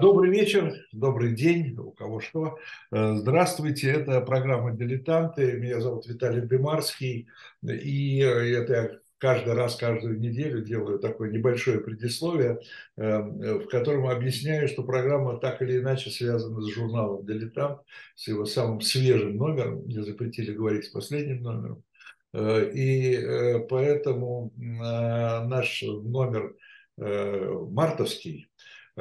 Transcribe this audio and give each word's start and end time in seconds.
Добрый 0.00 0.30
вечер, 0.30 0.74
добрый 0.92 1.34
день, 1.34 1.76
у 1.76 1.90
кого 1.90 2.20
что. 2.20 2.58
Э, 2.92 3.14
здравствуйте, 3.16 3.90
это 3.90 4.20
программа 4.20 4.72
«Дилетанты». 4.72 5.52
Меня 5.52 5.80
зовут 5.80 6.06
Виталий 6.06 6.40
Бемарский. 6.40 7.28
И 7.62 8.18
это 8.18 8.72
я 8.72 8.90
каждый 9.18 9.54
раз, 9.54 9.76
каждую 9.76 10.20
неделю 10.20 10.62
делаю 10.62 10.98
такое 10.98 11.30
небольшое 11.30 11.80
предисловие, 11.80 12.60
э, 12.96 13.20
в 13.20 13.66
котором 13.66 14.06
объясняю, 14.06 14.68
что 14.68 14.84
программа 14.84 15.38
так 15.38 15.62
или 15.62 15.78
иначе 15.78 16.10
связана 16.10 16.60
с 16.60 16.68
журналом 16.68 17.24
«Дилетант», 17.26 17.80
с 18.14 18.28
его 18.28 18.44
самым 18.44 18.80
свежим 18.80 19.36
номером. 19.36 19.82
Мне 19.84 20.02
запретили 20.02 20.52
говорить 20.52 20.84
с 20.84 20.90
последним 20.90 21.42
номером. 21.42 21.82
Э, 22.34 22.70
и 22.72 23.66
поэтому 23.68 24.52
наш 24.56 25.82
номер 25.82 26.54
мартовский– 26.96 28.44
Э, 28.47 28.47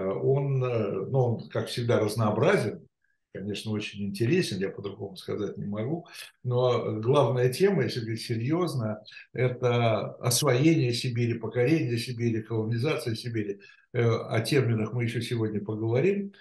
он, 0.03 0.63
э, 0.63 1.05
ну, 1.09 1.19
он, 1.19 1.49
как 1.49 1.67
всегда, 1.67 1.99
разнообразен, 1.99 2.87
конечно, 3.33 3.71
очень 3.71 4.03
интересен, 4.05 4.59
я 4.59 4.69
по-другому 4.69 5.15
сказать 5.15 5.57
не 5.57 5.65
могу, 5.65 6.07
но 6.43 6.99
главная 6.99 7.51
тема, 7.51 7.83
если 7.83 8.01
говорить 8.01 8.21
серьезно, 8.21 9.03
это 9.33 10.13
освоение 10.15 10.93
Сибири, 10.93 11.35
покорение 11.35 11.97
Сибири, 11.97 12.41
колонизация 12.41 13.15
Сибири. 13.15 13.59
Э, 13.93 14.07
о 14.07 14.41
терминах 14.41 14.93
мы 14.93 15.03
еще 15.03 15.21
сегодня 15.21 15.63
поговорим. 15.63 16.33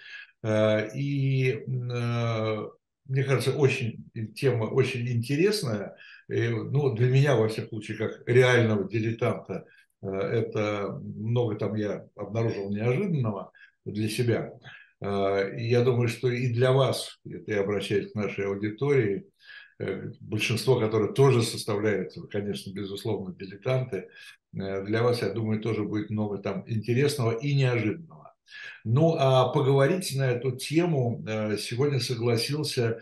И 0.95 1.63
мне 1.67 3.23
кажется, 3.23 3.53
очень 3.53 4.05
тема 4.35 4.65
очень 4.65 5.07
интересная. 5.09 5.95
ну, 6.27 6.93
для 6.93 7.09
меня, 7.09 7.35
во 7.35 7.47
всяком 7.47 7.81
случае, 7.81 7.97
как 7.97 8.27
реального 8.27 8.87
дилетанта, 8.87 9.65
Э, 9.65 9.86
это 10.09 10.99
много 11.01 11.55
там 11.55 11.75
я 11.75 12.07
обнаружил 12.15 12.69
неожиданного 12.69 13.51
для 13.85 14.09
себя. 14.09 14.53
Э, 15.01 15.51
я 15.57 15.83
думаю, 15.83 16.07
что 16.07 16.29
и 16.29 16.53
для 16.53 16.71
вас, 16.71 17.19
это 17.25 17.51
я 17.51 17.61
обращаюсь 17.61 18.11
к 18.11 18.15
нашей 18.15 18.45
аудитории, 18.45 19.27
э, 19.79 20.11
большинство, 20.19 20.79
которое 20.79 21.13
тоже 21.13 21.43
составляет, 21.43 22.13
конечно, 22.31 22.71
безусловно, 22.71 23.33
дилетанты, 23.33 24.09
для 24.53 25.03
вас, 25.03 25.21
я 25.21 25.29
думаю, 25.29 25.59
тоже 25.61 25.83
будет 25.83 26.09
много 26.09 26.39
там 26.39 26.63
интересного 26.67 27.31
и 27.33 27.53
неожиданного. 27.53 28.33
Ну, 28.85 29.15
а 29.19 29.49
поговорить 29.49 30.15
на 30.15 30.31
эту 30.31 30.51
тему 30.51 31.23
сегодня 31.59 31.99
согласился 31.99 33.01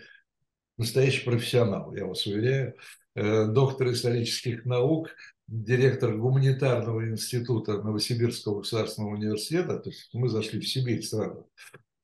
настоящий 0.76 1.24
профессионал, 1.24 1.96
я 1.96 2.08
вас 2.08 2.26
уверяю, 2.26 2.76
доктор 3.16 3.92
исторических 3.92 4.66
наук, 4.66 5.12
директор 5.48 6.16
гуманитарного 6.16 7.08
института 7.10 7.82
Новосибирского 7.82 8.60
государственного 8.60 9.14
университета, 9.14 9.78
то 9.80 9.90
есть 9.90 10.10
мы 10.14 10.30
зашли 10.30 10.60
в 10.60 10.68
Сибирь 10.68 11.04
сразу, 11.04 11.50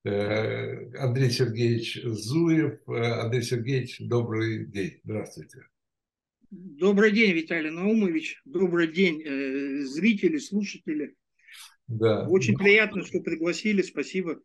э, 0.03 0.95
Андрей 0.97 1.31
Сергеевич 1.31 2.01
Зуев. 2.03 2.79
Э, 2.87 3.21
Андрей 3.21 3.41
Сергеевич, 3.43 3.97
добрый 3.99 4.65
день. 4.65 4.99
Здравствуйте. 5.03 5.65
Добрый 6.51 7.11
день, 7.11 7.31
Виталий 7.33 7.71
Наумович. 7.71 8.41
Добрый 8.45 8.91
день, 8.91 9.21
э, 9.25 9.85
зрители, 9.85 10.37
слушатели. 10.37 11.15
Да. 11.87 12.27
Очень 12.27 12.57
приятно, 12.57 13.05
что 13.05 13.21
пригласили. 13.21 13.81
Спасибо. 13.81 14.39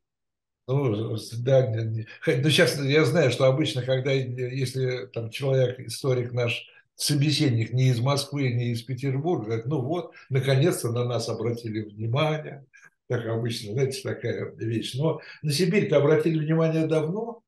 Ну, 0.68 1.16
да, 1.38 1.72
ну, 1.72 2.50
сейчас 2.50 2.80
я 2.80 3.04
знаю, 3.04 3.30
что 3.30 3.44
обычно, 3.44 3.82
когда, 3.82 4.10
если 4.10 5.06
там 5.12 5.30
человек, 5.30 5.78
историк 5.78 6.32
наш, 6.32 6.66
собеседник 6.96 7.72
не 7.72 7.90
из 7.90 8.00
Москвы, 8.00 8.52
не 8.52 8.72
из 8.72 8.82
Петербурга, 8.82 9.44
говорит, 9.44 9.66
ну 9.66 9.82
вот, 9.82 10.14
наконец-то 10.30 10.90
на 10.90 11.04
нас 11.04 11.28
обратили 11.28 11.82
внимание. 11.82 12.66
Так 13.06 13.26
обычно, 13.26 13.72
знаете, 13.72 14.02
такая 14.02 14.52
вещь. 14.56 14.94
Но 14.94 15.20
на 15.42 15.52
Сибирь-то 15.52 15.98
обратили 15.98 16.38
внимание 16.38 16.86
давно, 16.86 17.42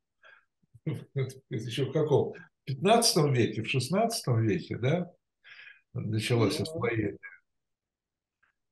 еще 1.51 1.87
в 1.87 1.93
каком? 1.93 2.33
В 2.33 2.67
15 2.67 3.35
веке, 3.35 3.63
в 3.63 3.69
16 3.69 4.27
веке, 4.39 4.77
да, 4.77 5.11
началось 5.95 6.59
ну, 6.59 6.63
освоение? 6.63 7.19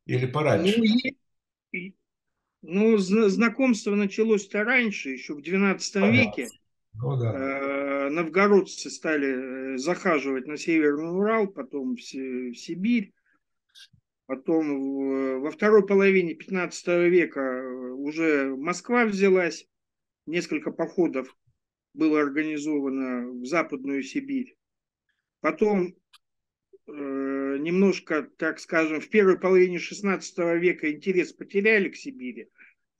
Или 0.04 0.26
пораньше? 0.26 0.80
Ну, 2.62 2.98
ну 2.98 3.28
знакомство 3.28 3.94
началось-то 3.94 4.62
раньше, 4.62 5.10
еще 5.10 5.34
в 5.34 5.42
12 5.42 5.92
Понятно. 5.94 6.40
веке. 6.40 6.48
Ну, 6.94 7.16
да. 7.16 7.32
Э, 8.06 8.10
новгородцы 8.10 8.90
стали 8.90 9.74
э, 9.74 9.78
захаживать 9.78 10.46
на 10.46 10.56
Северный 10.56 11.10
Урал, 11.10 11.48
потом 11.48 11.96
в 11.96 12.00
Сибирь. 12.00 13.12
Потом 14.26 15.40
во 15.40 15.50
второй 15.52 15.86
половине 15.86 16.34
15 16.34 16.86
века 17.10 17.40
э, 17.40 17.90
уже 17.92 18.56
Москва 18.56 19.04
взялась. 19.04 19.66
Несколько 20.26 20.72
походов 20.72 21.36
было 21.94 22.20
организовано 22.20 23.30
в 23.30 23.46
Западную 23.46 24.02
Сибирь. 24.02 24.56
Потом 25.40 25.94
немножко, 26.88 28.28
так 28.36 28.58
скажем, 28.60 29.00
в 29.00 29.08
первой 29.08 29.38
половине 29.38 29.78
16 29.78 30.38
века 30.60 30.90
интерес 30.92 31.32
потеряли 31.32 31.88
к 31.88 31.96
Сибири. 31.96 32.48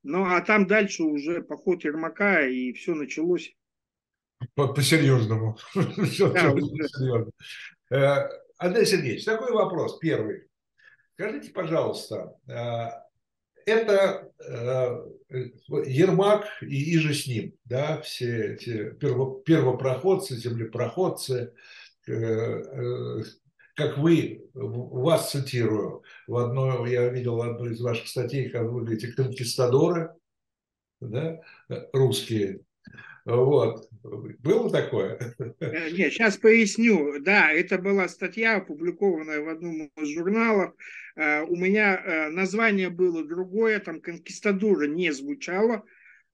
Ну, 0.02 0.24
а 0.24 0.40
там 0.40 0.66
дальше 0.66 1.02
уже 1.02 1.42
поход 1.42 1.84
Ермака, 1.84 2.46
и 2.46 2.72
все 2.72 2.94
началось 2.94 3.56
по-серьезному. 4.54 5.58
Э, 7.88 8.28
Андрей 8.58 8.84
Сергеевич, 8.84 9.24
такой 9.24 9.52
вопрос, 9.52 9.98
первый. 9.98 10.48
Скажите, 11.14 11.52
пожалуйста, 11.52 12.36
э, 12.48 12.88
это 13.64 14.32
э, 14.44 15.38
Ермак 15.86 16.48
и 16.62 16.96
иже 16.96 17.14
с 17.14 17.28
ним, 17.28 17.54
да, 17.64 18.00
все 18.00 18.54
эти 18.54 18.90
первопроходцы, 18.90 20.34
землепроходцы, 20.34 21.52
как 23.76 23.98
вы, 23.98 24.48
вас 24.54 25.30
цитирую, 25.30 26.02
в 26.26 26.36
одной, 26.36 26.90
я 26.90 27.08
видел 27.08 27.40
одну 27.42 27.66
из 27.66 27.80
ваших 27.80 28.08
статей, 28.08 28.48
как 28.48 28.62
вы 28.62 28.80
говорите, 28.80 29.12
конкистадоры, 29.12 30.12
да, 31.00 31.40
русские, 31.92 32.62
вот. 33.26 33.88
Было 34.04 34.70
такое? 34.70 35.18
Э, 35.58 35.90
нет, 35.90 36.12
сейчас 36.12 36.36
поясню. 36.36 37.20
Да, 37.20 37.50
это 37.50 37.76
была 37.76 38.08
статья, 38.08 38.56
опубликованная 38.56 39.40
в 39.40 39.48
одном 39.48 39.90
из 39.96 40.08
журналов. 40.14 40.74
Э, 41.16 41.42
у 41.42 41.56
меня 41.56 41.96
э, 41.96 42.28
название 42.28 42.88
было 42.88 43.26
другое, 43.26 43.80
там 43.80 44.00
«Конкистадура» 44.00 44.86
не 44.86 45.12
звучало, 45.12 45.82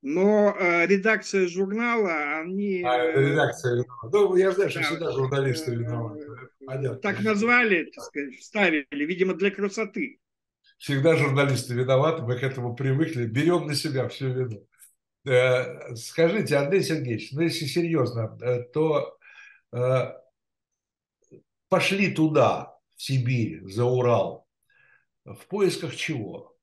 но 0.03 0.55
редакция 0.61 1.47
журнала, 1.47 2.41
они... 2.41 2.83
А, 2.85 3.13
редакция. 3.13 3.85
Ну, 4.13 4.37
я 4.37 4.51
знаю, 4.51 4.69
что 4.69 4.81
да, 4.81 4.87
всегда 4.87 5.13
журналисты 5.13 5.75
виноваты. 5.77 6.27
Понятно. 6.67 6.99
Так 6.99 7.23
назвали, 7.23 7.85
так 7.85 8.05
сказать, 8.05 8.35
вставили, 8.35 8.87
видимо, 8.91 9.35
для 9.35 9.51
красоты. 9.51 10.19
Всегда 10.77 11.15
журналисты 11.17 11.75
виноваты, 11.75 12.23
мы 12.23 12.37
к 12.37 12.43
этому 12.43 12.75
привыкли. 12.75 13.27
Берем 13.27 13.67
на 13.69 13.75
себя 13.77 14.09
всю 14.09 14.29
вину. 14.29 14.67
Э, 15.25 15.95
скажите, 15.95 16.57
Андрей 16.57 16.83
Сергеевич, 16.83 17.31
ну 17.33 17.43
если 17.43 17.67
серьезно, 17.67 18.37
э, 18.43 18.63
то 18.73 19.17
э, 19.73 20.13
пошли 21.69 22.13
туда, 22.13 22.77
в 22.97 23.03
Сибирь, 23.03 23.63
за 23.69 23.85
Урал, 23.85 24.47
в 25.25 25.47
поисках 25.49 25.97
чего? 25.97 26.57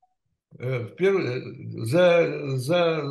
За, 0.51 2.57
за 2.57 3.03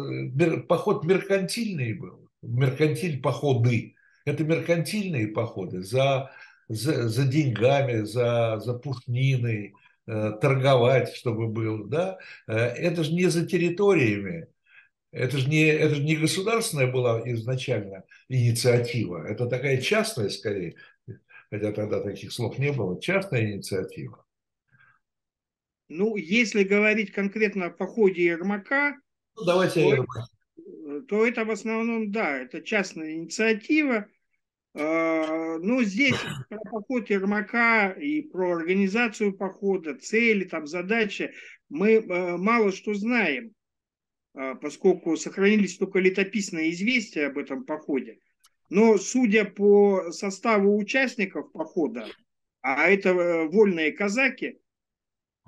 поход 0.69 1.05
меркантильный 1.05 1.93
был, 1.93 2.29
меркантиль 2.43 3.23
походы. 3.23 3.95
Это 4.25 4.45
меркантильные 4.45 5.29
походы 5.29 5.83
за, 5.83 6.33
за, 6.69 7.09
за 7.09 7.27
деньгами, 7.27 8.03
за, 8.03 8.59
за 8.59 8.75
пушниной, 8.75 9.75
торговать, 10.05 11.15
чтобы 11.15 11.47
был. 11.47 11.85
Да? 11.85 12.19
Это 12.47 13.05
же 13.05 13.13
не 13.13 13.27
за 13.27 13.47
территориями, 13.47 14.49
это 15.11 15.39
же 15.39 15.49
не, 15.49 15.67
это 15.67 15.94
же 15.94 16.03
не 16.03 16.17
государственная 16.17 16.91
была 16.91 17.21
изначально 17.32 18.05
инициатива, 18.29 19.27
это 19.27 19.47
такая 19.47 19.81
частная 19.81 20.29
скорее, 20.29 20.77
хотя 21.50 21.73
тогда 21.73 22.00
таких 22.00 22.32
слов 22.32 22.59
не 22.59 22.73
было, 22.73 23.00
частная 23.00 23.53
инициатива. 23.53 24.25
Ну, 25.88 26.17
если 26.17 26.65
говорить 26.65 27.12
конкретно 27.12 27.67
о 27.67 27.71
походе 27.71 28.25
Ермака, 28.25 28.97
ну, 29.37 29.44
давайте 29.44 29.81
то, 29.81 29.94
это, 29.94 31.03
то 31.06 31.27
это 31.27 31.44
в 31.44 31.50
основном, 31.50 32.12
да, 32.12 32.38
это 32.38 32.61
частная 32.61 33.12
инициатива. 33.12 34.06
А, 34.75 35.59
ну, 35.59 35.82
здесь 35.82 36.17
про 36.50 36.59
поход 36.71 37.09
Ермака 37.09 37.91
и 37.91 38.21
про 38.23 38.56
организацию 38.56 39.32
похода, 39.32 39.94
цели, 39.94 40.44
там, 40.44 40.67
задачи 40.67 41.32
мы 41.71 41.94
э, 41.94 42.37
мало 42.37 42.71
что 42.73 42.94
знаем. 42.94 43.55
А, 44.35 44.55
поскольку 44.55 45.17
сохранились 45.17 45.79
только 45.79 45.99
летописные 45.99 46.71
известия 46.73 47.29
об 47.29 47.39
этом 47.39 47.65
походе. 47.65 48.19
Но 48.71 48.99
судя 48.99 49.45
по 49.45 50.11
составу 50.13 50.77
участников 50.77 51.51
похода, 51.53 52.07
а 52.61 52.89
это 52.89 53.11
э, 53.11 53.49
вольные 53.49 53.93
казаки, 53.93 54.61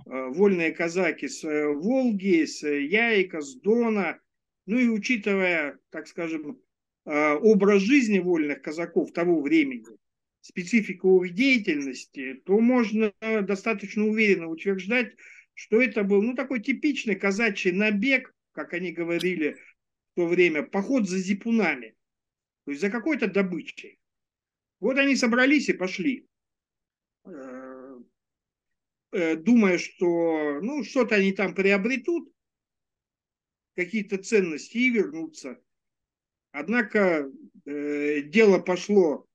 вольные 0.06 0.72
казаки 0.72 1.28
с 1.28 1.42
Волги, 1.44 2.46
с 2.46 2.66
Яйка, 2.66 3.42
с 3.42 3.54
Дона. 3.56 4.18
Ну 4.64 4.78
и 4.78 4.88
учитывая, 4.88 5.78
так 5.90 6.08
скажем, 6.08 6.58
образ 7.04 7.82
жизни 7.82 8.18
вольных 8.18 8.62
казаков 8.62 9.12
того 9.12 9.42
времени, 9.42 9.84
специфику 10.40 11.22
их 11.24 11.34
деятельности, 11.34 12.40
то 12.46 12.58
можно 12.60 13.12
достаточно 13.20 14.06
уверенно 14.06 14.48
утверждать, 14.48 15.14
что 15.54 15.80
это 15.80 16.04
был 16.04 16.22
ну, 16.22 16.34
такой 16.34 16.60
типичный 16.60 17.16
казачий 17.16 17.72
набег, 17.72 18.34
как 18.52 18.72
они 18.72 18.92
говорили 18.92 19.54
в 20.12 20.16
то 20.16 20.26
время, 20.26 20.62
поход 20.62 21.08
за 21.08 21.18
зипунами, 21.18 21.96
то 22.64 22.72
есть 22.72 22.80
за 22.80 22.90
какой-то 22.90 23.28
добычей. 23.28 23.98
Вот 24.80 24.98
они 24.98 25.16
собрались 25.16 25.68
и 25.68 25.74
пошли, 25.74 26.26
э, 27.24 27.98
э, 29.12 29.36
думая, 29.36 29.78
что 29.78 30.60
ну, 30.60 30.82
что-то 30.84 31.16
они 31.16 31.32
там 31.32 31.54
приобретут, 31.54 32.32
какие-то 33.74 34.18
ценности 34.18 34.76
и 34.76 34.90
вернутся. 34.90 35.60
Однако 36.52 37.30
э, 37.64 38.22
дело 38.22 38.58
пошло 38.58 39.26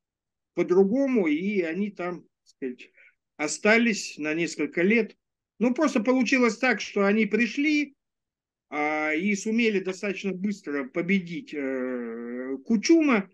по-другому, 0.54 1.28
и 1.28 1.62
они 1.62 1.92
там, 1.92 2.22
так 2.22 2.48
сказать, 2.48 2.92
остались 3.38 4.18
на 4.18 4.34
несколько 4.34 4.82
лет. 4.82 5.16
Ну, 5.60 5.74
просто 5.74 6.02
получилось 6.02 6.58
так, 6.58 6.82
что 6.82 7.06
они 7.06 7.26
пришли 7.26 7.95
и 8.72 9.36
сумели 9.36 9.80
достаточно 9.80 10.34
быстро 10.34 10.86
победить 10.86 11.54
э, 11.54 12.58
Кучума, 12.66 13.30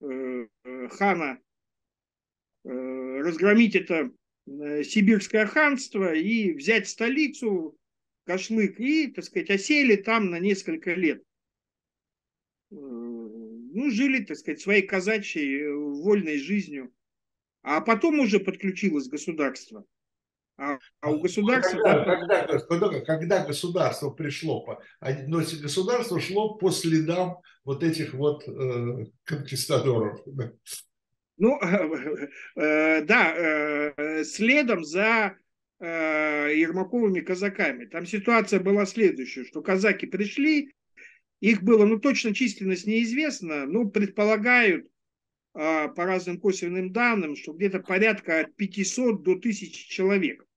э, 0.00 0.46
хана, 0.90 1.40
э, 2.64 2.68
разгромить 2.68 3.74
это 3.76 4.10
сибирское 4.46 5.46
ханство 5.46 6.14
и 6.14 6.52
взять 6.52 6.88
столицу, 6.88 7.76
Кашлык, 8.24 8.80
и, 8.80 9.08
так 9.08 9.24
сказать, 9.24 9.50
осели 9.50 9.96
там 9.96 10.30
на 10.30 10.38
несколько 10.38 10.94
лет. 10.94 11.22
Ну, 12.70 13.90
жили, 13.90 14.24
так 14.24 14.36
сказать, 14.36 14.60
своей 14.60 14.82
казачьей 14.82 15.72
вольной 15.72 16.38
жизнью. 16.38 16.92
А 17.62 17.80
потом 17.80 18.20
уже 18.20 18.40
подключилось 18.40 19.08
государство. 19.08 19.84
А, 20.60 20.78
а 21.00 21.10
у 21.10 21.20
государства... 21.20 21.78
Когда, 21.78 22.04
когда, 22.04 22.58
когда, 22.58 23.00
когда 23.00 23.46
государство 23.46 24.10
пришло, 24.10 24.60
по, 24.60 24.82
но 25.26 25.38
государство 25.38 26.20
шло 26.20 26.56
по 26.56 26.70
следам 26.70 27.38
вот 27.64 27.82
этих 27.82 28.12
вот 28.12 28.46
э, 28.46 29.06
конкистадоров. 29.24 30.20
Да. 30.26 30.52
Ну, 31.38 31.58
э, 31.62 32.28
э, 32.56 33.04
да, 33.04 33.34
э, 33.34 34.24
следом 34.24 34.84
за 34.84 35.34
э, 35.78 36.52
Ермаковыми 36.54 37.20
казаками. 37.20 37.86
Там 37.86 38.04
ситуация 38.04 38.60
была 38.60 38.84
следующая, 38.84 39.46
что 39.46 39.62
казаки 39.62 40.04
пришли, 40.04 40.74
их 41.40 41.62
было, 41.62 41.86
ну 41.86 41.98
точно 41.98 42.34
численность 42.34 42.86
неизвестна, 42.86 43.64
но 43.64 43.86
предполагают 43.86 44.86
а, 45.52 45.88
по 45.88 46.04
разным 46.04 46.38
косвенным 46.38 46.92
данным, 46.92 47.34
что 47.34 47.52
где-то 47.52 47.80
порядка 47.80 48.40
от 48.40 48.54
500 48.54 49.22
до 49.22 49.32
1000 49.32 49.88
человек 49.88 50.42
э, 50.42 50.49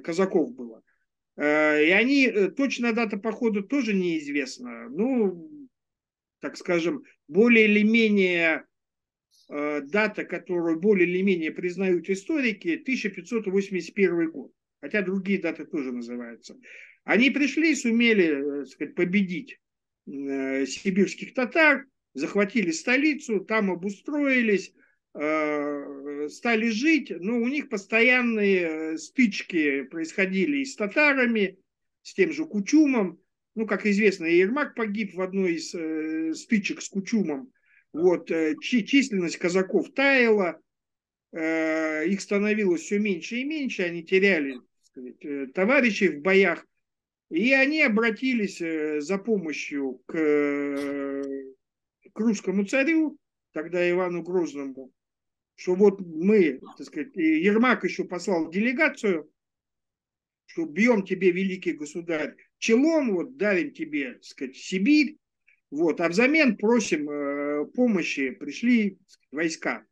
казаков 0.00 0.54
было. 0.54 0.82
Э, 1.36 1.84
и 1.84 1.90
они, 1.90 2.26
э, 2.26 2.50
точная 2.50 2.92
дата 2.92 3.16
похода 3.16 3.62
тоже 3.62 3.94
неизвестна. 3.94 4.88
Ну, 4.88 5.68
так 6.40 6.56
скажем, 6.56 7.02
более 7.28 7.66
или 7.66 7.82
менее 7.82 8.66
дата, 9.48 10.24
которую 10.24 10.80
более 10.80 11.06
или 11.06 11.20
менее 11.20 11.50
признают 11.50 12.08
историки, 12.08 12.76
1581 12.76 14.30
год. 14.30 14.50
Хотя 14.80 15.02
другие 15.02 15.40
даты 15.40 15.66
тоже 15.66 15.92
называются. 15.92 16.56
Они 17.04 17.30
пришли 17.30 17.72
и 17.72 17.74
сумели 17.74 18.64
сказать, 18.64 18.94
победить 18.94 19.58
Э, 20.06 20.66
сибирских 20.66 21.32
татар, 21.32 21.86
захватили 22.14 22.72
столицу, 22.72 23.40
там 23.40 23.70
обустроились, 23.70 24.70
э, 24.70 24.72
стали 25.14 26.68
жить, 26.70 27.12
но 27.20 27.36
у 27.36 27.46
них 27.46 27.68
постоянные 27.68 28.96
стычки 28.96 29.82
происходили 29.82 30.58
и 30.58 30.64
с 30.64 30.74
татарами, 30.74 31.58
с 32.02 32.14
тем 32.14 32.32
же 32.32 32.46
Кучумом. 32.46 33.20
Ну, 33.54 33.66
как 33.66 33.84
известно, 33.84 34.24
Ермак 34.24 34.74
погиб 34.74 35.14
в 35.14 35.20
одной 35.20 35.56
из 35.56 35.74
э, 35.74 36.32
стычек 36.32 36.80
с 36.80 36.88
Кучумом. 36.88 37.52
Вот, 37.92 38.30
численность 38.62 39.36
казаков 39.36 39.92
таяла, 39.92 40.58
их 41.30 42.20
становилось 42.22 42.80
все 42.80 42.98
меньше 42.98 43.36
и 43.36 43.44
меньше, 43.44 43.82
они 43.82 44.02
теряли 44.02 44.56
сказать, 44.92 45.52
товарищей 45.54 46.08
в 46.08 46.20
боях. 46.20 46.66
И 47.30 47.52
они 47.54 47.80
обратились 47.80 48.60
э, 48.60 49.00
за 49.00 49.16
помощью 49.16 50.02
к, 50.04 50.14
э, 50.14 51.22
к 52.12 52.20
русскому 52.20 52.66
царю, 52.66 53.16
тогда 53.52 53.88
Ивану 53.90 54.22
Грозному, 54.22 54.92
что 55.62 55.76
вот 55.76 56.00
мы, 56.00 56.60
так 56.76 56.86
сказать, 56.88 57.14
Ермак 57.14 57.84
еще 57.84 58.02
послал 58.02 58.50
делегацию, 58.50 59.30
что 60.46 60.64
бьем 60.64 61.04
тебе, 61.04 61.30
великий 61.30 61.72
государь, 61.72 62.34
челом, 62.58 63.14
вот 63.14 63.36
дарим 63.36 63.72
тебе, 63.72 64.14
так 64.14 64.24
сказать, 64.24 64.56
Сибирь, 64.56 65.18
вот, 65.70 66.00
а 66.00 66.08
взамен 66.08 66.56
просим 66.56 67.08
э, 67.08 67.64
помощи, 67.66 68.30
пришли 68.30 68.98
сказать, 69.06 69.28
войска. 69.30 69.86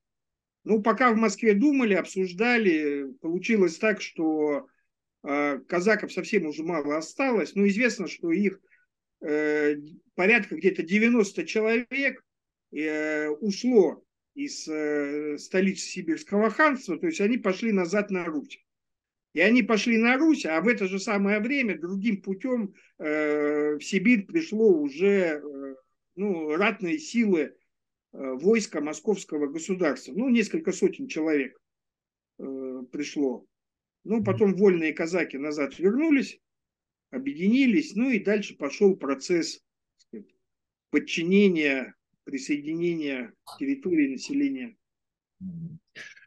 Ну, 0.64 0.82
пока 0.82 1.12
в 1.12 1.16
Москве 1.16 1.54
думали, 1.54 1.94
обсуждали, 1.94 3.06
получилось 3.20 3.78
так, 3.78 4.02
что 4.02 4.66
а, 5.22 5.58
казаков 5.58 6.12
совсем 6.12 6.46
уже 6.46 6.64
мало 6.64 6.98
осталось, 6.98 7.54
но 7.54 7.66
известно, 7.68 8.08
что 8.08 8.30
их 8.30 8.60
э, 9.22 9.76
порядка 10.16 10.56
где-то 10.56 10.82
90 10.82 11.46
человек 11.46 12.22
э, 12.72 13.28
ушло 13.28 14.04
из 14.34 14.66
э, 14.68 15.38
столицы 15.38 15.86
Сибирского 15.86 16.50
ханства, 16.50 16.98
то 16.98 17.06
есть 17.06 17.20
они 17.20 17.38
пошли 17.38 17.72
назад 17.72 18.10
на 18.10 18.24
Русь. 18.24 18.64
И 19.32 19.40
они 19.40 19.62
пошли 19.62 19.96
на 19.96 20.16
Русь, 20.16 20.44
а 20.44 20.60
в 20.60 20.66
это 20.66 20.86
же 20.88 20.98
самое 20.98 21.38
время 21.38 21.78
другим 21.78 22.20
путем 22.20 22.74
в 22.98 23.78
Сибирь 23.80 24.26
пришло 24.26 24.72
уже 24.72 25.40
ну, 26.16 26.56
ратные 26.56 26.98
силы 26.98 27.54
войска 28.10 28.80
московского 28.80 29.46
государства. 29.46 30.12
Ну, 30.12 30.28
несколько 30.30 30.72
сотен 30.72 31.06
человек 31.06 31.56
пришло. 32.36 33.46
Ну, 34.02 34.24
потом 34.24 34.54
вольные 34.54 34.92
казаки 34.92 35.36
назад 35.36 35.78
вернулись, 35.78 36.40
объединились, 37.10 37.94
ну 37.94 38.10
и 38.10 38.18
дальше 38.18 38.56
пошел 38.56 38.96
процесс 38.96 39.62
подчинения, 40.90 41.94
присоединения 42.24 43.32
территории 43.58 44.12
населения. 44.12 44.76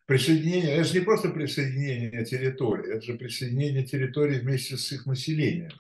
Присоединение, 0.06 0.72
это 0.72 0.84
же 0.84 1.00
не 1.00 1.06
просто 1.06 1.30
присоединение 1.30 2.26
территории, 2.26 2.94
это 2.94 3.02
же 3.02 3.16
присоединение 3.16 3.86
территории 3.86 4.40
вместе 4.40 4.76
с 4.76 4.92
их 4.92 5.06
населением, 5.06 5.72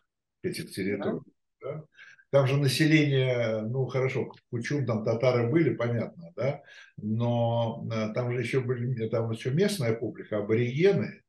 этих 0.43 0.71
территорий. 0.71 1.19
Да. 1.61 1.73
Да? 1.75 1.83
Там 2.29 2.47
же 2.47 2.57
население, 2.57 3.61
ну 3.61 3.85
хорошо, 3.85 4.33
Кучум, 4.49 4.87
там 4.87 5.03
татары 5.05 5.49
были, 5.49 5.75
понятно, 5.75 6.31
да, 6.35 6.63
но 6.97 7.87
э, 7.91 8.11
там 8.13 8.31
же 8.31 8.41
еще 8.41 8.59
были, 8.59 9.07
там 9.09 9.29
еще 9.29 9.51
местная 9.51 9.93
публика, 9.93 10.37
аборигены, 10.37 11.21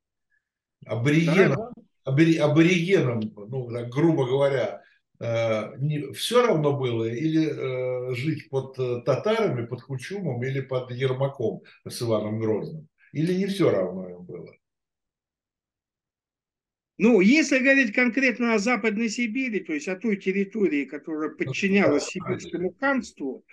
аборигенам, 0.86 1.74
абори, 2.04 2.38
аборигенам 2.38 3.20
ну, 3.20 3.70
так, 3.70 3.90
грубо 3.90 4.26
говоря, 4.26 4.82
не, 5.20 6.12
все 6.12 6.46
равно 6.46 6.76
было 6.76 7.04
или 7.04 7.46
э, 7.46 8.14
жить 8.14 8.48
под 8.50 8.78
э, 8.78 9.02
татарами, 9.04 9.64
под 9.64 9.82
Кучумом 9.82 10.42
или 10.42 10.60
под 10.60 10.90
Ермаком 10.90 11.62
с 11.88 12.02
Иваном 12.02 12.38
Грозным? 12.38 12.88
Или 13.12 13.34
не 13.34 13.46
все 13.46 13.70
равно 13.70 14.08
им 14.08 14.22
было? 14.24 14.56
Ну, 16.98 17.20
если 17.20 17.58
говорить 17.58 17.92
конкретно 17.92 18.54
о 18.54 18.58
Западной 18.58 19.08
Сибири, 19.08 19.60
то 19.60 19.72
есть 19.72 19.88
о 19.88 19.96
той 19.96 20.16
территории, 20.16 20.84
которая 20.84 21.30
ну, 21.30 21.36
подчинялась 21.36 22.06
Сибирскому 22.06 22.74
ханству, 22.78 23.44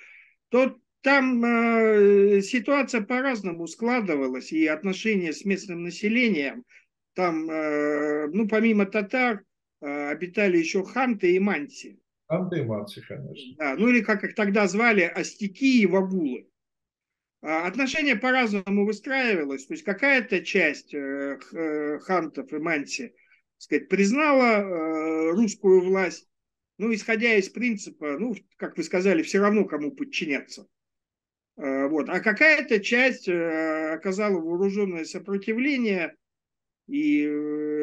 то 0.50 0.78
там 1.02 1.44
э, 1.44 2.42
ситуация 2.42 3.02
по-разному 3.02 3.68
складывалась, 3.68 4.52
и 4.52 4.68
отношения 4.68 5.34
с 5.34 5.46
местным 5.46 5.84
населением– 5.84 6.64
там, 7.14 7.50
э, 7.50 8.28
ну, 8.28 8.48
помимо 8.48 8.86
татар, 8.86 9.38
э, 9.38 9.44
обитали 9.82 10.58
еще 10.58 10.84
ханты 10.84 11.36
и 11.36 11.40
манси. 11.40 12.00
Ханты 12.28 12.60
и 12.60 12.64
манси, 12.64 13.02
конечно. 13.02 13.56
Да, 13.58 13.76
ну 13.76 13.90
или 13.90 14.02
как 14.02 14.24
их 14.24 14.36
тогда 14.36 14.68
звали, 14.68 15.02
астики 15.02 15.82
и 15.82 15.86
вагулы. 15.86 16.48
А, 17.42 17.68
отношения 17.68 18.16
по-разному 18.16 18.86
выстраивалось. 18.86 19.66
То 19.66 19.74
есть 19.74 19.84
какая-то 19.84 20.42
часть 20.42 20.94
э, 20.94 21.40
хантов 22.04 22.54
и 22.54 22.58
манси 22.58 23.14
сказать, 23.58 23.90
признала 23.90 25.32
русскую 25.34 25.82
власть, 25.82 26.28
ну, 26.80 26.92
исходя 26.94 27.36
из 27.36 27.48
принципа, 27.50 28.18
ну, 28.18 28.36
как 28.58 28.76
вы 28.76 28.84
сказали, 28.84 29.22
все 29.22 29.40
равно 29.40 29.66
кому 29.66 29.92
подчиняться. 29.92 30.68
Вот. 31.58 32.10
А 32.10 32.20
какая-то 32.22 32.80
часть 32.80 33.30
оказала 33.30 34.40
вооруженное 34.40 35.06
сопротивление 35.06 36.16
и 36.88 37.24
э, 37.24 37.81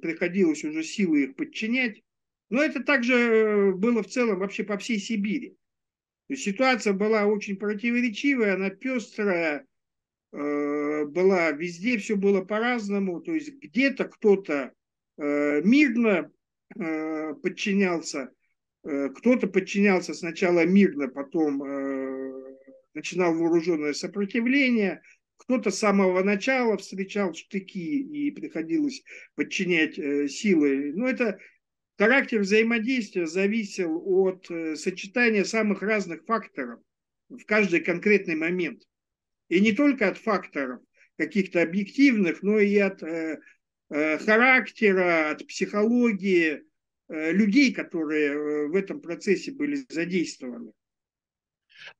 приходилось 0.00 0.64
уже 0.64 0.82
силы 0.82 1.24
их 1.24 1.36
подчинять. 1.36 2.02
Но 2.50 2.62
это 2.62 2.82
также 2.82 3.72
было 3.76 4.02
в 4.02 4.08
целом 4.08 4.38
вообще 4.38 4.64
по 4.64 4.78
всей 4.78 4.98
Сибири. 4.98 5.56
Ситуация 6.34 6.92
была 6.92 7.26
очень 7.26 7.56
противоречивая, 7.56 8.54
она 8.54 8.70
пестрая, 8.70 9.66
была 10.30 11.50
везде, 11.52 11.98
все 11.98 12.16
было 12.16 12.42
по-разному. 12.42 13.20
То 13.20 13.34
есть 13.34 13.54
где-то 13.54 14.04
кто-то 14.04 14.72
мирно 15.16 16.30
подчинялся, 17.42 18.30
кто-то 18.82 19.46
подчинялся 19.46 20.14
сначала 20.14 20.64
мирно, 20.66 21.08
потом 21.08 21.58
начинал 22.94 23.34
вооруженное 23.34 23.92
сопротивление, 23.92 25.02
кто-то 25.38 25.70
с 25.70 25.78
самого 25.78 26.22
начала 26.22 26.76
встречал 26.76 27.32
штыки 27.32 28.00
и 28.00 28.30
приходилось 28.30 29.02
подчинять 29.34 29.98
э, 29.98 30.28
силы. 30.28 30.92
Но 30.94 31.08
это 31.08 31.38
характер 31.96 32.40
взаимодействия 32.40 33.26
зависел 33.26 34.02
от 34.04 34.50
э, 34.50 34.76
сочетания 34.76 35.44
самых 35.44 35.82
разных 35.82 36.24
факторов 36.26 36.80
в 37.28 37.44
каждый 37.44 37.80
конкретный 37.80 38.34
момент. 38.34 38.82
И 39.48 39.60
не 39.60 39.72
только 39.72 40.08
от 40.08 40.18
факторов 40.18 40.80
каких-то 41.16 41.62
объективных, 41.62 42.42
но 42.42 42.58
и 42.58 42.76
от 42.76 43.02
э, 43.02 43.38
характера, 43.88 45.30
от 45.30 45.46
психологии 45.46 46.62
людей, 47.08 47.72
которые 47.72 48.68
в 48.68 48.74
этом 48.74 49.00
процессе 49.00 49.50
были 49.50 49.78
задействованы. 49.88 50.72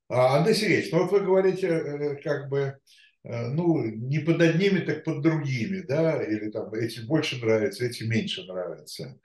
А, 0.08 0.36
Андрей 0.36 0.54
Сергеевич, 0.54 0.92
ну 0.92 1.04
вот 1.04 1.12
вы 1.12 1.20
говорите, 1.20 2.20
как 2.22 2.50
бы 2.50 2.78
ну, 3.24 3.84
не 3.84 4.20
под 4.20 4.40
одними, 4.40 4.80
так 4.80 5.04
под 5.04 5.22
другими, 5.22 5.80
да, 5.80 6.22
или 6.22 6.50
там 6.50 6.72
эти 6.74 7.00
больше 7.00 7.36
нравятся, 7.44 7.84
эти 7.84 8.04
меньше 8.04 8.44
нравятся. 8.44 9.18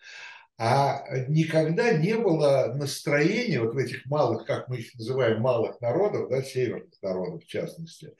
А 0.58 1.04
никогда 1.28 1.94
не 1.94 2.16
было 2.16 2.74
настроения 2.76 3.60
вот 3.60 3.74
в 3.74 3.78
этих 3.78 4.06
малых, 4.06 4.46
как 4.46 4.68
мы 4.68 4.78
их 4.78 4.94
называем, 4.96 5.42
малых 5.42 5.82
народов, 5.82 6.30
да, 6.30 6.44
северных 6.44 7.02
народов 7.02 7.44
в 7.44 7.48
частности, 7.48 8.14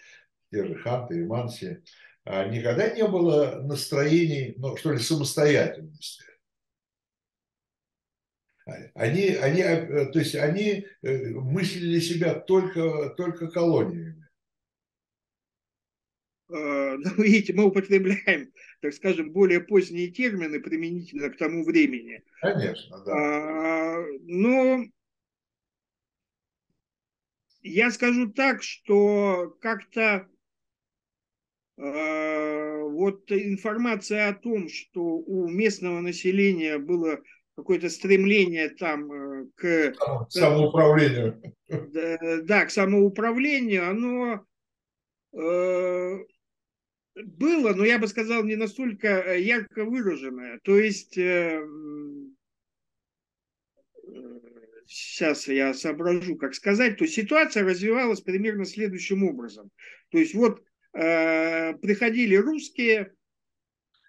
те 0.52 0.66
же 0.66 0.76
ханты 0.76 1.20
и 1.20 1.26
манси, 1.26 1.84
а 2.26 2.46
никогда 2.48 2.90
не 2.90 3.06
было 3.08 3.62
настроений, 3.62 4.56
ну, 4.58 4.76
что 4.78 4.94
ли, 4.94 5.00
самостоятельности. 5.00 6.24
Они, 8.94 9.28
они, 9.28 9.62
э, 9.62 10.06
то 10.06 10.20
есть 10.20 10.36
они 10.36 10.88
э, 11.02 11.30
мыслили 11.32 12.00
себя 12.00 12.34
только, 12.36 13.10
только 13.10 13.48
колониями. 13.50 14.23
Э, 16.54 16.98
ну, 16.98 17.24
видите, 17.24 17.54
мы 17.54 17.66
употребляем, 17.66 18.52
так 18.82 18.94
скажем, 18.94 19.32
более 19.32 19.60
поздние 19.60 20.10
термины 20.10 20.60
применительно 20.60 21.30
к 21.30 21.38
тому 21.38 21.66
времени. 21.66 22.24
Конечно, 22.42 23.04
да. 23.04 23.12
А, 23.12 24.06
но 24.22 24.86
я 27.62 27.92
скажу 27.92 28.32
так, 28.32 28.62
что 28.62 29.58
как-то 29.62 30.28
э, 31.78 32.82
вот 32.82 33.32
информация 33.32 34.30
о 34.30 34.34
том, 34.34 34.70
что 34.70 35.02
у 35.02 35.48
местного 35.50 36.02
населения 36.02 36.78
было 36.78 37.20
какое-то 37.56 37.90
стремление 37.90 38.70
там 38.70 39.12
э, 39.12 39.46
к 39.56 39.94
самоуправлению. 40.30 41.42
Да, 41.68 42.42
да, 42.44 42.66
к 42.66 42.72
самоуправлению, 42.72 43.90
оно 43.90 44.46
было, 47.16 47.74
но 47.74 47.86
я 47.86 48.00
бы 48.00 48.08
сказал, 48.08 48.44
не 48.44 48.56
настолько 48.56 49.08
э, 49.08 49.42
ярко 49.42 49.86
выраженное. 49.86 50.60
То 50.64 50.78
есть 50.78 51.18
э, 51.18 51.64
сейчас 54.88 55.48
я 55.48 55.74
соображу, 55.74 56.36
как 56.36 56.56
сказать, 56.56 56.98
то 56.98 57.06
ситуация 57.06 57.64
развивалась 57.64 58.22
примерно 58.22 58.66
следующим 58.66 59.24
образом. 59.24 59.70
То 60.10 60.18
есть 60.18 60.34
вот 60.34 60.64
э, 60.94 61.74
приходили 61.76 62.36
русские, 62.36 63.14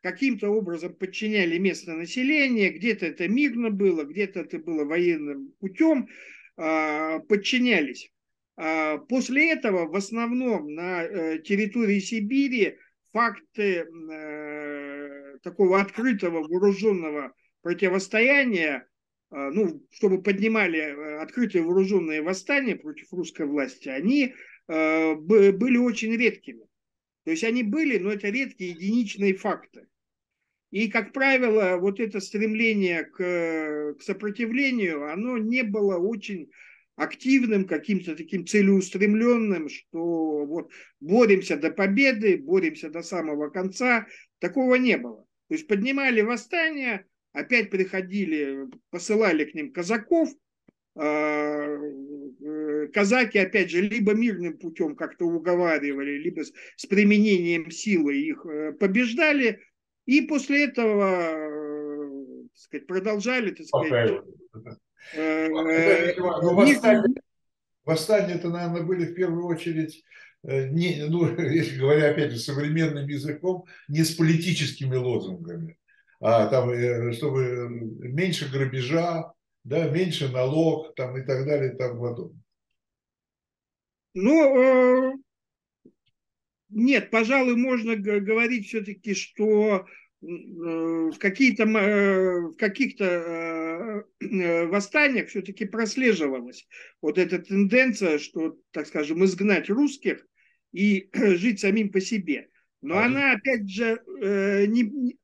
каким-то 0.02 0.50
образом 0.50 0.94
подчиняли 0.94 1.58
местное 1.58 1.96
население, 1.96 2.70
где-то 2.70 3.06
это 3.06 3.26
мирно 3.28 3.70
было, 3.70 4.04
где-то 4.04 4.40
это 4.40 4.58
было 4.58 4.84
военным 4.84 5.52
путем, 5.60 6.08
э, 6.56 7.20
подчинялись. 7.20 8.10
А 8.56 8.98
после 8.98 9.50
этого 9.50 9.86
в 9.86 9.96
основном 9.96 10.74
на 10.74 11.02
э, 11.02 11.38
территории 11.40 11.98
Сибири 11.98 12.78
факты 13.14 13.86
э, 14.10 15.38
такого 15.44 15.80
открытого 15.80 16.40
вооруженного 16.40 17.32
противостояния, 17.62 18.88
э, 19.30 19.50
ну, 19.52 19.86
чтобы 19.92 20.20
поднимали 20.20 20.80
э, 20.80 21.18
открытые 21.22 21.62
вооруженные 21.62 22.22
восстания 22.22 22.74
против 22.74 23.12
русской 23.12 23.46
власти, 23.46 23.88
они 23.88 24.34
э, 24.66 25.14
были 25.14 25.76
очень 25.78 26.16
редкими. 26.16 26.66
То 27.24 27.30
есть 27.30 27.44
они 27.44 27.62
были, 27.62 27.98
но 27.98 28.12
это 28.12 28.28
редкие 28.28 28.72
единичные 28.72 29.34
факты. 29.34 29.86
И, 30.72 30.90
как 30.90 31.12
правило, 31.12 31.76
вот 31.76 32.00
это 32.00 32.18
стремление 32.18 33.04
к, 33.04 33.94
к 33.96 34.02
сопротивлению, 34.02 35.08
оно 35.08 35.38
не 35.38 35.62
было 35.62 35.98
очень 35.98 36.50
активным, 36.96 37.66
каким-то 37.66 38.14
таким 38.16 38.46
целеустремленным, 38.46 39.68
что 39.68 40.44
вот 40.46 40.70
боремся 41.00 41.56
до 41.56 41.70
победы, 41.70 42.36
боремся 42.36 42.90
до 42.90 43.02
самого 43.02 43.50
конца. 43.50 44.06
Такого 44.38 44.76
не 44.76 44.96
было. 44.96 45.26
То 45.48 45.54
есть 45.54 45.66
поднимали 45.66 46.20
восстание, 46.20 47.06
опять 47.32 47.70
приходили, 47.70 48.66
посылали 48.90 49.44
к 49.44 49.54
ним 49.54 49.72
казаков, 49.72 50.30
а, 50.96 51.66
э, 51.66 52.88
казаки, 52.92 53.38
опять 53.38 53.70
же, 53.70 53.80
либо 53.80 54.14
мирным 54.14 54.56
путем 54.56 54.94
как-то 54.94 55.26
уговаривали, 55.26 56.18
либо 56.18 56.42
с 56.76 56.86
применением 56.86 57.70
силы 57.70 58.16
их 58.16 58.46
э, 58.46 58.72
побеждали, 58.72 59.60
и 60.06 60.20
после 60.22 60.66
этого 60.66 61.32
э, 61.32 62.44
так 62.48 62.58
сказать, 62.58 62.86
продолжали 62.86 63.50
так 63.50 63.66
сказать, 63.66 64.22
ну, 65.14 66.54
восстание, 66.54 67.14
восстание 67.84 68.36
это, 68.36 68.48
наверное, 68.48 68.82
были 68.82 69.06
в 69.06 69.14
первую 69.14 69.46
очередь 69.46 70.02
э, 70.42 70.68
не, 70.68 71.04
ну, 71.08 71.26
если 71.50 71.78
говоря, 71.78 72.10
опять 72.10 72.32
же, 72.32 72.38
современным 72.38 73.06
языком, 73.06 73.64
не 73.88 74.02
с 74.02 74.14
политическими 74.14 74.96
лозунгами, 74.96 75.78
а 76.20 76.46
там, 76.46 76.70
э, 76.70 77.12
чтобы 77.12 77.68
меньше 77.68 78.50
грабежа, 78.50 79.32
да, 79.64 79.88
меньше 79.88 80.28
налог, 80.28 80.94
там, 80.94 81.16
и 81.16 81.22
так 81.22 81.46
далее, 81.46 81.72
и 81.72 81.76
так 81.76 81.98
подобное. 81.98 82.40
Ну, 84.14 85.20
нет, 86.68 87.10
пожалуй, 87.10 87.56
можно 87.56 87.96
говорить 87.96 88.68
все-таки, 88.68 89.14
что 89.14 89.84
Э, 89.84 90.03
в, 90.24 91.18
какие-то, 91.18 91.64
э, 91.64 92.40
в 92.48 92.56
каких-то 92.56 94.04
э, 94.20 94.66
восстаниях 94.66 95.28
все-таки 95.28 95.64
прослеживалась 95.66 96.66
вот 97.02 97.18
эта 97.18 97.38
тенденция, 97.38 98.18
что, 98.18 98.58
так 98.70 98.86
скажем, 98.86 99.24
изгнать 99.24 99.68
русских 99.68 100.26
и 100.72 101.10
жить 101.14 101.60
самим 101.60 101.90
по 101.90 102.00
себе. 102.00 102.48
Но 102.80 102.98
а 102.98 103.06
она, 103.06 103.32
опять 103.32 103.68
же, 103.68 104.02
не, 104.06 105.16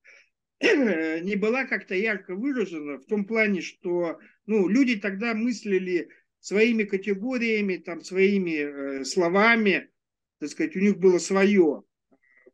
не 1.22 1.36
была 1.36 1.64
как-то 1.64 1.94
ярко 1.94 2.34
выражена 2.34 2.98
в 2.98 3.06
том 3.06 3.24
плане, 3.24 3.60
что 3.60 4.18
ну, 4.46 4.68
люди 4.68 4.96
тогда 4.96 5.34
мыслили 5.34 6.08
своими 6.40 6.84
категориями, 6.84 7.76
там, 7.76 8.02
своими 8.02 9.04
словами, 9.04 9.90
так 10.38 10.48
сказать, 10.48 10.74
у 10.74 10.80
них 10.80 10.98
было 10.98 11.18
свое 11.18 11.84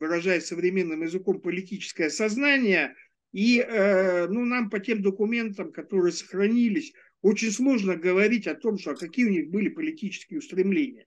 выражаясь 0.01 0.47
современным 0.47 1.03
языком, 1.03 1.41
политическое 1.41 2.11
сознание. 2.11 2.95
И 3.33 3.59
э, 3.59 4.27
ну, 4.29 4.45
нам 4.45 4.71
по 4.71 4.79
тем 4.79 5.03
документам, 5.03 5.73
которые 5.73 6.13
сохранились, 6.13 6.93
очень 7.23 7.51
сложно 7.51 7.97
говорить 7.97 8.47
о 8.47 8.55
том, 8.55 8.79
что 8.79 8.93
а 8.93 8.97
какие 8.97 9.27
у 9.27 9.31
них 9.31 9.51
были 9.51 9.69
политические 9.69 10.39
устремления. 10.39 11.07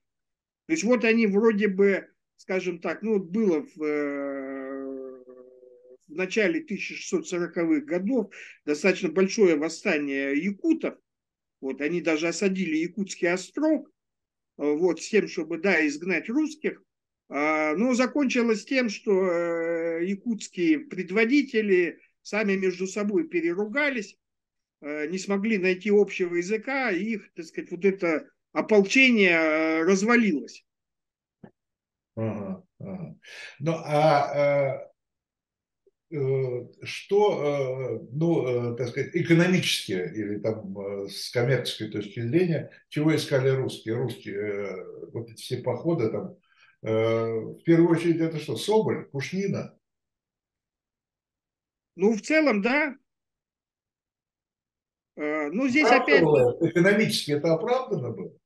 То 0.66 0.72
есть 0.72 0.84
вот 0.84 1.04
они 1.04 1.26
вроде 1.26 1.68
бы, 1.68 2.06
скажем 2.36 2.80
так, 2.80 3.02
ну 3.02 3.14
вот 3.14 3.30
было 3.30 3.62
в, 3.74 3.82
э, 3.82 5.24
в 6.06 6.14
начале 6.14 6.64
1640-х 6.64 7.80
годов 7.80 8.32
достаточно 8.64 9.08
большое 9.08 9.56
восстание 9.56 10.36
якутов. 10.36 10.96
Вот 11.60 11.80
они 11.80 12.00
даже 12.00 12.28
осадили 12.28 12.76
Якутский 12.76 13.30
острог, 13.30 13.90
вот, 14.56 15.00
с 15.00 15.08
тем, 15.08 15.28
чтобы, 15.28 15.58
да, 15.58 15.86
изгнать 15.86 16.28
русских. 16.28 16.82
А, 17.30 17.76
но 17.76 17.94
закончилось 17.94 18.64
тем, 18.64 18.88
что 18.88 19.12
э, 19.12 20.04
якутские 20.04 20.80
предводители 20.80 22.00
сами 22.22 22.56
между 22.56 22.88
собой 22.88 23.28
переругались, 23.28 24.18
э, 24.80 25.06
не 25.06 25.16
смогли 25.16 25.56
найти 25.56 25.90
общего 25.90 26.34
языка, 26.34 26.90
и 26.90 27.04
их, 27.04 27.32
так 27.34 27.46
сказать, 27.46 27.70
вот 27.70 27.84
это 27.84 28.28
ополчение 28.52 29.30
э, 29.30 29.82
развалилось. 29.84 30.66
Ага, 32.16 32.64
ага. 32.80 33.16
Ну, 33.60 33.72
а 33.76 34.90
что, 36.82 38.08
ну, 38.10 38.74
так 38.74 38.88
сказать, 38.88 39.14
экономически 39.14 39.92
или 39.92 40.40
там 40.40 41.08
с 41.08 41.30
коммерческой 41.30 41.88
точки 41.88 42.20
зрения, 42.20 42.72
чего 42.88 43.14
искали 43.14 43.50
русские? 43.50 43.94
Русские, 43.94 44.84
вот 45.12 45.30
эти 45.30 45.40
все 45.40 45.58
походы 45.58 46.10
там, 46.10 46.36
в 46.82 47.60
первую 47.64 47.90
очередь 47.90 48.20
это 48.20 48.38
что, 48.38 48.56
Соболь, 48.56 49.04
Пушнина? 49.10 49.78
Ну, 51.96 52.14
в 52.14 52.22
целом, 52.22 52.62
да. 52.62 52.96
Ну, 55.16 55.68
здесь 55.68 55.88
опять... 55.88 56.22
Экономически 56.22 57.32
это 57.32 57.52
оправдано 57.54 58.10
было? 58.10 58.40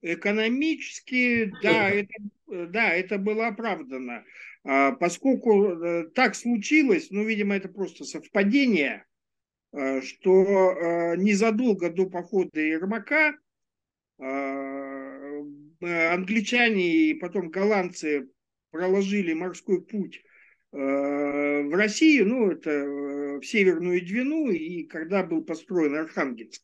Экономически, 0.00 1.52
да, 1.62 1.90
это, 1.90 2.14
да, 2.46 2.90
это 2.90 3.18
было 3.18 3.48
оправдано. 3.48 4.24
А, 4.64 4.92
поскольку 4.92 5.64
э, 5.64 6.04
так 6.14 6.34
случилось, 6.36 7.08
ну, 7.10 7.24
видимо, 7.24 7.56
это 7.56 7.68
просто 7.68 8.04
совпадение, 8.04 9.06
э, 9.72 10.00
что 10.02 10.32
э, 10.32 11.16
незадолго 11.16 11.90
до 11.90 12.06
похода 12.06 12.60
Ермака 12.60 13.34
англичане 15.80 17.10
и 17.10 17.14
потом 17.14 17.50
голландцы 17.50 18.28
проложили 18.70 19.32
морской 19.32 19.82
путь 19.82 20.22
в 20.70 21.76
Россию, 21.76 22.26
ну, 22.26 22.50
это 22.50 22.70
в 23.40 23.42
Северную 23.42 24.04
Двину, 24.04 24.50
и 24.50 24.82
когда 24.84 25.22
был 25.22 25.42
построен 25.42 25.94
Архангельск. 25.94 26.62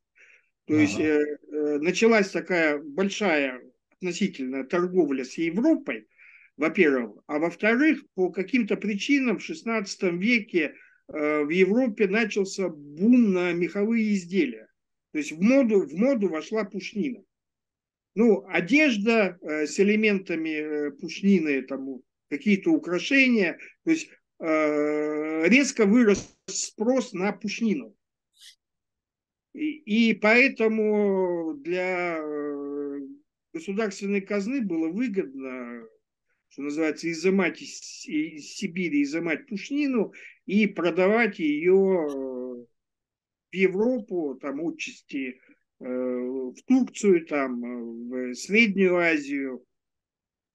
То 0.66 0.74
ага. 0.74 0.82
есть 0.82 0.98
э, 0.98 1.78
началась 1.80 2.30
такая 2.30 2.78
большая 2.78 3.60
относительно 3.92 4.64
торговля 4.64 5.24
с 5.24 5.36
Европой, 5.36 6.08
во-первых, 6.56 7.22
а 7.26 7.38
во-вторых, 7.38 8.02
по 8.14 8.30
каким-то 8.30 8.76
причинам 8.76 9.38
в 9.38 9.48
XVI 9.48 9.86
веке 10.16 10.74
э, 11.08 11.42
в 11.42 11.50
Европе 11.50 12.08
начался 12.08 12.68
бум 12.68 13.32
на 13.32 13.52
меховые 13.52 14.14
изделия. 14.14 14.68
То 15.12 15.18
есть 15.18 15.32
в 15.32 15.40
моду, 15.42 15.80
в 15.86 15.92
моду 15.92 16.28
вошла 16.28 16.64
пушнина. 16.64 17.22
Ну, 18.14 18.44
одежда 18.48 19.38
э, 19.40 19.66
с 19.66 19.78
элементами 19.80 20.50
э, 20.50 20.90
пушнины, 20.92 21.62
там, 21.62 22.00
какие-то 22.28 22.70
украшения. 22.70 23.58
То 23.84 23.90
есть 23.90 24.08
э, 24.38 25.48
резко 25.48 25.86
вырос 25.86 26.36
спрос 26.46 27.12
на 27.12 27.32
пушнину. 27.32 27.96
И, 29.52 30.10
и 30.10 30.14
поэтому 30.14 31.54
для 31.54 32.18
э, 32.18 33.00
государственной 33.52 34.20
казны 34.20 34.60
было 34.60 34.88
выгодно 34.88 35.86
что 36.54 36.62
называется, 36.62 37.10
изымать 37.10 37.60
из, 37.60 38.06
из 38.06 38.54
Сибири, 38.54 39.02
изымать 39.02 39.48
пушнину 39.48 40.12
и 40.46 40.68
продавать 40.68 41.40
ее 41.40 41.72
э, 41.72 42.64
в 43.50 43.54
Европу, 43.54 44.38
там 44.40 44.64
отчасти 44.64 45.40
в 45.88 46.62
Турцию, 46.66 47.26
там, 47.26 47.64
э, 47.64 48.30
в 48.30 48.34
Среднюю 48.34 48.96
Азию. 48.96 49.64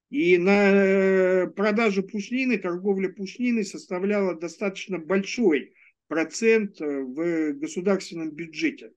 И 0.10 0.38
на 0.38 1.48
продажу 1.56 2.02
пушнины, 2.02 2.58
торговля 2.58 3.10
пушнины 3.10 3.64
составляла 3.64 4.34
достаточно 4.40 4.98
большой 4.98 5.74
процент 6.08 6.80
в 6.80 7.54
государственном 7.54 8.32
бюджете. 8.32 8.92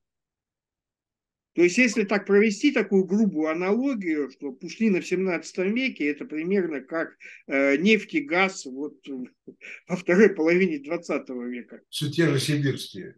То 1.54 1.62
есть, 1.62 1.76
если 1.76 2.04
так 2.04 2.26
провести 2.26 2.72
такую 2.72 3.04
грубую 3.04 3.50
аналогию, 3.50 4.30
что 4.30 4.52
Пушнина 4.52 5.00
в 5.00 5.06
17 5.06 5.58
веке 5.74 6.06
это 6.06 6.24
примерно 6.24 6.80
как 6.80 7.14
э, 7.46 7.76
нефть 7.76 8.14
и 8.14 8.20
газ 8.20 8.64
вот 8.64 8.96
во 9.88 9.96
второй 9.96 10.30
половине 10.30 10.78
20 10.78 11.28
века. 11.28 11.82
Все 11.90 12.10
те 12.10 12.28
же 12.28 12.40
сибирские. 12.40 13.16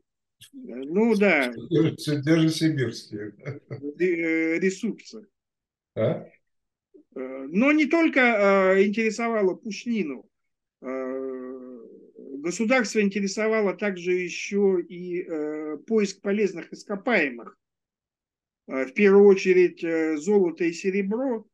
Ну 0.52 1.14
да. 1.16 1.52
Все 1.96 2.22
те 2.22 2.36
же 2.36 2.48
сибирские. 2.50 3.34
Э, 3.40 4.58
ресурсы. 4.58 5.26
А? 5.94 6.26
Э, 7.14 7.46
но 7.48 7.72
не 7.72 7.86
только 7.86 8.20
э, 8.20 8.84
интересовало 8.84 9.54
Пушнину. 9.54 10.28
Государство 12.40 13.00
интересовало 13.00 13.74
также 13.74 14.12
еще 14.12 14.84
и 14.86 15.26
поиск 15.86 16.20
полезных 16.20 16.74
ископаемых 16.74 17.56
в 18.66 18.92
первую 18.92 19.24
очередь 19.24 19.80
золото 20.20 20.64
и 20.64 20.72
серебро, 20.74 21.46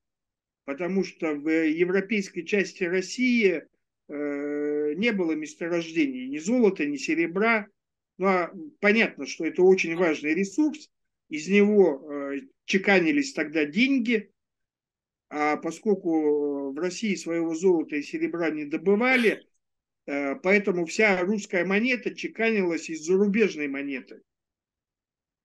потому 0.65 1.05
что 1.05 1.35
в 1.35 1.49
европейской 1.49 2.43
части 2.43 2.83
России 2.83 3.63
не 4.09 5.13
было 5.13 5.31
месторождений 5.37 6.27
ни 6.27 6.39
золота, 6.39 6.85
ни 6.87 6.97
серебра. 6.97 7.69
Ну, 8.21 8.27
а 8.27 8.53
понятно, 8.81 9.25
что 9.27 9.47
это 9.47 9.63
очень 9.63 9.97
важный 9.97 10.35
ресурс, 10.35 10.91
из 11.31 11.49
него 11.49 12.35
чеканились 12.67 13.33
тогда 13.33 13.65
деньги, 13.65 14.31
а 15.31 15.57
поскольку 15.57 16.71
в 16.71 16.79
России 16.79 17.15
своего 17.15 17.55
золота 17.55 17.97
и 17.97 18.03
серебра 18.03 18.51
не 18.51 18.67
добывали, 18.67 19.43
поэтому 20.05 20.85
вся 20.85 21.23
русская 21.23 21.65
монета 21.65 22.15
чеканилась 22.15 22.91
из 22.91 23.07
зарубежной 23.07 23.69
монеты 23.69 24.21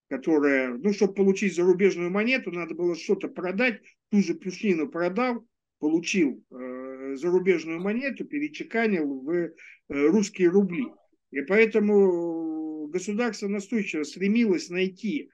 которая, 0.09 0.73
ну, 0.73 0.93
чтобы 0.93 1.13
получить 1.13 1.55
зарубежную 1.55 2.11
монету, 2.11 2.51
надо 2.51 2.75
было 2.75 2.95
что-то 2.95 3.27
продать, 3.27 3.81
ту 4.11 4.21
же 4.21 4.35
плюснину 4.35 4.87
продал, 4.87 5.47
получил 5.79 6.45
э, 6.51 7.15
зарубежную 7.15 7.81
монету, 7.81 8.23
перечеканил 8.23 9.21
в 9.21 9.31
э, 9.31 9.51
русские 9.87 10.49
рубли. 10.49 10.85
И 11.31 11.41
поэтому 11.41 12.54
государство 12.87 13.47
настойчиво 13.47 14.03
стремилось 14.03 14.69
найти 14.69 15.31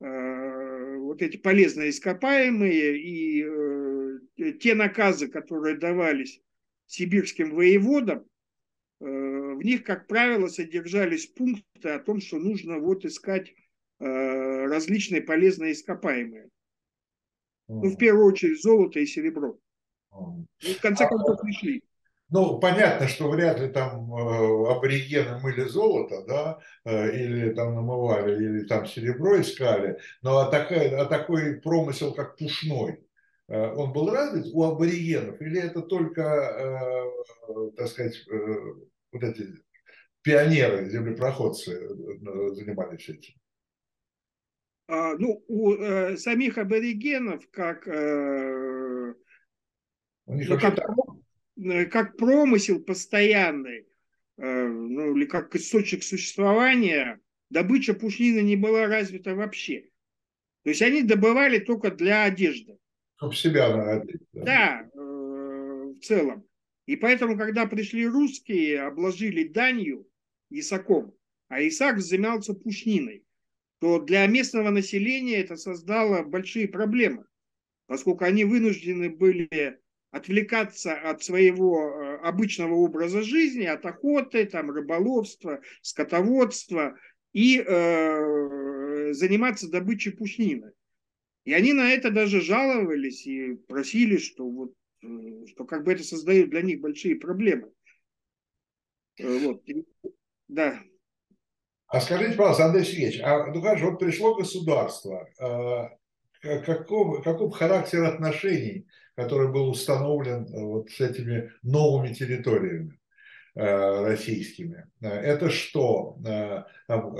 э, 0.00 0.96
вот 0.98 1.22
эти 1.22 1.36
полезные 1.36 1.90
ископаемые 1.90 2.98
и 3.00 3.44
э, 3.44 4.52
те 4.60 4.74
наказы, 4.74 5.28
которые 5.28 5.76
давались 5.76 6.40
сибирским 6.86 7.54
воеводам, 7.54 8.20
э, 9.00 9.04
в 9.04 9.62
них, 9.62 9.84
как 9.84 10.06
правило, 10.06 10.48
содержались 10.48 11.26
пункты 11.26 11.90
о 11.90 11.98
том, 11.98 12.20
что 12.20 12.38
нужно 12.38 12.78
вот 12.78 13.04
искать 13.04 13.54
различные 14.00 15.22
полезные 15.22 15.72
ископаемые. 15.72 16.50
Ну, 17.68 17.84
в 17.84 17.96
первую 17.96 18.26
очередь, 18.26 18.60
золото 18.60 18.98
и 18.98 19.06
серебро. 19.06 19.56
Ну, 20.10 20.46
в 20.60 20.80
конце 20.80 21.08
концов, 21.08 21.40
пришли. 21.40 21.82
Ну, 22.34 22.58
понятно, 22.58 23.06
что 23.06 23.30
вряд 23.30 23.60
ли 23.60 23.68
там 23.68 24.12
э, 24.12 24.72
аборигены 24.72 25.38
мыли 25.38 25.68
золото, 25.68 26.24
да, 26.26 26.58
э, 26.84 27.14
или 27.14 27.54
там 27.54 27.76
намывали, 27.76 28.34
или 28.34 28.64
там 28.64 28.86
серебро 28.86 29.40
искали, 29.40 30.00
но 30.20 30.38
а, 30.38 30.50
такая, 30.50 31.00
а 31.00 31.04
такой 31.04 31.60
промысел, 31.60 32.12
как 32.12 32.36
пушной, 32.36 33.06
э, 33.46 33.74
он 33.76 33.92
был 33.92 34.10
развит 34.10 34.52
у 34.52 34.64
аборигенов, 34.64 35.40
или 35.40 35.60
это 35.60 35.80
только, 35.82 36.22
э, 36.22 37.70
так 37.76 37.86
сказать, 37.86 38.16
э, 38.28 38.36
вот 39.12 39.22
эти 39.22 39.54
пионеры, 40.22 40.90
землепроходцы 40.90 41.70
э, 41.70 42.54
занимались 42.54 43.08
этим? 43.10 43.34
А, 44.88 45.14
ну, 45.14 45.44
у 45.46 45.74
э, 45.74 46.16
самих 46.16 46.58
аборигенов, 46.58 47.48
как, 47.52 47.86
э, 47.86 49.14
ну, 50.26 50.58
как, 50.58 50.78
э, 50.80 50.82
как 51.90 52.16
промысел 52.16 52.80
постоянный, 52.80 53.86
э, 54.36 54.66
ну, 54.66 55.16
или 55.16 55.24
как 55.26 55.54
источник 55.56 56.02
существования, 56.02 57.20
добыча 57.50 57.94
пушнины 57.94 58.40
не 58.40 58.56
была 58.56 58.86
развита 58.86 59.34
вообще. 59.34 59.88
То 60.62 60.70
есть 60.70 60.82
они 60.82 61.02
добывали 61.02 61.58
только 61.58 61.90
для 61.90 62.24
одежды. 62.24 62.78
Чтобы 63.16 63.34
себя 63.34 63.76
нагодить. 63.76 64.22
Да, 64.32 64.42
да 64.44 64.90
э, 64.94 65.92
в 65.94 66.00
целом. 66.00 66.44
И 66.86 66.96
поэтому, 66.96 67.36
когда 67.36 67.66
пришли 67.66 68.06
русские, 68.06 68.82
обложили 68.82 69.48
данью 69.48 70.06
Исаком, 70.50 71.14
а 71.48 71.66
Исак 71.66 72.00
занимался 72.00 72.54
пушниной 72.54 73.24
то 73.84 74.00
для 74.00 74.26
местного 74.26 74.70
населения 74.70 75.42
это 75.42 75.56
создало 75.56 76.22
большие 76.22 76.66
проблемы, 76.66 77.26
поскольку 77.86 78.24
они 78.24 78.44
вынуждены 78.44 79.10
были 79.10 79.78
отвлекаться 80.14 80.94
от 80.94 81.24
своего 81.24 81.90
э, 81.90 82.16
обычного 82.18 82.74
образа 82.74 83.22
жизни, 83.22 83.64
от 83.64 83.84
охоты, 83.84 84.46
там, 84.46 84.70
рыболовства, 84.70 85.60
скотоводства 85.82 86.96
и 87.32 87.58
э, 87.58 89.12
заниматься 89.12 89.68
добычей 89.68 90.12
пушнины. 90.12 90.70
И 91.44 91.52
они 91.52 91.72
на 91.72 91.90
это 91.90 92.12
даже 92.12 92.40
жаловались 92.40 93.26
и 93.26 93.54
просили, 93.54 94.18
что, 94.18 94.48
вот, 94.48 94.72
э, 95.02 95.46
что 95.48 95.64
как 95.64 95.82
бы 95.82 95.92
это 95.92 96.04
создает 96.04 96.50
для 96.50 96.62
них 96.62 96.80
большие 96.80 97.16
проблемы. 97.16 97.72
Э, 99.18 99.38
вот. 99.38 99.64
Да. 100.46 100.80
А 101.88 102.00
скажите, 102.00 102.36
пожалуйста, 102.36 102.66
Андрей 102.66 102.84
Сергеевич, 102.84 103.20
а 103.20 103.46
ну 103.46 103.76
же, 103.76 103.90
вот 103.90 103.98
пришло 103.98 104.36
государство, 104.36 105.28
э, 105.40 106.60
каков, 106.60 107.24
каков 107.24 107.52
характер 107.52 108.04
отношений, 108.04 108.86
который 109.14 109.50
был 109.52 109.68
установлен 109.68 110.46
э, 110.46 110.60
вот 110.60 110.90
с 110.90 111.00
этими 111.00 111.52
новыми 111.62 112.12
территориями? 112.12 112.98
российскими. 113.56 114.84
Это 115.00 115.48
что? 115.48 116.18
Там, 116.88 117.14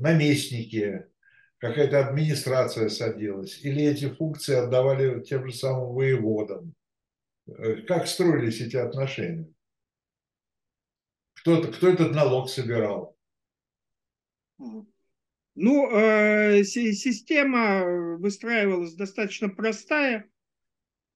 наместники, 0.00 1.06
какая-то 1.58 2.04
администрация 2.04 2.88
садилась, 2.88 3.60
или 3.62 3.84
эти 3.84 4.08
функции 4.08 4.56
отдавали 4.56 5.20
тем 5.20 5.46
же 5.46 5.52
самым 5.52 5.94
воеводам? 5.94 6.74
Как 7.86 8.08
строились 8.08 8.60
эти 8.60 8.74
отношения? 8.74 9.46
Кто, 11.34 11.62
кто 11.62 11.88
этот 11.88 12.12
налог 12.12 12.50
собирал? 12.50 13.16
Ну, 15.60 15.90
э, 15.90 16.62
система 16.64 18.16
выстраивалась 18.18 18.94
достаточно 18.94 19.48
простая. 19.48 20.28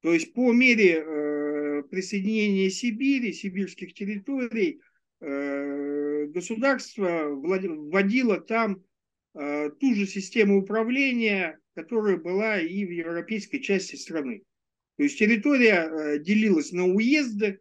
То 0.03 0.13
есть 0.13 0.35
по 0.35 0.53
мере 0.53 0.97
э, 0.99 1.83
присоединения 1.85 2.71
Сибири, 2.71 3.33
сибирских 3.33 3.95
территорий, 3.95 4.81
э, 5.21 6.27
государство 6.27 7.29
вводило 7.29 8.41
там 8.41 8.83
э, 9.35 9.71
ту 9.71 9.95
же 9.95 10.07
систему 10.07 10.59
управления, 10.59 11.61
которая 11.75 12.17
была 12.17 12.59
и 12.59 12.85
в 12.85 12.91
европейской 12.91 13.59
части 13.59 13.95
страны. 13.95 14.43
То 14.97 15.05
есть 15.05 15.19
территория 15.19 16.19
делилась 16.19 16.73
на 16.73 16.87
уезды, 16.87 17.61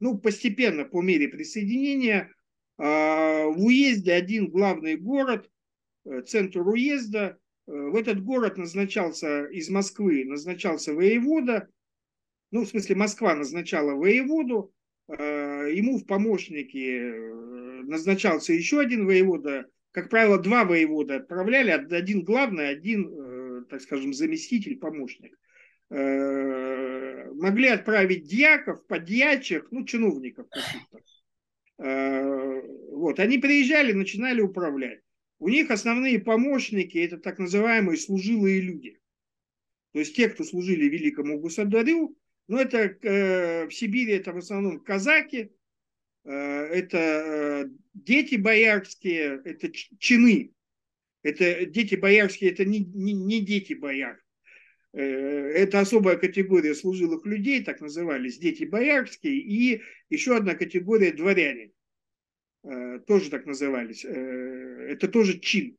ну, 0.00 0.16
постепенно 0.16 0.84
по 0.84 1.02
мере 1.02 1.28
присоединения 1.28 2.32
в 2.78 3.56
уезде 3.58 4.12
один 4.12 4.48
главный 4.48 4.96
город, 4.96 5.50
центр 6.26 6.60
уезда. 6.66 7.38
Э, 7.68 7.70
в 7.70 7.94
этот 7.96 8.24
город 8.24 8.58
назначался 8.58 9.44
из 9.44 9.68
Москвы, 9.68 10.24
назначался 10.24 10.94
воевода. 10.94 11.68
Ну, 12.50 12.64
в 12.64 12.68
смысле, 12.68 12.96
Москва 12.96 13.34
назначала 13.34 13.92
воеводу. 13.92 14.72
Э, 15.08 15.68
ему 15.72 15.98
в 15.98 16.06
помощники 16.06 17.84
назначался 17.84 18.52
еще 18.52 18.80
один 18.80 19.06
воевода. 19.06 19.66
Как 19.92 20.10
правило, 20.10 20.38
два 20.38 20.64
воевода 20.64 21.16
отправляли. 21.16 21.70
Один 21.70 22.24
главный, 22.24 22.68
один, 22.68 23.64
так 23.70 23.80
скажем, 23.80 24.12
заместитель, 24.12 24.78
помощник. 24.78 25.38
Могли 25.90 27.68
отправить 27.68 28.24
дьяков, 28.24 28.86
подьячих, 28.86 29.68
ну, 29.70 29.86
чиновников 29.86 30.46
каких-то 30.50 30.98
Э, 31.78 32.60
вот, 32.92 33.20
они 33.20 33.38
приезжали, 33.38 33.92
начинали 33.92 34.40
управлять. 34.40 35.00
У 35.38 35.48
них 35.48 35.70
основные 35.70 36.18
помощники– 36.18 36.98
это 36.98 37.18
так 37.18 37.38
называемые 37.38 37.96
служилые 37.96 38.60
люди. 38.60 39.00
То 39.92 40.00
есть 40.00 40.16
те, 40.16 40.28
кто 40.28 40.44
служили 40.44 40.88
великому 40.88 41.40
государю, 41.40 42.16
но 42.48 42.60
это 42.60 42.78
э, 42.78 43.66
в 43.66 43.74
Сибири 43.74 44.14
это 44.14 44.32
в 44.32 44.38
основном 44.38 44.80
казаки, 44.80 45.52
э, 46.24 46.30
это 46.30 47.70
дети 47.94 48.36
боярские, 48.36 49.40
это 49.44 49.70
чины. 49.98 50.52
Это 51.22 51.66
дети 51.66 51.94
боярские, 51.94 52.52
это 52.52 52.64
не, 52.64 52.80
не, 52.80 53.12
не 53.12 53.40
дети 53.44 53.74
бояр. 53.74 54.22
Это 54.92 55.80
особая 55.80 56.16
категория 56.16 56.74
служилых 56.74 57.26
людей, 57.26 57.62
так 57.62 57.80
назывались 57.80 58.38
дети 58.38 58.64
боярские, 58.64 59.34
и 59.34 59.82
еще 60.08 60.36
одна 60.36 60.54
категория 60.54 61.12
дворяне, 61.12 61.66
э, 61.66 61.70
тоже 62.62 63.30
так 63.30 63.46
назывались. 63.46 64.04
Э, 64.04 64.88
это 64.90 65.08
тоже 65.08 65.38
чин, 65.38 65.76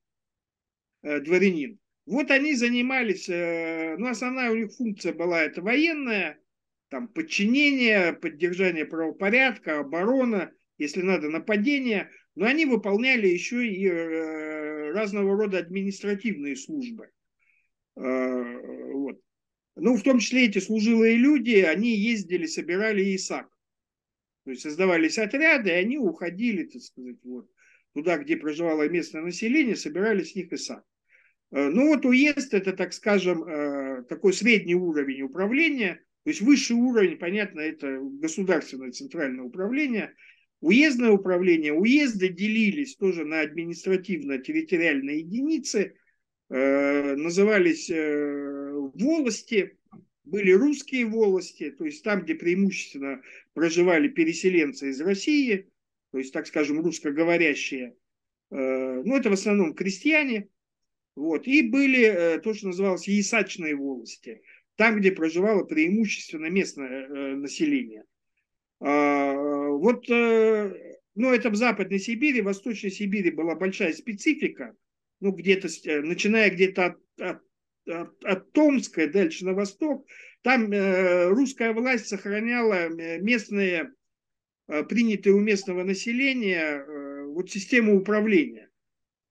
э, 1.04 1.20
дворянин. 1.20 1.80
Вот 2.06 2.32
они 2.32 2.56
занимались, 2.56 3.28
ну, 3.28 4.08
основная 4.08 4.50
у 4.50 4.56
них 4.56 4.72
функция 4.72 5.14
была 5.14 5.44
это 5.44 5.62
военная, 5.62 6.40
там, 6.90 7.08
подчинение, 7.08 8.14
поддержание 8.14 8.84
правопорядка, 8.86 9.80
оборона, 9.80 10.52
если 10.80 11.04
надо, 11.04 11.30
нападение, 11.30 12.10
но 12.34 12.48
они 12.48 12.66
выполняли 12.66 13.28
еще 13.28 13.64
и 13.68 13.88
разного 14.92 15.38
рода 15.38 15.60
административные 15.60 16.56
службы. 16.56 17.12
Вот. 17.96 19.22
Ну, 19.76 19.96
в 19.96 20.02
том 20.02 20.18
числе 20.18 20.46
эти 20.46 20.58
служилые 20.58 21.16
люди, 21.16 21.58
они 21.58 21.96
ездили, 21.96 22.48
собирали 22.48 23.16
ИСАК. 23.16 23.48
То 24.50 24.54
есть 24.54 24.64
создавались 24.64 25.20
отряды, 25.20 25.70
и 25.70 25.74
они 25.74 26.00
уходили, 26.00 26.64
так 26.64 26.82
сказать, 26.82 27.18
вот, 27.24 27.48
туда, 27.94 28.18
где 28.18 28.36
проживало 28.36 28.90
местное 28.90 29.22
население, 29.22 29.76
собирали 29.76 30.24
с 30.24 30.34
них 30.34 30.52
ИСА. 30.52 30.84
Э, 31.52 31.70
ну 31.70 31.90
вот 31.90 32.04
уезд 32.04 32.56
это, 32.56 32.74
так 32.74 32.94
скажем, 32.94 33.44
э, 33.44 34.06
такой 34.10 34.34
средний 34.34 34.74
уровень 34.74 35.22
управления, 35.22 36.04
то 36.24 36.32
есть 36.32 36.42
высший 36.42 36.78
уровень, 36.78 37.20
понятно, 37.20 37.60
это 37.60 38.00
государственное 38.02 38.90
центральное 38.90 39.46
управление, 39.46 40.16
уездное 40.62 41.12
управление. 41.12 41.74
Уезды 41.74 42.30
делились 42.30 42.96
тоже 42.96 43.26
на 43.26 43.42
административно-территориальные 43.42 45.20
единицы, 45.20 45.96
э, 46.50 47.16
назывались 47.18 47.88
волости, 48.96 49.78
были 50.30 50.52
русские 50.52 51.06
волости, 51.06 51.72
то 51.72 51.86
есть 51.86 52.04
там, 52.04 52.22
где 52.22 52.36
преимущественно 52.36 53.22
проживали 53.54 54.08
переселенцы 54.08 54.90
из 54.90 55.02
России, 55.02 55.70
то 56.12 56.18
есть, 56.18 56.34
так 56.34 56.48
скажем, 56.48 56.82
русскоговорящие, 56.82 57.96
э, 58.52 58.56
ну, 59.06 59.16
это 59.16 59.30
в 59.30 59.34
основном 59.34 59.74
крестьяне, 59.74 60.50
вот, 61.16 61.48
и 61.48 61.62
были 61.62 62.02
э, 62.02 62.40
то, 62.40 62.54
что 62.54 62.68
называлось 62.68 63.08
ясачные 63.08 63.76
волости, 63.76 64.42
там, 64.76 65.00
где 65.00 65.12
проживало 65.12 65.64
преимущественно 65.64 66.48
местное 66.48 67.08
э, 67.08 67.36
население. 67.36 68.06
А, 68.82 69.34
вот, 69.34 70.08
ну, 70.08 71.34
это 71.34 71.50
в 71.50 71.56
Западной 71.56 72.00
Сибири, 72.00 72.40
в 72.40 72.46
Восточной 72.46 72.92
Сибири 72.92 73.30
была 73.30 73.56
большая 73.56 73.92
специфика, 73.92 74.74
ну, 75.20 75.32
где-то, 75.32 75.68
начиная 76.02 76.50
где-то 76.50 76.86
от, 76.86 76.98
от 77.20 77.44
от, 77.90 78.24
от 78.24 78.52
Томска 78.52 79.08
дальше 79.08 79.46
на 79.46 79.54
восток, 79.54 80.06
там 80.42 80.72
э, 80.72 81.28
русская 81.30 81.74
власть 81.74 82.08
сохраняла 82.08 82.74
э, 82.74 83.20
местные, 83.20 83.94
э, 84.68 84.84
принятые 84.84 85.34
у 85.34 85.40
местного 85.40 85.84
населения, 85.84 86.84
э, 86.86 87.26
вот 87.26 87.50
систему 87.50 87.98
управления. 87.98 88.70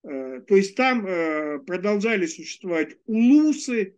Э, 0.05 0.41
то 0.47 0.57
есть 0.57 0.77
там 0.77 1.07
э, 1.07 1.61
продолжали 1.61 2.27
существовать 2.27 2.97
улусы, 3.07 3.97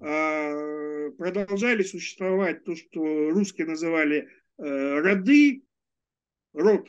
э, 0.00 1.10
продолжали 1.12 1.82
существовать 1.82 2.64
то, 2.64 2.74
что 2.74 3.30
русские 3.30 3.66
называли 3.66 4.28
э, 4.58 5.00
роды, 5.00 5.62
род, 6.52 6.88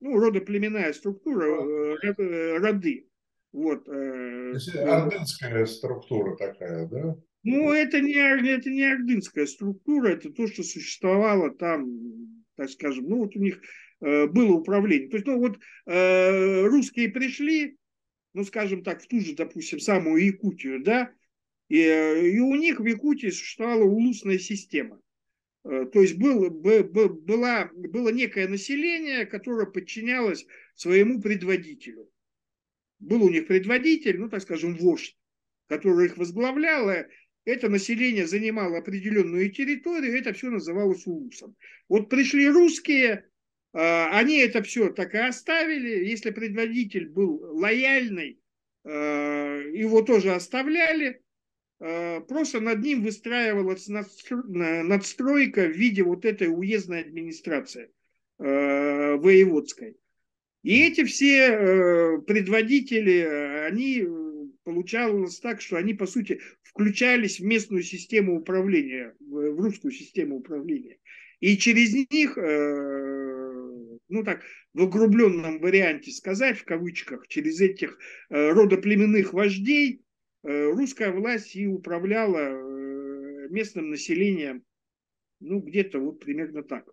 ну, 0.00 0.18
родоплеменная 0.20 0.92
структура, 0.92 1.96
э, 2.02 2.14
э 2.18 2.58
роды. 2.58 3.07
Вот. 3.52 3.88
Э, 3.88 4.52
ордынская 4.84 5.66
структура 5.66 6.36
такая, 6.36 6.86
да? 6.86 7.16
Ну, 7.44 7.72
это 7.72 8.00
не, 8.00 8.14
это 8.14 8.68
не 8.68 8.84
ордынская 8.84 9.46
структура, 9.46 10.08
это 10.08 10.30
то, 10.30 10.46
что 10.46 10.62
существовало 10.62 11.50
там, 11.50 11.88
так 12.56 12.68
скажем, 12.70 13.08
ну, 13.08 13.18
вот 13.18 13.36
у 13.36 13.38
них 13.38 13.60
э, 14.00 14.26
было 14.26 14.52
управление. 14.52 15.08
То 15.08 15.16
есть, 15.16 15.26
ну, 15.26 15.38
вот 15.38 15.58
э, 15.86 16.62
русские 16.66 17.08
пришли, 17.08 17.78
ну, 18.34 18.44
скажем 18.44 18.82
так, 18.82 19.02
в 19.02 19.06
ту 19.06 19.20
же, 19.20 19.34
допустим, 19.34 19.80
самую 19.80 20.24
Якутию, 20.24 20.82
да, 20.82 21.10
и, 21.68 21.80
э, 21.80 22.28
и 22.28 22.40
у 22.40 22.54
них 22.54 22.80
в 22.80 22.86
Якутии 22.86 23.30
существовала 23.30 23.84
улусная 23.84 24.38
система. 24.38 25.00
Э, 25.64 25.86
то 25.90 26.02
есть 26.02 26.18
был, 26.18 26.50
была, 26.50 27.70
было 27.72 28.08
некое 28.10 28.48
население, 28.48 29.24
которое 29.24 29.66
подчинялось 29.66 30.44
своему 30.74 31.20
предводителю 31.20 32.10
был 32.98 33.22
у 33.22 33.30
них 33.30 33.46
предводитель, 33.46 34.18
ну, 34.18 34.28
так 34.28 34.42
скажем, 34.42 34.76
вождь, 34.76 35.16
который 35.68 36.06
их 36.06 36.16
возглавлял, 36.16 36.90
это 37.44 37.68
население 37.68 38.26
занимало 38.26 38.78
определенную 38.78 39.50
территорию, 39.50 40.18
это 40.18 40.32
все 40.34 40.50
называлось 40.50 41.06
улусом. 41.06 41.56
Вот 41.88 42.10
пришли 42.10 42.48
русские, 42.48 43.24
а, 43.72 44.18
они 44.18 44.38
это 44.38 44.62
все 44.62 44.90
так 44.90 45.14
и 45.14 45.18
оставили. 45.18 46.04
Если 46.04 46.30
предводитель 46.30 47.08
был 47.08 47.40
лояльный, 47.58 48.38
а, 48.84 49.60
его 49.72 50.02
тоже 50.02 50.34
оставляли. 50.34 51.22
А, 51.80 52.20
просто 52.20 52.60
над 52.60 52.80
ним 52.80 53.02
выстраивалась 53.02 53.88
надстройка 53.88 55.66
в 55.66 55.72
виде 55.72 56.02
вот 56.02 56.24
этой 56.24 56.48
уездной 56.48 57.02
администрации 57.02 57.90
воеводской. 58.38 59.96
И 60.62 60.82
эти 60.82 61.04
все 61.04 61.50
э, 61.50 62.18
предводители, 62.22 63.20
они 63.66 64.02
э, 64.02 64.06
получалось 64.64 65.38
так, 65.38 65.60
что 65.60 65.76
они, 65.76 65.94
по 65.94 66.06
сути, 66.06 66.40
включались 66.62 67.38
в 67.38 67.44
местную 67.44 67.82
систему 67.82 68.36
управления, 68.36 69.14
в 69.20 69.60
русскую 69.60 69.92
систему 69.92 70.36
управления. 70.36 70.98
И 71.40 71.56
через 71.56 71.94
них, 72.10 72.36
э, 72.36 73.68
ну 74.08 74.24
так, 74.24 74.42
в 74.74 74.82
углубленном 74.82 75.60
варианте 75.60 76.10
сказать, 76.10 76.58
в 76.58 76.64
кавычках, 76.64 77.28
через 77.28 77.60
этих 77.60 77.96
родоплеменных 78.28 79.32
вождей 79.32 80.02
русская 80.42 81.12
власть 81.12 81.54
и 81.54 81.66
управляла 81.66 83.48
местным 83.48 83.90
населением, 83.90 84.64
ну, 85.40 85.60
где-то 85.60 85.98
вот 86.00 86.20
примерно 86.20 86.62
так. 86.62 86.88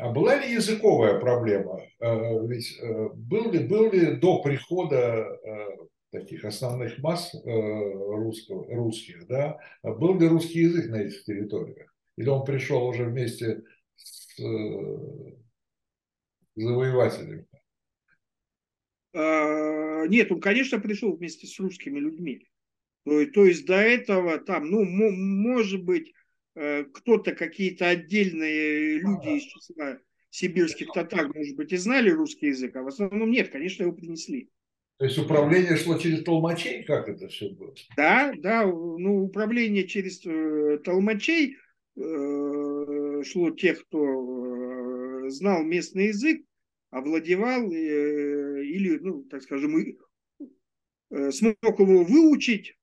А 0.00 0.10
была 0.10 0.36
ли 0.36 0.52
языковая 0.52 1.20
проблема? 1.20 1.82
Ведь 2.00 2.80
был 3.14 3.50
ли, 3.52 3.66
был 3.66 3.92
ли 3.92 4.16
до 4.16 4.42
прихода 4.42 5.38
таких 6.10 6.44
основных 6.44 6.98
масс 6.98 7.34
русского, 7.44 8.66
русских, 8.74 9.26
да, 9.26 9.58
был 9.82 10.18
ли 10.18 10.26
русский 10.26 10.60
язык 10.60 10.90
на 10.90 11.02
этих 11.02 11.24
территориях? 11.24 11.94
Или 12.16 12.28
он 12.28 12.44
пришел 12.44 12.86
уже 12.86 13.04
вместе 13.04 13.62
с 13.96 14.36
завоевателями? 16.56 17.46
Нет, 19.12 20.32
он, 20.32 20.40
конечно, 20.40 20.80
пришел 20.80 21.14
вместе 21.14 21.46
с 21.46 21.60
русскими 21.60 21.98
людьми. 21.98 22.48
То, 23.04 23.44
есть 23.44 23.66
до 23.66 23.74
этого 23.74 24.38
там, 24.38 24.70
ну, 24.70 24.84
может 24.84 25.84
быть, 25.84 26.08
э, 26.08 26.12
кто-то, 26.92 27.32
какие-то 27.32 27.88
отдельные 27.88 28.98
люди 28.98 29.38
из 29.38 29.42
числа 29.44 29.98
сибирских 30.30 30.92
татар, 30.92 31.28
может 31.34 31.56
быть, 31.56 31.72
и 31.72 31.76
знали 31.76 32.10
русский 32.10 32.48
язык, 32.48 32.76
а 32.76 32.82
в 32.82 32.88
основном 32.88 33.30
нет, 33.30 33.50
конечно, 33.50 33.82
его 33.82 33.92
принесли. 33.92 34.50
То 34.98 35.06
есть 35.06 35.18
управление 35.18 35.76
шло 35.76 35.96
через 35.96 36.22
толмачей, 36.24 36.82
как 36.84 37.08
это 37.08 37.28
все 37.28 37.48
было? 37.48 37.74
Да, 37.96 38.34
да, 38.36 38.66
ну 38.66 39.24
управление 39.24 39.86
через 39.86 40.20
э, 40.26 40.78
толмачей 40.84 41.56
э, 41.96 43.22
шло 43.24 43.50
тех, 43.50 43.82
кто 43.86 45.24
э, 45.24 45.30
знал 45.30 45.62
местный 45.62 46.08
язык, 46.08 46.44
овладевал 46.90 47.72
э, 47.72 48.64
или, 48.64 48.98
ну, 48.98 49.22
так 49.24 49.42
скажем, 49.42 49.74
э, 49.78 51.30
смог 51.32 51.56
его 51.62 52.04
выучить. 52.04 52.76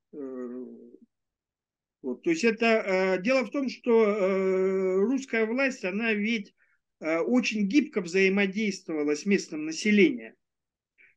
Э, 2.04 2.08
вот. 2.08 2.24
То 2.24 2.30
есть 2.30 2.44
это 2.44 3.20
дело 3.22 3.44
в 3.46 3.52
том, 3.52 3.70
что 3.70 5.02
русская 5.02 5.46
власть, 5.46 5.84
она 5.86 6.14
ведь 6.14 6.54
очень 7.00 7.68
гибко 7.68 8.02
взаимодействовала 8.02 9.16
с 9.16 9.26
местным 9.26 9.66
населением. 9.66 10.34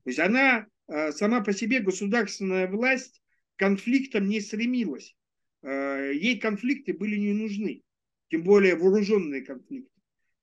То 0.04 0.10
есть 0.10 0.18
она 0.18 0.66
сама 1.12 1.40
по 1.40 1.52
себе 1.52 1.80
государственная 1.80 2.68
власть 2.68 3.22
конфликтом 3.56 4.28
не 4.28 4.40
стремилась. 4.40 5.14
Ей 5.62 6.38
конфликты 6.38 6.92
были 6.92 7.16
не 7.16 7.32
нужны, 7.32 7.82
тем 8.28 8.42
более 8.42 8.76
вооруженные 8.76 9.42
конфликты. 9.42 9.90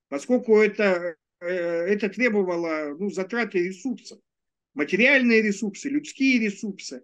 Поскольку 0.10 0.58
это 0.58 1.17
Э, 1.39 1.47
это 1.47 2.10
требовало 2.10 2.95
ну, 2.97 3.10
затраты 3.10 3.60
ресурсов, 3.60 4.19
материальные 4.73 5.41
ресурсы, 5.41 5.89
людские 5.89 6.39
ресурсы. 6.39 7.04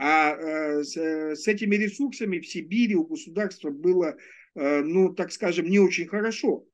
А 0.00 0.32
э, 0.32 0.84
с, 0.84 0.96
с 0.96 1.48
этими 1.48 1.76
ресурсами 1.76 2.38
в 2.38 2.46
Сибири 2.46 2.94
у 2.94 3.04
государства 3.04 3.70
было, 3.70 4.16
э, 4.54 4.82
ну, 4.82 5.12
так 5.12 5.32
скажем, 5.32 5.66
не 5.66 5.78
очень 5.78 6.06
хорошо. 6.06 6.64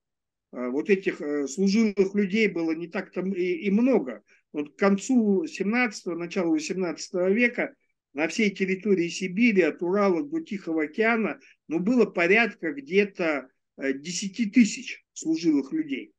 Вот 0.53 0.89
этих 0.89 1.21
служилых 1.51 2.15
людей 2.15 2.47
было 2.47 2.71
не 2.77 2.87
так-то 2.87 3.23
и, 3.23 3.67
и 3.67 3.71
много. 3.73 4.23
Вот 4.53 4.77
к 4.77 4.79
концу 4.79 5.47
17-го, 5.47 6.15
начала 6.15 6.51
18 6.51 7.15
века 7.35 7.75
на 8.13 8.29
всей 8.29 8.51
территории 8.51 9.09
Сибири, 9.09 9.63
от 9.63 9.83
Урала 9.83 10.23
до 10.23 10.41
Тихого 10.41 10.85
океана, 10.85 11.41
ну, 11.67 11.81
было 11.81 12.05
порядка 12.05 12.73
где-то 12.73 13.49
10 13.77 14.53
тысяч 14.55 15.05
служилых 15.13 15.73
людей 15.73 16.15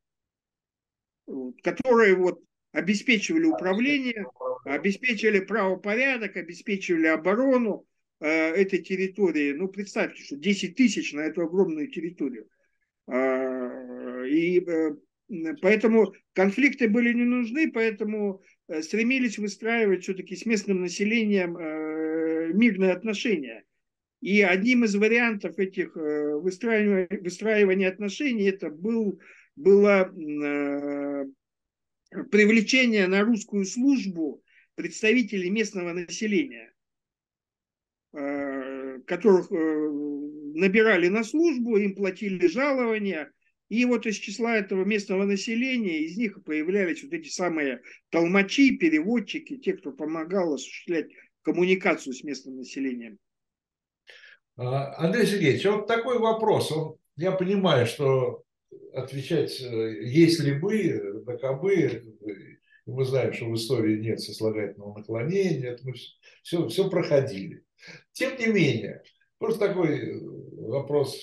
которые 1.62 2.14
вот 2.14 2.40
обеспечивали 2.76 3.46
управление, 3.46 4.26
обеспечивали 4.64 5.40
правопорядок, 5.40 6.36
обеспечивали 6.36 7.06
оборону 7.06 7.86
э, 8.20 8.28
этой 8.28 8.80
территории. 8.80 9.52
Ну, 9.52 9.68
представьте, 9.68 10.22
что 10.22 10.36
10 10.36 10.76
тысяч 10.76 11.14
на 11.14 11.20
эту 11.20 11.42
огромную 11.42 11.88
территорию. 11.88 12.46
Э, 13.10 14.26
и 14.28 14.60
э, 14.60 14.90
поэтому 15.62 16.12
конфликты 16.34 16.90
были 16.90 17.14
не 17.14 17.24
нужны, 17.24 17.72
поэтому 17.72 18.42
э, 18.68 18.82
стремились 18.82 19.38
выстраивать 19.38 20.02
все-таки 20.02 20.36
с 20.36 20.44
местным 20.44 20.82
населением 20.82 21.56
э, 21.56 22.52
мирные 22.52 22.92
отношения. 22.92 23.64
И 24.20 24.42
одним 24.42 24.84
из 24.84 24.94
вариантов 24.96 25.58
этих 25.58 25.96
э, 25.96 26.34
выстраивания, 26.34 27.08
выстраивания 27.22 27.88
отношений 27.88 28.50
это 28.50 28.68
был 28.68 29.18
было 29.56 30.12
э, 30.12 31.24
привлечение 32.24 33.06
на 33.06 33.22
русскую 33.22 33.64
службу 33.64 34.42
представителей 34.74 35.50
местного 35.50 35.92
населения, 35.92 36.72
э, 38.12 39.00
которых 39.06 39.50
э, 39.50 39.90
набирали 40.54 41.08
на 41.08 41.24
службу, 41.24 41.76
им 41.76 41.94
платили 41.94 42.46
жалования, 42.46 43.32
и 43.68 43.84
вот 43.84 44.06
из 44.06 44.16
числа 44.16 44.56
этого 44.56 44.84
местного 44.84 45.24
населения, 45.24 46.00
из 46.00 46.16
них 46.16 46.42
появлялись 46.44 47.02
вот 47.02 47.12
эти 47.12 47.28
самые 47.28 47.82
толмачи, 48.10 48.76
переводчики, 48.76 49.56
те, 49.56 49.74
кто 49.74 49.90
помогал 49.90 50.54
осуществлять 50.54 51.08
коммуникацию 51.42 52.12
с 52.12 52.22
местным 52.22 52.56
населением. 52.56 53.18
А, 54.56 54.96
Андрей 55.04 55.26
Сергеевич, 55.26 55.64
вот 55.64 55.86
такой 55.86 56.18
вопрос. 56.18 56.72
Я 57.16 57.32
понимаю, 57.32 57.86
что 57.86 58.44
отвечать, 58.92 59.60
э, 59.60 60.04
есть 60.04 60.40
ли 60.40 60.54
бы, 60.54 61.24
кобы, 61.40 62.16
мы 62.86 63.04
знаем, 63.04 63.32
что 63.32 63.46
в 63.46 63.54
истории 63.54 64.00
нет 64.00 64.20
сослагательного 64.20 64.98
наклонения, 64.98 65.70
это 65.70 65.86
мы 65.86 65.94
все, 66.42 66.68
все 66.68 66.88
проходили. 66.88 67.64
Тем 68.12 68.38
не 68.38 68.46
менее, 68.46 69.02
просто 69.38 69.68
такой 69.68 69.98
э, 69.98 70.20
вопрос, 70.22 71.20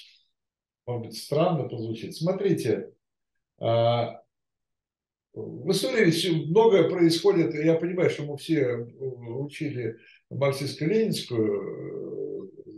может 0.86 1.08
быть, 1.08 1.18
странно 1.18 1.68
прозвучит. 1.68 2.16
Смотрите, 2.16 2.92
а, 3.60 4.22
в 5.34 5.72
истории 5.72 6.46
многое 6.50 6.90
происходит, 6.90 7.54
я 7.56 7.76
понимаю, 7.76 8.10
что 8.10 8.24
мы 8.24 8.38
все 8.38 8.76
учили 8.76 9.98
марксистско-ленинскую 10.30 12.13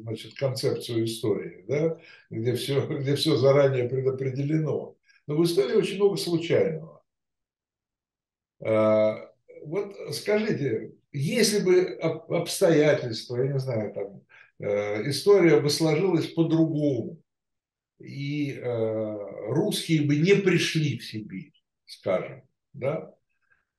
значит, 0.06 0.36
концепцию 0.36 1.06
истории, 1.06 1.66
да, 1.68 2.00
где, 2.30 2.54
все, 2.54 2.86
где 2.86 3.16
все 3.16 3.36
заранее 3.38 3.90
предопределено. 3.90 4.96
Но 5.28 5.36
в 5.36 5.44
истории 5.44 5.76
очень 5.76 5.96
много 5.96 6.18
случайного. 6.18 7.04
А, 8.64 9.32
вот 9.64 9.96
скажите, 10.12 10.94
если 11.12 11.64
бы 11.64 11.96
обстоятельства, 12.30 13.38
я 13.38 13.52
не 13.52 13.60
знаю, 13.60 13.94
там, 13.94 14.22
э, 14.60 15.10
история 15.10 15.60
бы 15.60 15.70
сложилась 15.70 16.28
по-другому, 16.28 17.20
и 18.00 18.52
э, 18.52 19.18
русские 19.48 20.04
бы 20.04 20.18
не 20.18 20.36
пришли 20.36 21.00
в 21.00 21.06
Сибирь, 21.06 21.54
скажем, 21.86 22.44
да, 22.74 23.12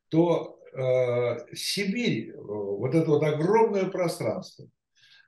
то 0.08 0.58
э, 0.72 1.54
Сибирь, 1.54 2.34
вот 2.36 2.94
это 2.94 3.10
вот 3.10 3.22
огромное 3.22 3.86
пространство, 3.86 4.68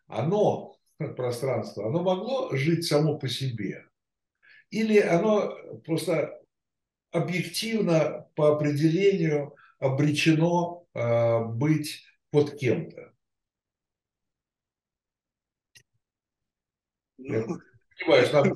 оно 0.06 0.77
пространство, 0.98 1.86
оно 1.86 2.02
могло 2.02 2.54
жить 2.56 2.84
само 2.84 3.18
по 3.18 3.28
себе? 3.28 3.86
Или 4.70 4.98
оно 4.98 5.56
просто 5.84 6.40
объективно 7.10 8.28
по 8.34 8.54
определению 8.54 9.54
обречено 9.78 10.86
э, 10.94 11.44
быть 11.44 12.04
под 12.30 12.58
кем-то? 12.58 13.12
Ну, 17.16 17.58
понимаешь, 17.98 18.32
надо 18.32 18.54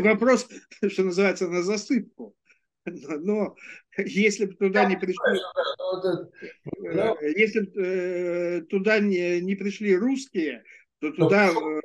Вопрос, 0.00 0.48
что 0.88 1.04
называется, 1.04 1.48
на 1.48 1.62
засыпку. 1.62 2.34
Но 2.84 3.54
если 3.96 4.46
бы 4.46 4.54
туда 4.54 4.86
не 4.86 4.96
пришли, 4.96 5.40
э, 6.86 7.32
если 7.36 7.60
бы 7.60 7.82
э, 7.82 8.60
туда 8.62 8.98
не, 8.98 9.40
не 9.40 9.56
пришли 9.56 9.94
русские, 9.96 10.64
то 11.00 11.12
туда 11.12 11.50
э, 11.50 11.80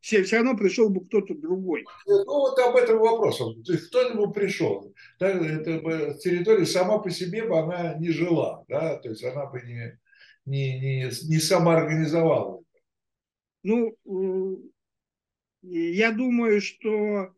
все, 0.00 0.22
все 0.22 0.36
равно 0.36 0.56
пришел 0.56 0.88
бы 0.88 1.04
кто-то 1.04 1.34
другой. 1.34 1.84
Ну 2.06 2.24
вот 2.24 2.58
об 2.58 2.76
этом 2.76 2.98
вопрос. 2.98 3.38
То 3.38 3.72
есть 3.72 3.88
кто-нибудь 3.88 4.34
пришел. 4.34 4.94
Да, 5.18 5.28
это, 5.28 6.14
территория 6.14 6.66
сама 6.66 6.98
по 6.98 7.10
себе 7.10 7.44
бы 7.44 7.58
она 7.58 7.94
не 7.94 8.10
жила. 8.10 8.64
Да? 8.68 8.96
То 8.96 9.10
есть 9.10 9.22
она 9.24 9.46
бы 9.46 9.60
не, 9.62 9.98
не, 10.46 10.80
не, 10.80 11.02
не 11.04 11.38
самоорганизовала. 11.38 12.62
Ну, 13.62 13.94
э, 14.06 14.56
я 15.62 16.12
думаю, 16.12 16.62
что 16.62 17.34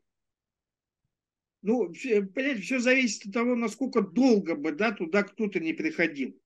ну, 1.63 1.93
понимаете, 2.35 2.61
все 2.61 2.81
зависит 2.81 3.27
от 3.27 3.35
того, 3.35 3.55
насколько 3.55 4.03
долго 4.03 4.57
бы 4.57 4.73
да, 4.73 4.93
туда 4.93 5.23
кто-то 5.23 5.61
не 5.61 5.73
приходил. 5.73 6.37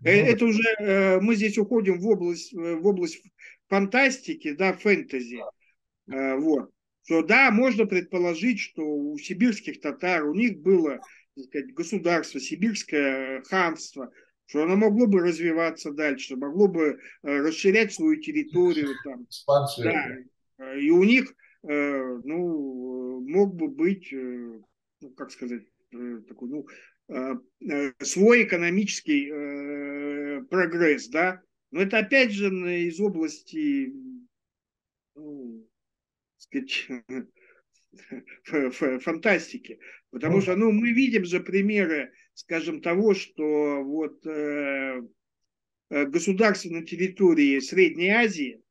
Ну, 0.00 0.10
это 0.10 0.44
уже 0.44 0.62
э, 0.78 1.20
мы 1.20 1.36
здесь 1.36 1.58
уходим 1.58 1.98
в 1.98 2.06
область, 2.06 2.52
э, 2.52 2.74
в 2.76 2.86
область 2.86 3.22
фантастики, 3.68 4.52
да, 4.52 4.72
фэнтези. 4.74 5.40
Э, 6.10 6.36
вот. 6.36 6.70
Что 7.04 7.22
да, 7.22 7.50
можно 7.50 7.86
предположить, 7.86 8.60
что 8.60 8.82
у 8.82 9.16
сибирских 9.16 9.80
татар, 9.80 10.24
у 10.26 10.34
них 10.34 10.58
было 10.58 11.00
так 11.36 11.44
сказать, 11.44 11.74
государство, 11.74 12.40
сибирское 12.40 13.42
ханство, 13.42 14.10
что 14.46 14.62
оно 14.62 14.76
могло 14.76 15.06
бы 15.06 15.20
развиваться 15.20 15.92
дальше, 15.92 16.36
могло 16.36 16.66
бы 16.66 16.98
расширять 17.22 17.92
свою 17.92 18.20
территорию. 18.20 18.88
Там, 19.04 19.26
да, 19.78 20.74
и 20.74 20.90
у 20.90 21.04
них 21.04 21.34
ну, 21.62 23.20
мог 23.20 23.54
бы 23.54 23.68
быть, 23.68 24.08
ну, 24.12 25.10
как 25.16 25.30
сказать, 25.30 25.62
такой, 25.90 26.48
ну, 26.48 26.66
свой 28.00 28.44
экономический 28.44 29.30
прогресс, 30.48 31.08
да, 31.08 31.42
но 31.70 31.82
это 31.82 31.98
опять 31.98 32.32
же 32.32 32.48
из 32.48 33.00
области, 33.00 33.92
ну, 35.14 35.68
сказать, 36.38 36.88
фантастики. 39.02 39.78
Потому 40.10 40.36
ну, 40.36 40.42
что 40.42 40.56
ну, 40.56 40.72
мы 40.72 40.92
видим 40.92 41.24
же 41.24 41.40
примеры, 41.40 42.12
скажем, 42.34 42.80
того, 42.80 43.14
что 43.14 43.82
вот 43.82 44.24
э, 44.26 45.02
э 45.90 46.06
государства 46.06 46.70
на 46.70 46.86
территории 46.86 47.60
Средней 47.60 48.10
Азии, 48.10 48.62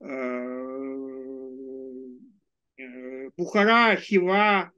э, 0.00 0.52
Бухара, 3.36 3.96
Хива, 3.96 4.72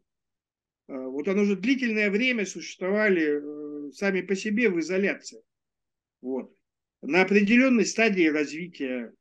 э, 0.88 0.92
вот 0.92 1.26
оно 1.26 1.42
уже 1.42 1.56
длительное 1.56 2.10
время 2.10 2.46
существовали 2.46 3.90
сами 3.92 4.20
по 4.20 4.36
себе 4.36 4.68
в 4.70 4.78
изоляции. 4.78 5.42
Вот. 6.24 6.56
На 7.02 7.20
определенной 7.20 7.84
стадии 7.84 8.28
развития 8.28 9.12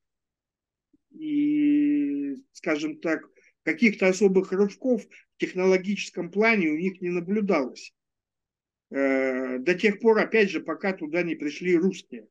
и, 1.12 2.38
скажем 2.54 3.02
так, 3.02 3.30
каких-то 3.64 4.08
особых 4.08 4.54
рывков 4.54 5.04
в 5.04 5.38
технологическом 5.38 6.32
плане 6.32 6.70
у 6.70 6.78
них 6.78 7.02
не 7.02 7.10
наблюдалось. 7.10 7.94
Э, 8.90 9.60
до 9.60 9.76
тех 9.76 10.00
пор, 10.00 10.20
опять 10.20 10.50
же, 10.50 10.62
пока 10.62 10.94
туда 10.94 11.24
не 11.24 11.36
пришли 11.36 11.76
русские. 11.76 12.30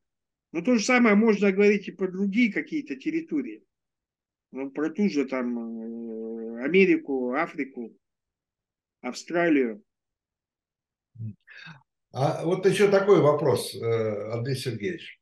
Но 0.52 0.62
то 0.62 0.74
же 0.76 0.82
самое 0.82 1.16
можно 1.16 1.52
говорить 1.52 1.88
и 1.88 1.92
про 1.92 2.10
другие 2.10 2.50
какие-то 2.50 2.96
территории. 2.96 3.62
Ну, 4.52 4.70
про 4.70 4.88
ту 4.88 5.10
же 5.10 5.26
там 5.26 5.58
э, 5.58 6.64
Америку, 6.64 7.34
Африку, 7.34 7.94
Австралию. 9.02 9.84
А 12.12 12.44
вот 12.44 12.66
еще 12.66 12.88
такой 12.88 13.22
вопрос, 13.22 13.74
э, 13.74 14.32
Андрей 14.32 14.54
Сергеевич. 14.54 15.18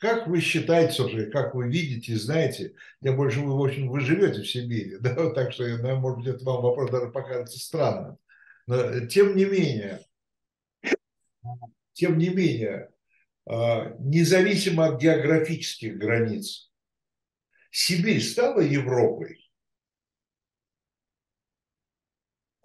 Как 0.00 0.26
вы 0.26 0.40
считаете, 0.40 0.92
собственно, 0.92 1.30
как 1.30 1.54
вы 1.54 1.68
видите, 1.68 2.16
знаете, 2.16 2.74
тем 3.00 3.16
больше 3.16 3.40
вы, 3.40 3.56
в 3.56 3.62
общем, 3.62 3.88
вы 3.88 4.00
живете 4.00 4.42
в 4.42 4.50
Сибири, 4.50 4.96
да, 5.00 5.30
так 5.30 5.52
что, 5.52 5.64
может 5.64 6.18
быть, 6.18 6.34
это 6.34 6.44
вам 6.44 6.62
вопрос 6.62 6.90
даже 6.90 7.12
покажется 7.12 7.60
странным. 7.60 8.18
Но, 8.66 9.06
тем 9.06 9.36
не 9.36 9.44
менее, 9.44 10.00
тем 11.92 12.18
не 12.18 12.30
менее, 12.30 12.90
а, 13.46 13.94
независимо 14.00 14.86
от 14.86 15.00
географических 15.00 15.96
границ, 15.96 16.70
Сибирь 17.70 18.20
стала 18.20 18.60
Европой. 18.60 19.51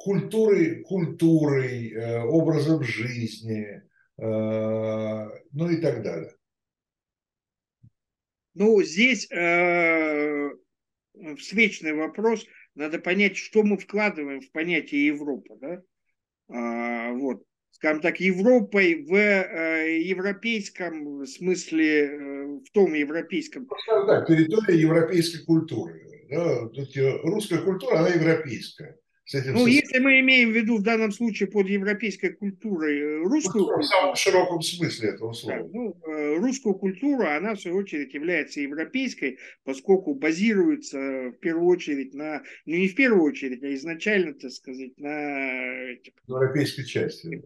Культурой, 0.07 0.83
культурой, 0.83 1.91
э, 1.91 2.23
образом 2.23 2.81
жизни, 2.81 3.81
э, 4.17 4.23
ну 5.51 5.69
и 5.69 5.81
так 5.81 6.01
далее. 6.01 6.31
Ну, 8.53 8.81
здесь 8.83 9.29
э, 9.29 10.49
встречный 11.37 11.91
вопрос. 11.91 12.45
Надо 12.73 12.99
понять, 12.99 13.35
что 13.35 13.63
мы 13.63 13.77
вкладываем 13.77 14.39
в 14.39 14.49
понятие 14.51 15.07
Европа. 15.07 15.57
Да? 15.59 15.81
А, 16.47 17.11
вот. 17.11 17.43
Скажем 17.71 18.01
так, 18.01 18.21
Европой 18.21 19.03
в 19.03 19.13
э, 19.13 19.99
европейском 20.03 21.25
смысле, 21.25 22.05
э, 22.05 22.45
в 22.65 22.71
том 22.71 22.93
европейском... 22.93 23.67
Ну, 23.69 23.75
скажем 23.77 24.07
так, 24.07 24.27
территория 24.27 24.79
европейской 24.79 25.43
культуры. 25.43 26.01
Да? 26.29 26.69
Русская 27.23 27.59
культура, 27.59 27.99
она 27.99 28.07
европейская. 28.07 28.97
Ну, 29.33 29.65
все... 29.65 29.67
если 29.67 29.99
мы 29.99 30.21
имеем 30.21 30.51
в 30.51 30.55
виду 30.55 30.77
в 30.77 30.83
данном 30.83 31.11
случае 31.11 31.49
под 31.49 31.67
европейской 31.67 32.29
культурой 32.29 32.97
э, 32.97 33.17
русскую 33.23 33.65
культуру, 33.65 33.81
в 33.81 33.85
самом 33.85 34.15
широком 34.15 34.61
смысле 34.61 35.09
этого 35.09 35.33
слова. 35.33 35.63
Да, 35.63 35.69
ну, 35.73 35.99
э, 36.07 36.35
русскую 36.37 36.75
культуру, 36.75 37.27
она 37.27 37.55
в 37.55 37.59
свою 37.59 37.77
очередь 37.77 38.13
является 38.13 38.61
европейской, 38.61 39.37
поскольку 39.65 40.15
базируется 40.15 40.97
в 40.97 41.39
первую 41.39 41.67
очередь 41.67 42.13
на, 42.13 42.41
ну 42.65 42.75
не 42.75 42.87
в 42.87 42.95
первую 42.95 43.23
очередь, 43.23 43.61
а 43.63 43.73
изначально, 43.73 44.33
так 44.33 44.51
сказать, 44.51 44.97
на... 44.97 45.89
Европейской 46.27 46.83
части. 46.83 47.43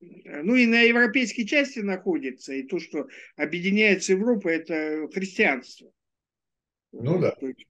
Э, 0.00 0.42
ну 0.42 0.54
и 0.54 0.64
на 0.66 0.80
европейской 0.80 1.44
части 1.44 1.80
находится, 1.80 2.54
и 2.54 2.62
то, 2.62 2.78
что 2.78 3.06
объединяет 3.36 4.02
с 4.02 4.08
Европой, 4.08 4.56
это 4.56 5.08
христианство. 5.12 5.90
Ну 6.92 7.18
да. 7.18 7.32
То 7.32 7.48
есть, 7.48 7.66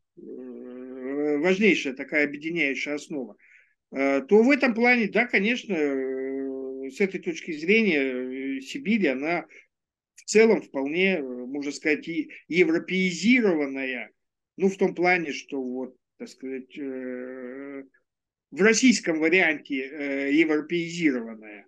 важнейшая 1.41 1.95
такая 1.95 2.25
объединяющая 2.25 2.95
основа. 2.95 3.37
Э, 3.91 4.21
то 4.23 4.43
в 4.43 4.51
этом 4.51 4.75
плане, 4.75 5.09
да, 5.09 5.27
конечно, 5.27 5.73
э, 5.73 6.91
с 6.91 7.01
этой 7.01 7.21
точки 7.21 7.53
зрения 7.53 8.59
э, 8.59 8.61
Сибирь, 8.61 9.09
она 9.09 9.47
в 10.15 10.25
целом 10.25 10.61
вполне, 10.61 11.21
можно 11.21 11.73
сказать, 11.73 12.07
европеизированная, 12.49 14.11
ну, 14.57 14.69
в 14.69 14.77
том 14.77 14.95
плане, 14.95 15.33
что 15.33 15.63
вот, 15.63 15.97
так 16.19 16.29
сказать, 16.29 16.77
в 16.77 18.61
российском 18.61 19.21
варианте 19.21 20.31
европеизированная. 20.33 21.67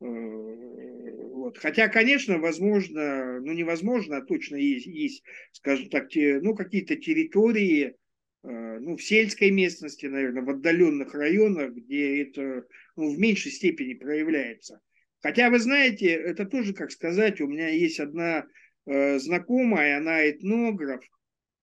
Вот. 0.00 1.58
Хотя, 1.58 1.88
конечно, 1.88 2.38
возможно, 2.38 3.40
ну 3.40 3.52
невозможно, 3.52 4.16
а 4.16 4.24
точно 4.24 4.56
есть, 4.56 4.86
есть 4.86 5.22
скажем 5.52 5.90
так, 5.90 6.08
те, 6.08 6.40
ну 6.40 6.54
какие-то 6.54 6.96
территории, 6.96 7.94
ну, 8.42 8.96
в 8.96 9.02
сельской 9.02 9.50
местности, 9.50 10.06
наверное, 10.06 10.42
в 10.42 10.50
отдаленных 10.50 11.14
районах, 11.14 11.72
где 11.72 12.22
это 12.22 12.64
ну, 12.96 13.14
в 13.14 13.18
меньшей 13.18 13.52
степени 13.52 13.94
проявляется. 13.94 14.80
Хотя, 15.22 15.50
вы 15.50 15.58
знаете, 15.58 16.06
это 16.06 16.46
тоже, 16.46 16.72
как 16.72 16.90
сказать, 16.90 17.40
у 17.40 17.46
меня 17.46 17.68
есть 17.68 18.00
одна 18.00 18.46
э, 18.86 19.18
знакомая, 19.18 19.98
она 19.98 20.28
этнограф, 20.30 21.04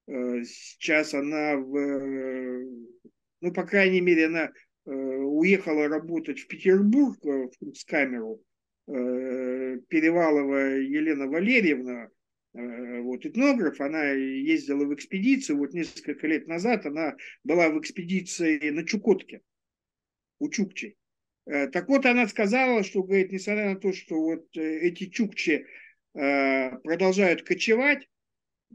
э, 0.07 0.43
сейчас 0.43 1.13
она 1.15 1.55
в, 1.57 1.75
э, 1.75 2.65
ну, 3.41 3.53
по 3.53 3.63
крайней 3.63 4.01
мере, 4.01 4.27
она 4.27 4.51
э, 4.85 4.91
уехала 4.91 5.87
работать 5.87 6.39
в 6.39 6.47
Петербург, 6.47 7.17
э, 7.25 7.49
в 7.59 7.85
камеру 7.87 8.43
э, 8.87 9.79
Перевалова 9.89 10.77
Елена 10.77 11.27
Валерьевна, 11.27 12.09
Э, 12.09 12.16
вот, 12.57 13.25
этнограф, 13.25 13.79
она 13.81 14.11
ездила 14.11 14.85
в 14.85 14.93
экспедицию, 14.93 15.59
вот 15.59 15.73
несколько 15.73 16.25
лет 16.27 16.47
назад 16.47 16.85
она 16.85 17.15
была 17.43 17.69
в 17.69 17.79
экспедиции 17.79 18.71
на 18.71 18.83
Чукотке, 18.83 19.41
у 20.39 20.49
Чукчей. 20.49 20.95
Э, 21.45 21.67
так 21.67 21.87
вот, 21.87 22.05
она 22.05 22.27
сказала, 22.27 22.83
что, 22.83 23.03
говорит, 23.03 23.31
несмотря 23.31 23.69
на 23.69 23.75
то, 23.75 23.93
что 23.93 24.15
вот 24.15 24.45
э, 24.57 24.79
эти 24.79 25.09
Чукчи 25.09 25.65
продолжают 26.13 27.43
кочевать 27.43 28.09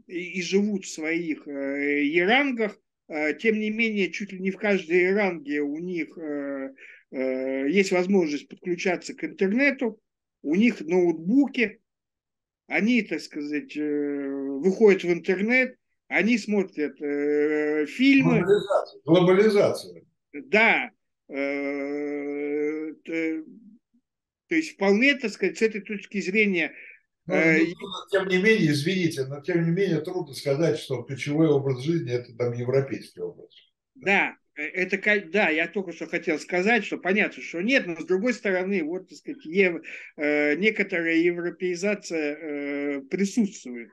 и, 0.07 0.41
живут 0.41 0.85
в 0.85 0.93
своих 0.93 1.45
ерангах, 1.45 2.79
тем 3.09 3.59
не 3.59 3.69
менее, 3.69 4.11
чуть 4.11 4.31
ли 4.31 4.39
не 4.39 4.49
в 4.49 4.55
каждой 4.55 5.09
еранге 5.09 5.59
у 5.59 5.77
них 5.77 6.17
есть 7.11 7.91
возможность 7.91 8.47
подключаться 8.47 9.13
к 9.13 9.25
интернету, 9.25 9.99
у 10.41 10.55
них 10.55 10.79
ноутбуки, 10.79 11.81
они, 12.67 13.01
так 13.01 13.21
сказать, 13.21 13.75
э, 13.75 14.29
выходят 14.59 15.03
в 15.03 15.11
интернет, 15.11 15.75
они 16.07 16.37
смотрят 16.37 16.99
э, 17.01 17.85
фильмы. 17.87 18.41
Глобализация. 18.41 19.01
Глобализация. 19.05 20.03
Да. 20.33 20.91
Э, 21.29 22.93
то 23.03 24.55
есть 24.55 24.73
вполне, 24.73 25.15
так 25.15 25.31
сказать, 25.31 25.57
с 25.57 25.61
этой 25.61 25.81
точки 25.81 26.21
зрения 26.21 26.73
но, 27.25 27.35
ну, 27.35 28.09
тем 28.11 28.27
не 28.27 28.37
менее, 28.37 28.71
извините, 28.71 29.25
но 29.25 29.39
тем 29.39 29.63
не 29.63 29.71
менее 29.71 30.01
трудно 30.01 30.33
сказать, 30.33 30.77
что 30.77 31.03
ключевой 31.03 31.47
образ 31.47 31.81
жизни 31.81 32.11
это 32.11 32.35
там 32.35 32.51
европейский 32.51 33.21
образ. 33.21 33.49
Да, 33.95 34.35
это, 34.55 34.99
да, 35.31 35.49
я 35.49 35.67
только 35.67 35.91
что 35.93 36.07
хотел 36.07 36.37
сказать, 36.39 36.85
что 36.85 36.97
понятно, 36.97 37.41
что 37.41 37.61
нет, 37.61 37.87
но 37.87 37.99
с 37.99 38.05
другой 38.05 38.33
стороны, 38.33 38.83
вот, 38.83 39.09
так 39.09 39.17
сказать, 39.17 39.45
ев, 39.45 39.81
э, 40.17 40.55
некоторая 40.55 41.15
европеизация 41.15 42.35
э, 42.35 43.01
присутствует. 43.09 43.89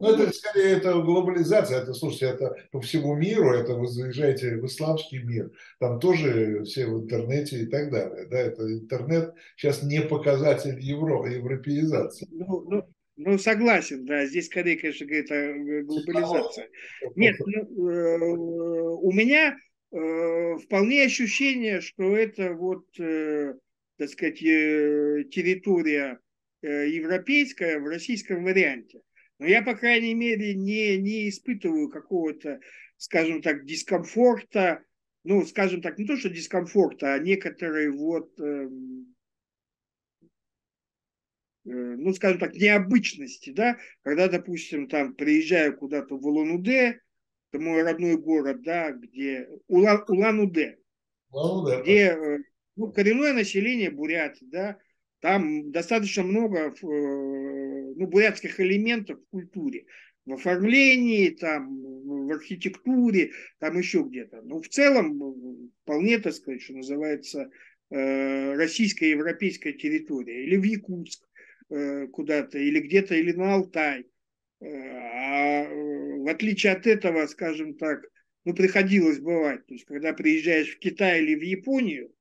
Ну, 0.00 0.14
это 0.14 0.32
скорее 0.32 0.76
это 0.76 0.94
глобализация, 1.00 1.82
это, 1.82 1.92
слушайте, 1.92 2.26
это 2.26 2.54
по 2.70 2.80
всему 2.80 3.16
миру, 3.16 3.52
это 3.52 3.74
вы 3.74 3.88
заезжаете 3.88 4.56
в 4.56 4.66
исламский 4.66 5.18
мир, 5.18 5.50
там 5.80 5.98
тоже 5.98 6.62
все 6.64 6.86
в 6.86 7.02
интернете 7.02 7.62
и 7.62 7.66
так 7.66 7.90
далее. 7.90 8.26
Да, 8.28 8.38
это 8.38 8.62
интернет 8.62 9.34
сейчас 9.56 9.82
не 9.82 10.00
показатель 10.00 10.78
евро, 10.78 11.28
европеизации. 11.28 12.28
Ну, 12.30 12.64
ну, 12.68 12.94
ну, 13.16 13.38
согласен, 13.38 14.06
да. 14.06 14.24
Здесь 14.26 14.46
скорее, 14.46 14.78
конечно, 14.78 15.04
говорит 15.04 15.32
о 15.32 15.82
глобализации. 15.82 16.68
Нет, 17.16 17.36
ну, 17.40 17.90
э, 17.90 18.18
у 19.00 19.10
меня 19.10 19.56
Э, 19.58 19.67
вполне 19.90 21.04
ощущение, 21.04 21.80
что 21.80 22.16
это 22.16 22.52
вот, 22.52 22.86
э, 22.98 23.54
так 23.96 24.08
сказать, 24.08 24.42
э, 24.42 25.24
территория 25.30 26.20
европейская 26.60 27.78
в 27.78 27.86
российском 27.86 28.42
варианте. 28.42 29.00
Но 29.38 29.46
я, 29.46 29.62
по 29.62 29.74
крайней 29.74 30.14
мере, 30.14 30.54
не, 30.54 30.96
не 30.96 31.28
испытываю 31.28 31.88
какого-то 31.88 32.58
скажем 32.98 33.40
так, 33.40 33.64
дискомфорта, 33.64 34.84
ну, 35.24 35.46
скажем 35.46 35.80
так, 35.80 35.98
не 35.98 36.04
то, 36.04 36.16
что 36.16 36.28
дискомфорта, 36.28 37.14
а 37.14 37.18
некоторые 37.18 37.90
вот, 37.90 38.38
эм, 38.40 39.14
э, 41.64 41.70
ну, 41.70 42.12
скажем 42.12 42.40
так, 42.40 42.54
необычности, 42.54 43.50
да, 43.50 43.78
когда, 44.02 44.28
допустим, 44.28 44.88
там 44.88 45.14
приезжаю 45.14 45.76
куда-то 45.76 46.16
в 46.16 46.26
Улан-Удэ, 46.26 47.00
это 47.50 47.62
мой 47.62 47.82
родной 47.82 48.16
город, 48.16 48.62
да, 48.62 48.92
где 48.92 49.48
Улан, 49.68 50.04
Улан-Удэ, 50.08 50.76
Улан 51.30 51.82
где 51.82 52.10
э, 52.10 52.38
ну, 52.76 52.92
коренное 52.92 53.32
население 53.32 53.90
бурят, 53.90 54.36
да, 54.40 54.78
там 55.20 55.70
достаточно 55.72 56.22
много 56.22 56.68
э, 56.68 56.72
ну, 56.80 58.06
бурятских 58.06 58.60
элементов 58.60 59.20
в 59.20 59.30
культуре 59.30 59.86
в 60.28 60.34
оформлении, 60.34 61.30
там, 61.30 61.80
в 61.80 62.30
архитектуре, 62.32 63.32
там 63.58 63.78
еще 63.78 64.02
где-то. 64.02 64.42
Но 64.42 64.60
в 64.60 64.68
целом 64.68 65.72
вполне, 65.82 66.18
так 66.18 66.34
сказать, 66.34 66.60
что 66.60 66.74
называется, 66.74 67.50
э, 67.90 68.54
российская 68.54 69.10
европейская 69.10 69.72
территория. 69.72 70.44
Или 70.44 70.56
в 70.56 70.64
Якутск 70.64 71.26
э, 71.70 72.08
куда-то, 72.08 72.58
или 72.58 72.80
где-то, 72.80 73.14
или 73.14 73.32
на 73.32 73.54
Алтай. 73.54 74.04
Э, 74.60 74.66
а 74.66 75.68
в 75.68 76.28
отличие 76.28 76.72
от 76.72 76.86
этого, 76.86 77.26
скажем 77.26 77.74
так, 77.74 78.00
ну, 78.44 78.54
приходилось 78.54 79.20
бывать. 79.20 79.66
То 79.66 79.74
есть, 79.74 79.84
когда 79.84 80.12
приезжаешь 80.12 80.74
в 80.74 80.78
Китай 80.78 81.22
или 81.22 81.34
в 81.34 81.42
Японию, 81.42 82.12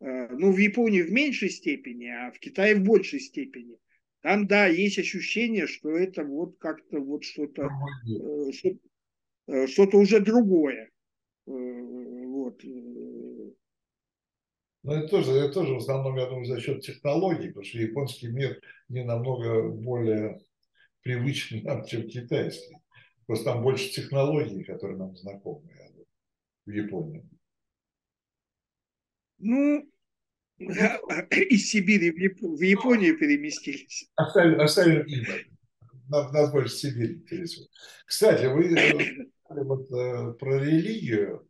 ну, 0.00 0.52
в 0.52 0.58
Японии 0.58 1.02
в 1.02 1.10
меньшей 1.10 1.50
степени, 1.50 2.06
а 2.06 2.30
в 2.30 2.38
Китае 2.38 2.76
в 2.76 2.82
большей 2.82 3.20
степени– 3.20 3.76
там, 4.20 4.46
да, 4.46 4.66
есть 4.66 4.98
ощущение, 4.98 5.66
что 5.66 5.90
это 5.90 6.24
вот 6.24 6.58
как-то 6.58 6.98
вот 7.00 7.24
что-то, 7.24 7.68
э, 8.06 8.50
э, 9.46 9.66
что-то 9.68 9.98
уже 9.98 10.20
другое. 10.20 10.90
Э, 11.46 11.50
вот. 11.50 12.60
Но 14.82 14.94
это 14.94 15.08
тоже, 15.08 15.32
это 15.32 15.54
тоже 15.54 15.74
в 15.74 15.78
основном, 15.78 16.16
я 16.16 16.26
думаю, 16.26 16.46
за 16.46 16.60
счет 16.60 16.80
технологий, 16.82 17.48
потому 17.48 17.64
что 17.64 17.78
японский 17.78 18.28
мир 18.28 18.60
не 18.88 19.04
намного 19.04 19.68
более 19.68 20.40
привычный 21.02 21.62
нам, 21.62 21.84
чем 21.84 22.08
китайский. 22.08 22.76
Просто 23.26 23.46
там 23.46 23.62
больше 23.62 23.90
технологий, 23.90 24.64
которые 24.64 24.98
нам 24.98 25.16
знакомы 25.16 25.70
в 26.64 26.70
Японии. 26.70 27.28
Ну, 29.38 29.88
из 30.58 31.70
Сибири 31.70 32.10
в 32.10 32.62
Японию 32.62 33.18
переместились. 33.18 34.10
Оставим 34.16 35.02
имя. 35.06 35.44
Нас, 36.08 36.32
нас 36.32 36.50
больше 36.50 36.74
Сибирь 36.74 37.16
интересует. 37.16 37.70
Кстати, 38.06 38.46
вы 38.46 38.74
э, 38.74 39.26
вот, 39.50 39.90
э, 39.92 40.32
про 40.38 40.58
религию. 40.58 41.46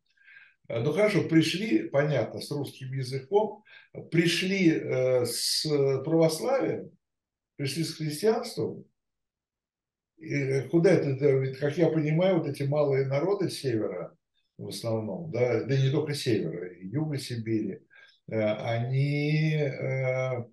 Ну 0.69 0.93
хорошо, 0.93 1.23
пришли, 1.23 1.89
понятно, 1.89 2.41
с 2.41 2.51
русским 2.51 2.93
языком, 2.93 3.65
пришли 4.11 4.73
э, 4.73 5.25
с 5.25 5.67
православием, 6.05 6.91
пришли 7.57 7.85
с 7.85 7.95
христианством. 7.95 8.85
И 10.19 10.63
куда 10.69 10.91
это, 10.91 11.11
ведь, 11.11 11.59
как 11.59 11.79
я 11.79 11.89
понимаю, 11.89 12.39
вот 12.39 12.49
эти 12.49 12.65
малые 12.65 13.07
народы 13.07 13.51
севера, 13.51 14.17
в 14.57 14.69
основном, 14.69 15.31
да, 15.31 15.65
да 15.65 15.77
не 15.77 15.91
только 15.91 16.15
севера, 16.15 16.73
юга 16.81 17.19
Сибири, 17.19 17.81
Э, 18.31 18.53
они, 18.57 19.55
э, 19.55 20.45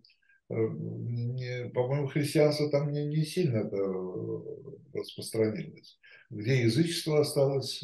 э, 0.50 1.70
по-моему, 1.70 2.08
христианство 2.08 2.70
там 2.70 2.92
не, 2.92 3.06
не 3.06 3.26
сильно 3.26 3.70
распространилось. 4.94 6.00
Где 6.30 6.64
язычество 6.64 7.20
осталось, 7.22 7.84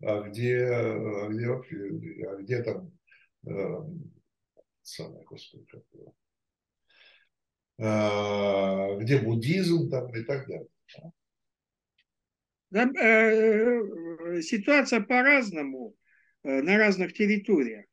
а 0.00 0.20
где, 0.28 0.64
а 0.64 1.28
где, 1.28 1.48
а 2.26 2.36
где 2.36 2.62
там 2.62 2.92
самое, 4.82 5.24
господи, 5.24 5.64
как 5.66 5.82
где 7.78 9.20
буддизм 9.20 9.88
там 9.88 10.12
и 10.14 10.22
так 10.24 10.46
далее. 10.48 10.68
Ситуация 14.42 15.00
по-разному 15.00 15.94
на 16.42 16.76
разных 16.76 17.12
территориях. 17.12 17.84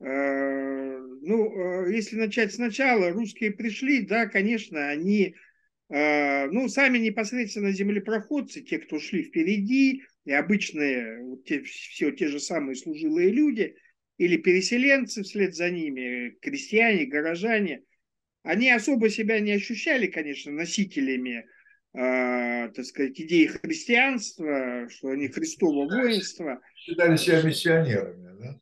Э, 0.00 0.98
ну, 1.22 1.86
э, 1.86 1.94
если 1.94 2.16
начать 2.16 2.52
сначала, 2.52 3.10
русские 3.10 3.52
пришли, 3.52 4.02
да, 4.02 4.26
конечно, 4.26 4.88
они, 4.88 5.34
э, 5.88 6.46
ну, 6.50 6.68
сами 6.68 6.98
непосредственно 6.98 7.72
землепроходцы, 7.72 8.62
те, 8.62 8.78
кто 8.78 8.98
шли 8.98 9.22
впереди, 9.22 10.02
и 10.26 10.32
обычные, 10.32 11.22
вот 11.22 11.44
те, 11.44 11.62
все 11.62 12.10
те 12.10 12.28
же 12.28 12.40
самые 12.40 12.76
служилые 12.76 13.30
люди, 13.30 13.76
или 14.18 14.36
переселенцы 14.36 15.22
вслед 15.22 15.54
за 15.54 15.70
ними, 15.70 16.36
крестьяне, 16.40 17.06
горожане, 17.06 17.82
они 18.44 18.70
особо 18.70 19.08
себя 19.08 19.40
не 19.40 19.52
ощущали, 19.52 20.06
конечно, 20.06 20.52
носителями, 20.52 21.46
э, 21.94 22.68
так 22.68 22.84
сказать, 22.84 23.18
идеи 23.18 23.46
христианства, 23.46 24.86
что 24.90 25.08
они 25.08 25.28
Христово 25.28 25.88
воинство. 25.88 26.60
Считали 26.76 27.16
себя 27.16 27.42
миссионерами, 27.42 28.38
да? 28.38 28.60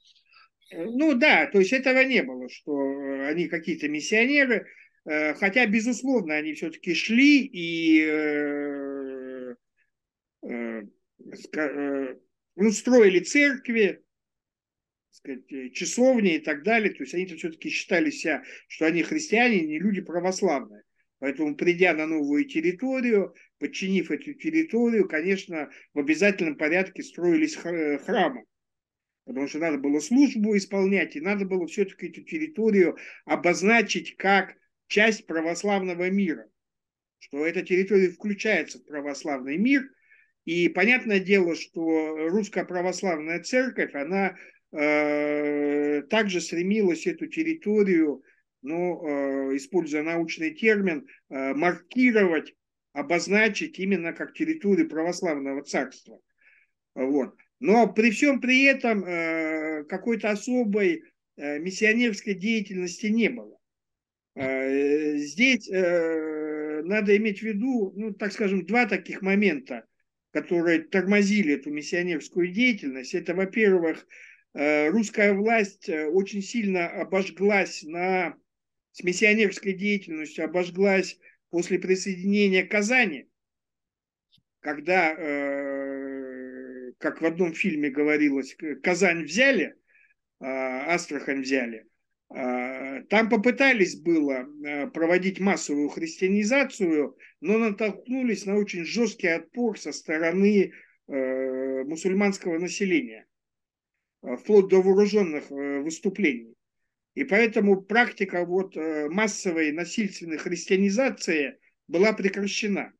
Ну 0.74 1.14
да, 1.14 1.46
то 1.46 1.58
есть 1.58 1.72
этого 1.72 2.02
не 2.04 2.22
было, 2.22 2.48
что 2.48 2.72
э, 2.72 3.28
они 3.28 3.48
какие-то 3.48 3.88
миссионеры, 3.88 4.68
э, 5.04 5.34
хотя, 5.34 5.66
безусловно, 5.66 6.36
они 6.36 6.54
все-таки 6.54 6.94
шли 6.94 7.44
и 7.44 8.04
э, 8.06 9.54
ну, 10.42 12.70
строили 12.70 13.18
церкви, 13.18 14.00
сказать, 15.12 15.72
часовни 15.72 16.36
и 16.36 16.38
так 16.38 16.64
далее. 16.64 16.92
То 16.92 17.02
есть 17.04 17.14
они 17.14 17.26
все-таки 17.26 17.70
считали 17.70 18.10
себя, 18.10 18.42
что 18.68 18.86
они 18.86 19.02
христиане, 19.02 19.60
не 19.60 19.78
люди 19.78 20.00
православные. 20.00 20.82
Поэтому, 21.18 21.54
придя 21.54 21.94
на 21.94 22.06
новую 22.06 22.44
территорию, 22.46 23.34
подчинив 23.58 24.10
эту 24.10 24.34
территорию, 24.34 25.08
конечно, 25.08 25.70
в 25.94 26.00
обязательном 26.00 26.56
порядке 26.56 27.02
строились 27.02 27.54
храмы 27.54 28.44
потому 29.24 29.46
что 29.46 29.58
надо 29.58 29.78
было 29.78 30.00
службу 30.00 30.56
исполнять, 30.56 31.16
и 31.16 31.20
надо 31.20 31.44
было 31.44 31.66
все-таки 31.66 32.08
эту 32.08 32.22
территорию 32.22 32.96
обозначить 33.24 34.16
как 34.16 34.56
часть 34.88 35.26
православного 35.26 36.10
мира, 36.10 36.46
что 37.18 37.46
эта 37.46 37.62
территория 37.62 38.10
включается 38.10 38.78
в 38.78 38.84
православный 38.84 39.56
мир, 39.56 39.82
и 40.44 40.68
понятное 40.68 41.20
дело, 41.20 41.54
что 41.54 42.28
русская 42.28 42.64
православная 42.64 43.40
церковь, 43.42 43.94
она 43.94 44.30
э, 44.30 44.34
также 44.72 46.40
стремилась 46.40 47.06
эту 47.06 47.26
территорию, 47.26 48.22
ну, 48.62 49.06
э, 49.06 49.56
используя 49.56 50.02
научный 50.02 50.52
термин, 50.52 51.06
э, 51.28 51.52
маркировать, 51.54 52.54
обозначить 52.92 53.78
именно 53.78 54.12
как 54.12 54.32
территорию 54.34 54.88
православного 54.88 55.62
царства. 55.62 56.18
Вот. 56.94 57.34
Но 57.58 57.92
при 57.92 58.10
всем 58.10 58.40
при 58.40 58.64
этом 58.64 59.04
э, 59.04 59.84
какой-то 59.84 60.30
особой 60.30 61.04
э, 61.36 61.58
миссионерской 61.58 62.34
деятельности 62.34 63.06
не 63.06 63.28
было. 63.28 63.56
Э, 64.34 65.16
здесь 65.16 65.68
надо 65.68 67.16
иметь 67.16 67.38
в 67.38 67.42
виду, 67.42 67.92
ну, 67.96 68.12
так 68.12 68.32
скажем, 68.32 68.66
два 68.66 68.86
таких 68.86 69.22
момента, 69.22 69.84
которые 70.32 70.80
тормозили 70.80 71.54
эту 71.54 71.70
миссионерскую 71.70 72.48
деятельность. 72.48 73.14
Это, 73.14 73.34
во-первых, 73.34 74.06
русская 74.54 75.32
власть 75.34 75.88
очень 75.88 76.42
сильно 76.42 76.88
обожглась 76.88 77.82
на, 77.82 78.36
с 78.92 79.02
миссионерской 79.02 79.72
деятельностью, 79.72 80.44
обожглась 80.44 81.18
после 81.50 81.78
присоединения 81.78 82.66
Казани, 82.66 83.28
когда 84.60 85.14
как 86.98 87.20
в 87.20 87.26
одном 87.26 87.52
фильме 87.52 87.90
говорилось, 87.90 88.56
Казань 88.82 89.24
взяли, 89.24 89.74
Астрахань 90.38 91.42
взяли, 91.42 91.86
там 92.28 93.28
попытались 93.28 93.96
было 93.96 94.46
проводить 94.94 95.40
массовую 95.40 95.88
христианизацию, 95.88 97.16
но 97.40 97.58
натолкнулись 97.58 98.46
на 98.46 98.56
очень 98.56 98.84
жесткий 98.84 99.28
отпор 99.28 99.78
со 99.78 99.92
стороны 99.92 100.72
мусульманского 101.08 102.58
населения, 102.58 103.26
вплоть 104.22 104.68
до 104.68 104.80
вооруженных 104.80 105.50
выступлений. 105.50 106.54
И 107.14 107.24
поэтому 107.24 107.82
практика 107.82 108.44
вот 108.44 108.74
массовой 108.76 109.72
насильственной 109.72 110.38
христианизации 110.38 111.58
была 111.88 112.12
прекращена. 112.12 112.92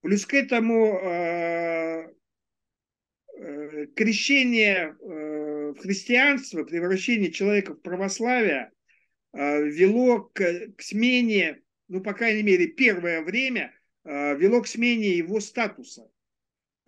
Плюс 0.00 0.26
к 0.26 0.34
этому 0.34 2.08
Э, 3.40 3.86
крещение 3.94 4.96
э, 5.00 5.72
в 5.72 5.78
христианство, 5.78 6.64
превращение 6.64 7.30
человека 7.30 7.74
в 7.74 7.80
православие 7.80 8.72
э, 9.32 9.64
вело 9.64 10.22
к, 10.34 10.42
к 10.76 10.82
смене, 10.82 11.62
ну, 11.86 12.00
по 12.00 12.14
крайней 12.14 12.42
мере, 12.42 12.66
первое 12.66 13.22
время 13.22 13.72
вело 14.04 14.62
к 14.62 14.66
смене 14.66 15.18
его 15.18 15.38
статуса. 15.38 16.10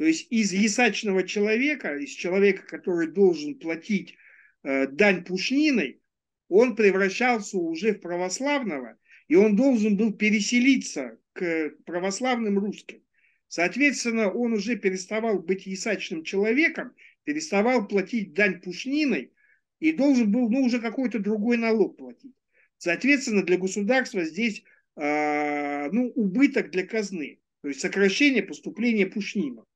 То 0.01 0.07
есть 0.07 0.29
из 0.31 0.51
ясачного 0.55 1.25
человека, 1.25 1.95
из 1.95 2.13
человека, 2.13 2.63
который 2.67 3.07
должен 3.07 3.57
платить 3.57 4.17
э, 4.63 4.87
дань 4.87 5.27
пушниной, 5.27 6.01
он 6.49 6.75
превращался 6.75 7.59
уже 7.59 7.93
в 7.93 8.01
православного, 8.01 8.97
и 9.29 9.35
он 9.35 9.57
должен 9.57 9.99
был 9.99 10.15
переселиться 10.15 11.19
к 11.35 11.75
православным 11.85 12.59
русским. 12.59 13.03
Соответственно, 13.49 14.31
он 14.33 14.55
уже 14.55 14.77
переставал 14.77 15.39
быть 15.39 15.67
ясачным 15.67 16.25
человеком, 16.25 16.95
переставал 17.25 17.87
платить 17.87 18.33
дань 18.33 18.63
пушниной 18.63 19.35
и 19.81 19.93
должен 19.93 20.33
был 20.33 20.49
ну, 20.49 20.63
уже 20.63 20.81
какой-то 20.81 21.19
другой 21.19 21.59
налог 21.59 21.99
платить. 21.99 22.35
Соответственно, 22.79 23.43
для 23.43 23.59
государства 23.59 24.25
здесь 24.25 24.65
э, 24.97 25.91
ну, 25.93 26.11
убыток 26.15 26.71
для 26.71 26.87
казны, 26.87 27.39
то 27.61 27.69
есть 27.69 27.81
сокращение 27.81 28.43
поступления 28.43 29.05
пушнинов. 29.05 29.67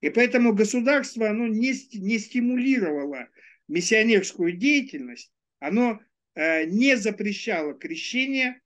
И 0.00 0.10
поэтому 0.10 0.52
государство 0.52 1.28
оно 1.28 1.46
не, 1.46 1.72
не 1.98 2.18
стимулировало 2.18 3.28
миссионерскую 3.68 4.52
деятельность, 4.52 5.32
оно 5.58 6.00
э, 6.34 6.64
не 6.66 6.96
запрещало 6.96 7.74
крещение, 7.74 8.60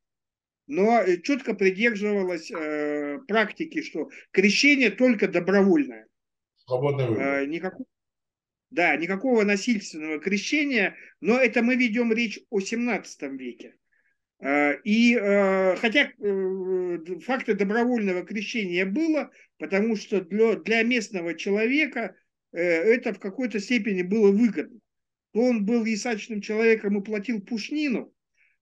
но 0.67 1.05
четко 1.23 1.55
придерживалось 1.55 2.51
э, 2.51 3.19
практики, 3.27 3.83
что 3.83 4.11
крещение 4.33 4.91
только 4.91 5.29
добровольное. 5.29 6.07
Свободный 6.57 7.09
выбор. 7.09 7.23
Э, 7.23 7.47
никакого, 7.47 7.87
да, 8.71 8.97
никакого 8.97 9.45
насильственного 9.45 10.21
крещения, 10.21 10.97
но 11.21 11.39
это 11.39 11.63
мы 11.63 11.77
ведем 11.77 12.13
речь 12.13 12.41
о 12.51 12.61
17 12.61 13.23
веке. 13.33 13.77
Э, 14.41 14.81
и 14.85 15.17
э, 15.17 15.77
хотя 15.77 16.11
э, 16.19 16.99
факты 17.27 17.55
добровольного 17.55 18.25
крещения 18.25 18.87
было, 18.87 19.31
потому 19.59 19.97
что 19.97 20.23
для, 20.23 20.57
для 20.57 20.83
местного 20.83 21.35
человека 21.35 22.17
это 22.53 23.13
в 23.15 23.21
какой-то 23.21 23.61
степени 23.61 24.03
было 24.03 24.33
выгодно. 24.33 24.81
То 25.33 25.41
он 25.41 25.65
был 25.65 25.85
ясачным 25.85 26.41
человеком 26.41 26.99
и 26.99 27.05
платил 27.05 27.41
пушнину, 27.41 28.13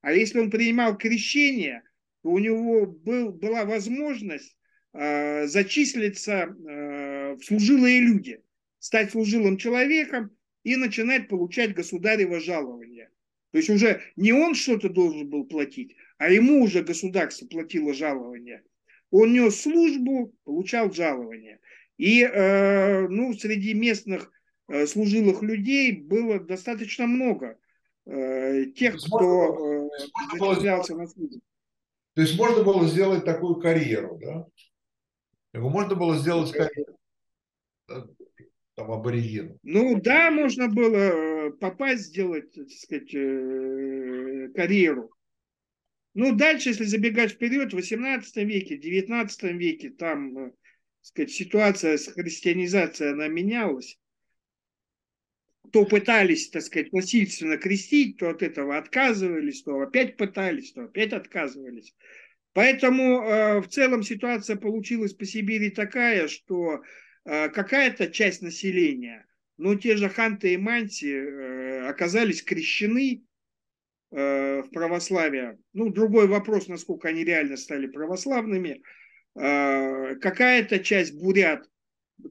а 0.02 0.12
если 0.12 0.40
он 0.40 0.50
принимал 0.50 0.98
крещение, 0.98 1.82
то 2.22 2.28
у 2.28 2.38
него 2.38 2.84
был, 2.84 3.32
была 3.32 3.64
возможность 3.64 4.54
зачислиться 4.92 6.54
в 6.54 7.38
служилые 7.42 8.00
люди, 8.00 8.42
стать 8.78 9.12
служилым 9.12 9.56
человеком 9.56 10.36
и 10.64 10.76
начинать 10.76 11.28
получать 11.28 11.72
государево 11.72 12.40
жалование. 12.40 13.08
То 13.50 13.58
есть 13.58 13.70
уже 13.70 14.02
не 14.16 14.32
он 14.32 14.54
что-то 14.54 14.88
должен 14.88 15.28
был 15.28 15.44
платить, 15.44 15.96
а 16.18 16.30
ему 16.30 16.62
уже 16.62 16.82
государство 16.82 17.46
платило 17.46 17.94
жалование. 17.94 18.62
Он 19.10 19.32
нес 19.32 19.60
службу, 19.60 20.34
получал 20.44 20.92
жалование. 20.92 21.60
И 21.96 22.22
э, 22.22 23.08
ну, 23.08 23.32
среди 23.32 23.72
местных 23.72 24.30
э, 24.68 24.86
служилых 24.86 25.42
людей 25.42 25.92
было 25.92 26.38
достаточно 26.38 27.06
много 27.06 27.58
э, 28.04 28.66
тех, 28.76 28.96
кто 28.96 29.86
э, 29.86 29.88
зачислялся 30.38 30.94
на 30.94 31.06
службу. 31.06 31.40
То 32.14 32.22
есть 32.22 32.36
можно 32.36 32.62
было 32.62 32.86
сделать 32.86 33.24
такую 33.24 33.56
карьеру, 33.56 34.18
да? 34.20 34.46
Можно 35.58 35.94
было 35.94 36.18
сделать 36.18 36.52
карьеру 36.52 36.98
там 38.78 38.92
аборигену. 38.92 39.58
Ну 39.64 40.00
да, 40.00 40.30
можно 40.30 40.68
было 40.68 40.96
э, 40.96 41.50
попасть, 41.50 42.04
сделать, 42.04 42.54
так 42.54 42.70
сказать, 42.70 43.12
э, 43.12 44.48
карьеру. 44.54 45.10
Ну, 46.14 46.34
дальше, 46.34 46.70
если 46.70 46.84
забегать 46.84 47.32
вперед, 47.32 47.72
в 47.72 47.76
18 47.76 48.36
веке, 48.36 48.76
19 48.76 49.42
веке, 49.54 49.90
там, 49.90 50.38
э, 50.38 50.50
так 50.50 50.54
сказать, 51.02 51.30
ситуация 51.32 51.98
с 51.98 52.06
христианизацией, 52.06 53.12
она 53.12 53.26
менялась. 53.26 53.98
То 55.72 55.84
пытались, 55.84 56.48
так 56.48 56.62
сказать, 56.62 56.92
насильственно 56.92 57.58
крестить, 57.58 58.16
то 58.18 58.30
от 58.30 58.42
этого 58.42 58.78
отказывались, 58.78 59.62
то 59.62 59.80
опять 59.80 60.16
пытались, 60.16 60.72
то 60.72 60.84
опять 60.84 61.12
отказывались. 61.12 61.94
Поэтому 62.52 63.22
э, 63.22 63.60
в 63.60 63.68
целом 63.68 64.02
ситуация 64.02 64.56
получилась 64.56 65.12
по 65.14 65.24
Сибири 65.26 65.70
такая, 65.70 66.28
что 66.28 66.80
какая-то 67.28 68.06
часть 68.08 68.40
населения, 68.40 69.26
но 69.58 69.74
те 69.74 69.96
же 69.98 70.08
ханты 70.08 70.54
и 70.54 70.56
манти 70.56 71.12
э, 71.12 71.86
оказались 71.86 72.42
крещены 72.42 73.22
э, 74.10 74.62
в 74.62 74.70
православие. 74.70 75.58
Ну, 75.74 75.90
другой 75.90 76.26
вопрос, 76.26 76.68
насколько 76.68 77.08
они 77.08 77.24
реально 77.24 77.56
стали 77.56 77.86
православными. 77.86 78.82
Какая-то 79.34 80.80
часть 80.80 81.14
бурят, 81.14 81.70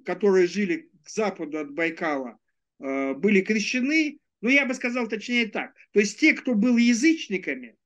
которые 0.03 0.47
жили 0.47 0.89
к 1.05 1.09
западу 1.09 1.59
от 1.59 1.71
Байкала, 1.71 2.37
были 2.79 3.39
крещены. 3.39 4.19
Ну, 4.41 4.49
я 4.49 4.65
бы 4.65 4.73
сказал 4.73 5.07
точнее 5.07 5.47
так. 5.47 5.73
То 5.93 6.01
есть 6.01 6.19
те, 6.19 6.33
кто 6.33 6.53
был 6.53 6.75
язычниками, 6.75 7.77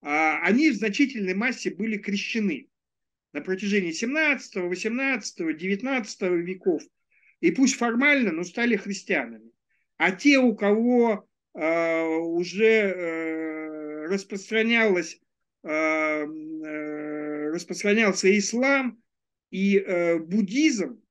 они 0.00 0.70
в 0.70 0.76
значительной 0.76 1.34
массе 1.34 1.70
были 1.74 1.96
крещены 1.96 2.68
на 3.32 3.40
протяжении 3.40 3.92
17, 3.92 4.56
18, 4.56 5.56
19 5.56 6.22
веков. 6.22 6.82
И 7.40 7.50
пусть 7.50 7.76
формально, 7.76 8.32
но 8.32 8.44
стали 8.44 8.76
христианами. 8.76 9.50
А 9.98 10.12
те, 10.12 10.38
у 10.38 10.54
кого 10.54 11.28
э, 11.54 12.04
уже 12.04 12.64
э, 12.64 14.06
распространялось, 14.06 15.20
э, 15.62 15.68
э, 15.68 17.50
распространялся 17.50 18.36
ислам 18.38 19.02
и 19.50 19.78
э, 19.78 20.18
буддизм, 20.18 21.02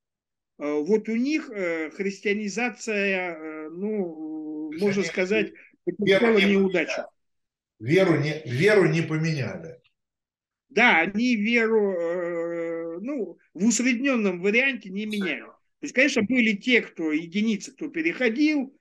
э, 0.60 0.72
вот 0.72 1.10
у 1.10 1.16
них 1.16 1.50
э, 1.50 1.90
христианизация, 1.92 3.36
э, 3.36 3.70
ну, 3.70 4.72
можно 4.80 5.04
сказать, 5.04 5.54
потерпела 5.84 6.40
неудачу. 6.40 7.02
Веру 7.80 8.18
не, 8.18 8.42
веру 8.46 8.88
не 8.88 9.02
поменяли. 9.02 9.80
Да, 10.76 11.00
они 11.00 11.38
веру, 11.38 11.94
э, 11.94 13.00
ну, 13.00 13.38
в 13.54 13.66
усредненном 13.66 14.42
варианте 14.42 14.90
не 14.90 15.06
меняли. 15.06 15.46
То 15.46 15.84
есть, 15.84 15.96
конечно, 15.96 16.22
были 16.24 16.52
те, 16.52 16.82
кто, 16.82 17.14
единицы, 17.14 17.72
кто 17.72 17.88
переходил 17.88 18.78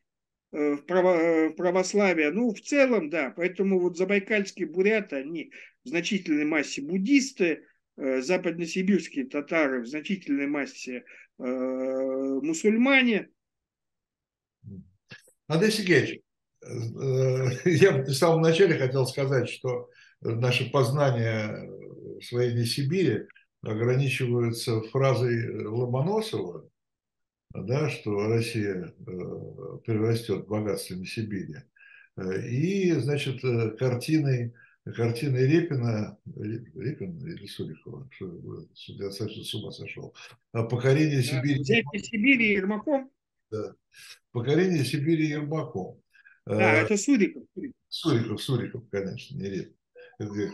э, 0.50 0.58
э, 0.58 0.74
в 0.74 1.52
православие, 1.54 2.32
ну, 2.32 2.52
в 2.52 2.60
целом, 2.60 3.10
да, 3.10 3.32
поэтому 3.36 3.78
вот 3.78 3.96
забайкальские 3.96 4.66
буряты, 4.66 5.14
они 5.16 5.52
в 5.84 5.88
значительной 5.88 6.44
массе 6.44 6.82
буддисты, 6.82 7.64
западносибирские 7.96 9.26
татары 9.26 9.82
в 9.82 9.86
значительной 9.86 10.48
массе 10.48 11.04
мусульмане. 11.38 13.28
Андрей 15.46 15.70
Сергеевич, 15.70 16.20
я 17.64 17.92
в 17.92 18.12
самом 18.12 18.40
начале 18.40 18.76
хотел 18.76 19.06
сказать, 19.06 19.48
что 19.48 19.90
наши 20.22 20.68
познания 20.70 21.68
в 21.68 21.83
своей 22.24 22.64
Сибири 22.64 23.26
ограничиваются 23.62 24.80
фразой 24.82 25.66
Ломоносова, 25.66 26.68
да, 27.54 27.88
что 27.88 28.26
Россия 28.28 28.86
э, 28.86 28.92
преврастет 29.84 30.46
богатствами 30.46 31.04
Сибири. 31.04 31.56
И, 32.48 32.92
значит, 32.92 33.40
картиной, 33.78 34.54
картиной 34.84 35.46
Репина, 35.46 36.16
Репин 36.36 37.18
или 37.26 37.46
Сурикова, 37.46 38.08
что 38.12 38.40
я 38.88 39.10
совсем 39.10 39.42
с 39.42 39.54
ума 39.54 39.72
сошел, 39.72 40.14
покорение 40.52 41.22
Сибири. 41.22 41.60
Взятие 41.60 42.02
Сибири 42.02 42.52
Ермаком? 42.52 43.10
Да. 43.50 43.74
Покорение 44.30 44.84
Сибири 44.84 45.26
Ермаком. 45.26 46.00
Да, 46.46 46.74
это 46.74 46.96
Суриков. 46.96 47.44
Суриков, 47.88 48.42
Суриков, 48.42 48.88
конечно, 48.90 49.36
не 49.36 49.48
Репин 50.18 50.52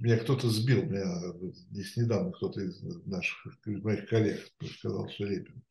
меня 0.00 0.18
кто-то 0.18 0.48
сбил, 0.48 0.82
меня 0.84 1.04
здесь 1.70 1.96
недавно 1.96 2.32
кто-то 2.32 2.60
из 2.60 2.82
наших, 3.06 3.36
из 3.66 3.82
моих 3.82 4.08
коллег 4.08 4.40
сказал, 4.78 5.08
что 5.08 5.24
Репин. 5.24 5.62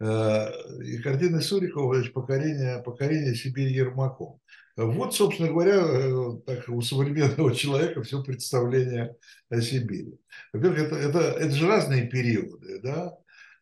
Э, 0.00 0.50
и 0.82 0.98
картина 0.98 1.40
Сурикова 1.40 2.02
«Покорение, 2.12 2.82
покорение 2.82 3.34
Сибири 3.34 3.72
Ермаком». 3.72 4.40
Вот, 4.76 5.14
собственно 5.14 5.50
говоря, 5.50 5.76
э, 5.76 6.38
так, 6.46 6.68
у 6.68 6.82
современного 6.82 7.54
человека 7.54 8.02
все 8.02 8.22
представление 8.22 9.16
о 9.50 9.60
Сибири. 9.60 10.18
Во-первых, 10.52 10.80
это, 10.80 10.96
это, 10.96 11.18
это 11.18 11.50
же 11.50 11.68
разные 11.68 12.08
периоды, 12.08 12.80
да? 12.82 13.16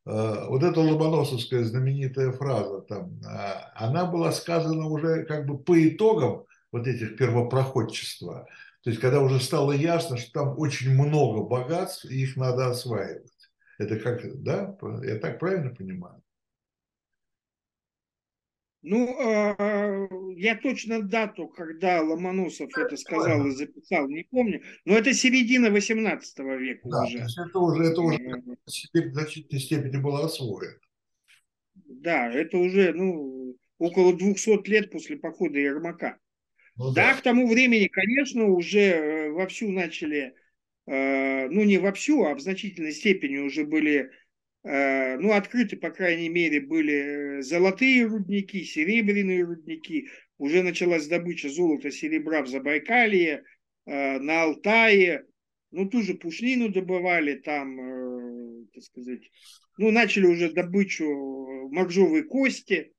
Э, 0.07 0.47
вот 0.49 0.63
эта 0.63 0.81
ломоносовская 0.81 1.65
знаменитая 1.65 2.33
фраза, 2.33 2.81
там, 2.83 3.21
она 3.75 4.07
была 4.07 4.33
сказана 4.33 4.87
уже 4.87 5.25
как 5.25 5.47
бы 5.47 5.59
по 5.59 5.87
итогам 5.87 6.45
вот 6.73 6.87
этих 6.87 7.17
первопроходчества– 7.17 8.47
то 8.83 8.91
есть, 8.91 9.01
когда 9.01 9.21
уже 9.21 9.41
стало 9.41 9.73
ясно, 9.73 10.17
что 10.17 10.33
там 10.33 10.59
очень 10.59 10.93
много 10.93 11.43
богатств, 11.43 12.05
и 12.05 12.23
их 12.23 12.37
надо 12.37 12.67
осваивать. 12.67 13.31
Это 13.79 13.97
как, 13.97 14.43
да? 14.43 14.77
Я 15.05 15.19
так 15.19 15.39
правильно 15.39 15.75
понимаю? 15.75 16.23
Ну, 18.83 19.17
а, 19.21 20.09
я 20.35 20.57
точно 20.57 21.03
дату, 21.03 21.47
когда 21.47 22.03
Ломоносов 22.03 22.77
это 22.77 22.97
сказал 22.97 23.47
и 23.47 23.53
записал, 23.53 24.09
не 24.09 24.25
помню, 24.25 24.61
но 24.85 24.97
это 24.97 25.15
середина 25.15 25.71
18 25.71 26.39
века 26.59 26.89
да, 26.89 27.05
уже. 27.05 27.19
это 27.19 27.59
уже, 27.61 27.85
это 27.85 28.01
уже 28.01 28.19
в 28.19 29.13
значительной 29.13 29.61
степени 29.61 29.97
было 29.99 30.25
освоено. 30.25 30.75
Да, 31.75 32.33
это 32.33 32.59
уже 32.59 32.93
ну, 32.93 33.57
около 33.79 34.17
200 34.17 34.69
лет 34.69 34.91
после 34.91 35.17
похода 35.17 35.61
Ермака. 35.61 36.19
Ну, 36.77 36.93
да. 36.93 37.13
да, 37.13 37.19
к 37.19 37.23
тому 37.23 37.49
времени, 37.49 37.87
конечно, 37.89 38.47
уже 38.47 38.81
э, 38.81 39.31
вовсю 39.31 39.71
начали, 39.71 40.35
э, 40.87 41.49
ну 41.49 41.65
не 41.65 41.79
вовсю, 41.79 42.25
а 42.25 42.35
в 42.35 42.41
значительной 42.41 42.93
степени 42.93 43.39
уже 43.39 43.65
были 43.65 44.11
Э, 44.65 45.17
ну, 45.19 45.33
открыты, 45.33 45.77
по 45.77 45.91
крайней 45.91 46.29
мере, 46.29 46.61
были 46.61 47.39
э, 47.39 47.43
золотые 47.43 48.07
рудники, 48.07 48.63
серебряные 48.65 49.45
рудники. 49.45 50.09
Уже 50.39 50.63
началась 50.63 51.09
добыча 51.09 51.49
золота, 51.49 51.91
серебра 51.91 52.43
в 52.43 52.49
Забайкалье, 52.49 53.45
э, 53.87 54.19
на 54.21 54.43
Алтае. 54.43 55.25
Ну, 55.73 55.89
ту 55.89 56.03
же 56.03 56.15
пушнину 56.15 56.69
добывали 56.69 57.35
там, 57.35 58.67
так 58.75 58.85
сказать. 58.85 59.31
Ну, 59.79 59.91
начали 59.91 60.27
уже 60.27 60.53
добычу 60.53 61.07
моржовой 61.71 62.25
кости. 62.25 62.93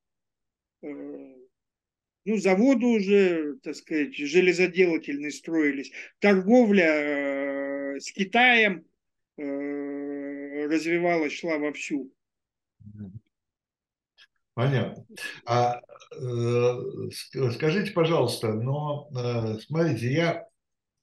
Ну, 2.25 2.37
заводы 2.37 2.85
уже, 2.85 3.57
так 3.63 3.75
сказать, 3.75 4.15
железоделательные 4.15 5.31
строились. 5.31 5.91
Торговля 6.19 7.99
с 7.99 8.11
Китаем 8.11 8.85
развивалась, 9.37 11.33
шла 11.33 11.57
вовсю. 11.57 12.11
Понятно. 14.53 15.05
А 15.45 15.81
э, 16.15 16.75
скажите, 17.53 17.91
пожалуйста, 17.91 18.53
но 18.53 19.09
э, 19.17 19.57
смотрите, 19.59 20.11
я, 20.11 20.47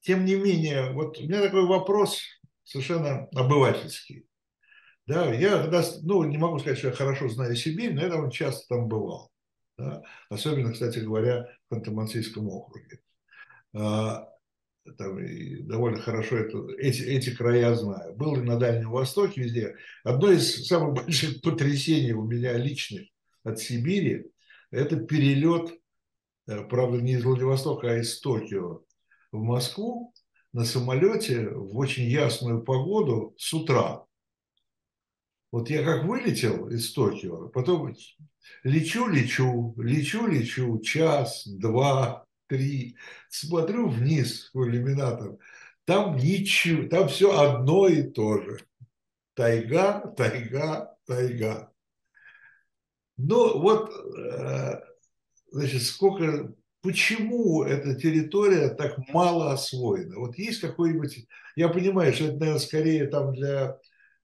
тем 0.01 0.25
не 0.25 0.37
менее, 0.37 0.93
вот 0.93 1.18
у 1.18 1.23
меня 1.25 1.43
такой 1.43 1.66
вопрос 1.66 2.21
совершенно 2.62 3.27
обывательский. 3.35 4.27
Да, 5.07 5.35
я 5.35 5.68
ну, 6.03 6.23
не 6.23 6.39
могу 6.39 6.61
сказать, 6.61 6.79
что 6.79 6.89
я 6.89 6.95
хорошо 6.95 7.29
знаю 7.29 7.57
Сибирь, 7.57 7.93
но 7.93 8.03
я 8.03 8.09
довольно 8.09 8.31
часто 8.31 8.68
там 8.68 8.87
бывал. 8.87 9.30
Да? 9.81 10.03
Особенно, 10.28 10.72
кстати 10.72 10.99
говоря, 10.99 11.49
в 11.68 11.74
Ханты-Мансийском 11.74 12.47
округе. 12.49 13.01
А, 13.74 14.28
там, 14.99 15.18
и 15.18 15.62
довольно 15.62 15.99
хорошо 15.99 16.37
это, 16.37 16.66
эти, 16.78 17.03
эти 17.03 17.35
края 17.35 17.74
знаю. 17.74 18.14
Был 18.14 18.37
и 18.37 18.43
на 18.43 18.59
Дальнем 18.59 18.91
Востоке, 18.91 19.43
везде. 19.43 19.76
Одно 20.05 20.31
из 20.31 20.66
самых 20.66 20.95
больших 20.95 21.41
потрясений 21.41 22.12
у 22.12 22.24
меня 22.24 22.53
личных 22.59 23.09
от 23.43 23.59
Сибири– 23.59 24.31
это 24.70 24.97
перелет, 24.97 25.72
э, 26.47 26.62
правда, 26.64 27.01
не 27.01 27.12
из 27.12 27.24
Владивостока, 27.24 27.91
а 27.91 27.99
из 27.99 28.20
Токио 28.20 28.83
в 29.33 29.41
Москву 29.41 30.12
на 30.53 30.64
самолете 30.64 31.49
в 31.49 31.76
очень 31.78 32.05
ясную 32.05 32.62
погоду 32.62 33.35
с 33.39 33.53
утра. 33.55 34.05
Вот 35.53 35.68
я 35.68 35.82
как 35.82 36.05
вылетел 36.05 36.68
из 36.68 36.92
Токио, 36.92 37.48
потом 37.48 37.94
лечу, 38.62 39.09
лечу, 39.09 39.74
лечу, 39.78 40.26
лечу, 40.26 40.78
час, 40.80 41.46
два, 41.46 42.24
три, 42.46 42.96
смотрю 43.28 43.88
вниз 43.88 44.51
в 44.55 44.64
иллюминатор, 44.64 45.38
там 45.84 46.16
ничего, 46.16 46.88
там 46.88 47.09
все 47.09 47.36
одно 47.36 47.88
и 47.88 48.03
то 48.03 48.40
же. 48.40 48.61
Тайга, 49.34 50.14
тайга, 50.16 50.96
тайга. 51.07 51.72
Ну 53.16 53.59
вот, 53.59 53.90
э, 54.18 54.80
значит, 55.51 55.82
сколько, 55.82 56.55
почему 56.80 57.64
эта 57.64 57.94
территория 57.96 58.68
так 58.68 58.98
мало 59.09 59.53
освоена? 59.53 60.18
Вот 60.18 60.38
есть 60.38 60.61
какой-нибудь, 60.61 61.26
я 61.57 61.68
понимаю, 61.68 62.12
что 62.12 62.26
это, 62.26 62.36
наверное, 62.36 62.61
скорее 62.61 63.07
там 63.09 63.34
для 63.34 63.78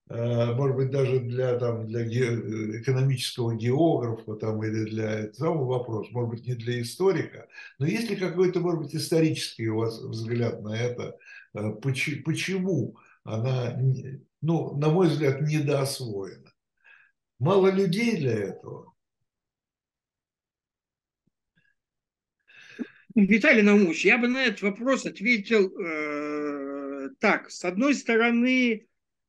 может 0.09 0.77
быть, 0.77 0.89
даже 0.89 1.19
для, 1.19 1.57
там, 1.59 1.85
для 1.87 2.05
экономического 2.05 3.55
географа 3.55 4.35
там, 4.35 4.63
или 4.63 4.85
для 4.85 5.33
самого 5.33 5.65
вопроса, 5.65 6.09
может 6.13 6.29
быть, 6.29 6.47
не 6.47 6.55
для 6.55 6.81
историка, 6.81 7.47
но 7.77 7.87
есть 7.87 8.09
ли 8.09 8.15
какой-то, 8.15 8.61
может 8.61 8.83
быть, 8.83 8.95
исторический 8.95 9.67
у 9.67 9.77
вас 9.79 9.99
взгляд 9.99 10.61
на 10.61 10.77
это, 10.77 11.17
э, 11.53 11.71
почему 11.81 12.97
она, 13.23 13.77
ну, 14.41 14.77
на 14.77 14.89
мой 14.89 15.09
взгляд, 15.09 15.41
недоосвоена? 15.41 16.53
Мало 17.39 17.69
людей 17.69 18.17
для 18.17 18.33
этого? 18.33 18.93
Виталий 23.13 23.63
Наумович, 23.63 24.05
я 24.05 24.17
бы 24.17 24.27
на 24.27 24.45
этот 24.45 24.61
вопрос 24.61 25.05
ответил 25.05 25.75
э, 25.79 27.09
так. 27.19 27.49
С 27.49 27.65
одной 27.65 27.95
стороны, 27.95 28.86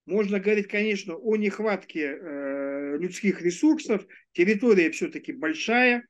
можно 0.08 0.40
говорить, 0.40 0.68
конечно, 0.68 1.14
о 1.14 1.36
нехватке 1.36 2.18
э, 2.18 2.96
людских 2.98 3.42
ресурсов. 3.42 4.06
Территория 4.32 4.90
все-таки 4.90 5.32
большая. 5.32 6.06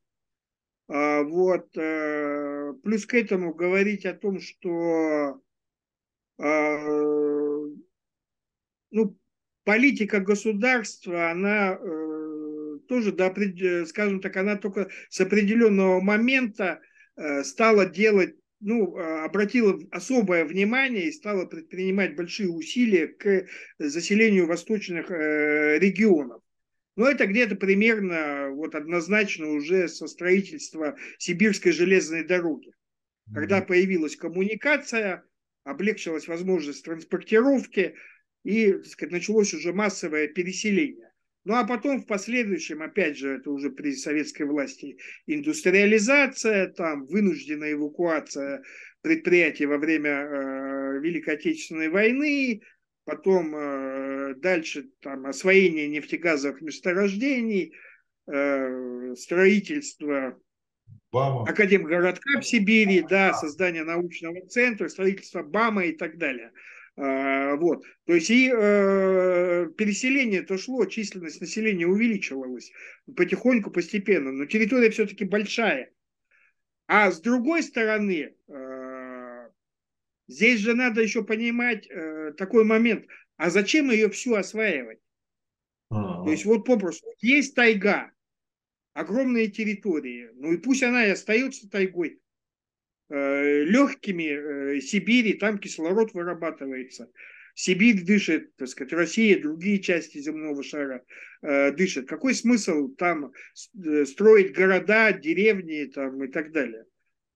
А, 0.88 1.22
вот. 1.22 1.76
Э, 1.76 2.72
плюс 2.82 3.06
к 3.06 3.14
этому 3.14 3.54
говорить 3.54 4.06
о 4.06 4.14
том, 4.14 4.40
что 4.40 5.40
э, 6.38 6.78
ну, 8.90 9.18
политика 9.64 10.20
государства, 10.20 11.30
она 11.30 11.72
э, 11.72 12.78
тоже, 12.88 13.12
до, 13.12 13.34
скажем 13.86 14.20
так, 14.20 14.36
она 14.36 14.56
только 14.56 14.88
с 15.10 15.20
определенного 15.20 16.00
момента 16.00 16.80
стала 17.42 17.84
делать 17.84 18.36
ну, 18.60 18.96
а, 18.96 19.24
обратила 19.24 19.78
особое 19.90 20.44
внимание 20.44 21.08
и 21.08 21.12
стала 21.12 21.46
предпринимать 21.46 22.16
большие 22.16 22.50
усилия 22.50 23.06
к 23.06 23.46
заселению 23.78 24.46
восточных 24.46 25.10
э, 25.10 25.78
регионов. 25.78 26.42
Но 26.96 27.08
это 27.08 27.26
где-то 27.26 27.54
примерно 27.54 28.50
вот 28.50 28.74
однозначно 28.74 29.50
уже 29.50 29.88
со 29.88 30.08
строительства 30.08 30.96
Сибирской 31.18 31.70
железной 31.70 32.24
дороги. 32.24 32.72
Когда 33.32 33.60
появилась 33.60 34.16
коммуникация, 34.16 35.22
облегчилась 35.62 36.26
возможность 36.26 36.84
транспортировки 36.84 37.94
и 38.42 38.72
так 38.72 38.86
сказать, 38.86 39.12
началось 39.12 39.54
уже 39.54 39.72
массовое 39.72 40.26
переселение. 40.28 41.07
Ну 41.48 41.54
а 41.54 41.64
потом 41.64 42.02
в 42.02 42.06
последующем, 42.06 42.82
опять 42.82 43.16
же, 43.16 43.36
это 43.36 43.50
уже 43.50 43.70
при 43.70 43.92
советской 43.92 44.42
власти, 44.42 44.98
индустриализация, 45.26 46.66
там 46.66 47.06
вынужденная 47.06 47.72
эвакуация 47.72 48.62
предприятий 49.00 49.64
во 49.64 49.78
время 49.78 50.10
э, 50.10 51.00
Великой 51.00 51.36
Отечественной 51.36 51.88
войны, 51.88 52.60
потом 53.06 53.56
э, 53.56 54.34
дальше 54.34 54.90
там 55.00 55.24
освоение 55.24 55.88
нефтегазовых 55.88 56.60
месторождений, 56.60 57.72
э, 58.30 59.14
строительство 59.16 60.38
Бама. 61.10 61.44
Академгородка 61.44 62.42
в 62.42 62.44
Сибири, 62.44 63.00
да, 63.08 63.32
создание 63.32 63.84
научного 63.84 64.46
центра, 64.48 64.88
строительство 64.88 65.42
БАМа 65.42 65.86
и 65.86 65.96
так 65.96 66.18
далее. 66.18 66.52
А, 67.00 67.54
вот. 67.56 67.84
То 68.06 68.14
есть 68.14 68.28
и 68.28 68.50
э, 68.52 69.68
переселение 69.76 70.42
то 70.42 70.58
шло, 70.58 70.84
численность 70.84 71.40
населения 71.40 71.86
увеличивалась 71.86 72.72
потихоньку, 73.16 73.70
постепенно, 73.70 74.32
но 74.32 74.46
территория 74.46 74.90
все-таки 74.90 75.24
большая. 75.24 75.92
А 76.88 77.12
с 77.12 77.20
другой 77.20 77.62
стороны, 77.62 78.34
э, 78.48 79.48
здесь 80.26 80.58
же 80.58 80.74
надо 80.74 81.00
еще 81.00 81.22
понимать 81.22 81.88
э, 81.88 82.32
такой 82.36 82.64
момент, 82.64 83.06
а 83.36 83.50
зачем 83.50 83.92
ее 83.92 84.10
всю 84.10 84.34
осваивать? 84.34 84.98
А-а-а. 85.90 86.24
То 86.24 86.32
есть 86.32 86.46
вот 86.46 86.64
попросту, 86.64 87.06
есть 87.20 87.54
тайга, 87.54 88.10
огромные 88.92 89.46
территории, 89.46 90.30
ну 90.34 90.52
и 90.52 90.56
пусть 90.56 90.82
она 90.82 91.06
и 91.06 91.10
остается 91.10 91.70
тайгой, 91.70 92.20
легкими 93.10 94.76
э, 94.76 94.80
Сибири, 94.80 95.34
там 95.34 95.58
кислород 95.58 96.12
вырабатывается. 96.12 97.10
Сибирь 97.54 98.04
дышит, 98.04 98.54
так 98.56 98.68
сказать, 98.68 98.92
Россия, 98.92 99.40
другие 99.40 99.80
части 99.80 100.18
земного 100.18 100.62
шара 100.62 101.02
э, 101.42 101.72
дышат. 101.72 102.06
Какой 102.06 102.34
смысл 102.34 102.88
там 102.88 103.32
строить 104.04 104.54
города, 104.54 105.12
деревни 105.12 105.86
там, 105.86 106.22
и 106.22 106.28
так 106.28 106.52
далее? 106.52 106.84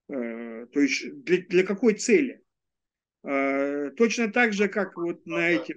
То 0.09 0.81
есть 0.81 1.25
для, 1.25 1.39
для 1.39 1.63
какой 1.65 1.95
цели? 1.95 2.43
Точно 3.23 4.31
так 4.33 4.53
же, 4.53 4.69
как 4.69 4.97
вот 4.97 5.25
на 5.27 5.51
этих... 5.51 5.77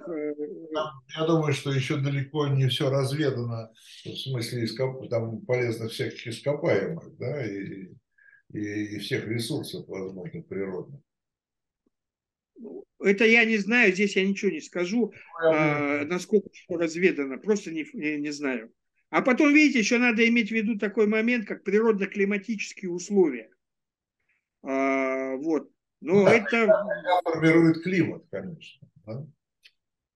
Я 1.16 1.26
думаю, 1.26 1.54
что 1.54 1.72
еще 1.72 1.98
далеко 1.98 2.48
не 2.48 2.68
все 2.68 2.89
разведано, 2.89 3.72
в 4.04 4.16
смысле 4.16 4.68
там 5.10 5.41
полезных 5.41 5.91
всяких 5.91 6.28
ископаемых, 6.28 7.18
да, 7.18 7.46
и 7.46 7.93
и, 8.56 8.95
и 8.95 8.99
всех 8.99 9.28
ресурсов 9.28 9.88
возможных 9.88 10.47
природных. 10.47 11.01
Это 12.99 13.26
я 13.26 13.45
не 13.45 13.58
знаю, 13.58 13.93
здесь 13.93 14.16
я 14.16 14.26
ничего 14.26 14.51
не 14.51 14.62
скажу, 14.62 15.14
ну, 15.41 15.49
а, 15.51 16.06
насколько 16.06 16.49
разведано, 16.70 17.38
просто 17.38 17.72
не, 17.72 17.86
не, 17.93 18.18
не 18.18 18.32
знаю. 18.32 18.72
А 19.10 19.22
потом, 19.22 19.53
видите, 19.53 19.80
еще 19.80 19.97
надо 19.97 20.28
иметь 20.28 20.49
в 20.49 20.56
виду 20.56 20.78
такой 20.80 21.06
момент, 21.06 21.45
как 21.45 21.64
природно-климатические 21.64 22.89
условия. 22.89 23.49
А, 24.64 25.36
вот. 25.36 25.70
Но 26.01 26.26
да, 26.26 26.34
это... 26.34 26.68
формирует 27.24 27.84
климат, 27.84 28.24
конечно. 28.32 28.88
Да? 29.06 29.26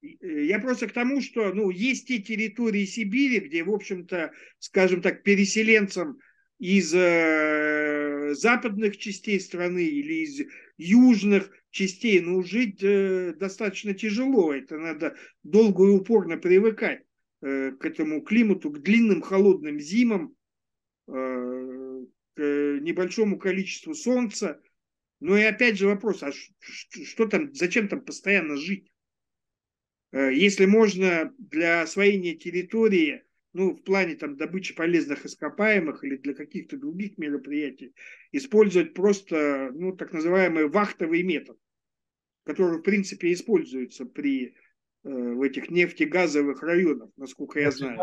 Я 0.02 0.60
просто 0.60 0.88
к 0.88 0.94
тому, 0.94 1.22
что 1.22 1.54
ну, 1.54 1.70
есть 1.70 2.08
те 2.08 2.20
территории 2.20 2.86
Сибири, 2.86 3.40
где, 3.40 3.64
в 3.64 3.72
общем-то, 3.72 4.32
скажем 4.58 5.02
так, 5.02 5.24
переселенцам 5.24 6.20
из 6.58 6.94
э, 6.94 7.99
западных 8.32 8.98
частей 8.98 9.40
страны 9.40 9.84
или 9.86 10.24
из 10.24 10.42
южных 10.78 11.52
частей, 11.72 12.20
ну, 12.22 12.44
жить 12.44 12.84
э, 12.84 13.34
достаточно 13.34 13.94
тяжело. 13.94 14.54
Это 14.54 14.78
надо 14.78 15.16
долго 15.44 15.86
и 15.86 15.90
упорно 15.90 16.38
привыкать 16.38 17.04
э, 17.42 17.72
к 17.72 17.86
этому 17.86 18.22
климату, 18.22 18.72
к 18.72 18.82
длинным 18.82 19.22
холодным 19.22 19.80
зимам, 19.80 20.36
э, 21.08 22.06
к 22.36 22.40
небольшому 22.82 23.38
количеству 23.38 23.94
солнца. 23.94 24.62
Ну 25.20 25.36
и 25.36 25.42
опять 25.44 25.78
же 25.78 25.88
вопрос, 25.88 26.24
а 26.24 26.32
что, 26.32 27.28
там, 27.28 27.54
зачем 27.54 27.88
там 27.88 28.02
постоянно 28.02 28.56
жить? 28.56 28.92
Э, 30.12 30.34
если 30.34 30.66
можно 30.66 31.34
для 31.38 31.82
освоения 31.82 32.36
территории, 32.36 33.24
ну, 33.54 33.76
в 33.76 33.84
плане 33.84 34.16
там 34.16 34.38
добычи 34.38 34.76
полезных 34.76 35.26
ископаемых 35.26 36.04
или 36.04 36.18
для 36.18 36.34
каких-то 36.34 36.78
других 36.78 37.18
мероприятий, 37.18 37.94
использовать 38.32 38.94
просто, 38.94 39.72
ну, 39.74 39.96
так 39.96 40.14
называемый 40.14 40.68
вахтовый 40.68 41.24
метод, 41.24 41.58
который, 42.44 42.80
в 42.80 42.84
принципе, 42.84 43.34
используется 43.34 44.06
при 44.06 44.48
э, 44.48 44.54
в 45.04 45.42
этих 45.42 45.70
нефтегазовых 45.70 46.62
районах, 46.62 47.10
насколько 47.18 47.60
я 47.60 47.72
знаю. 47.72 47.98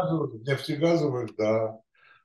Нефтегазовых, 0.46 1.36
да. 1.36 1.78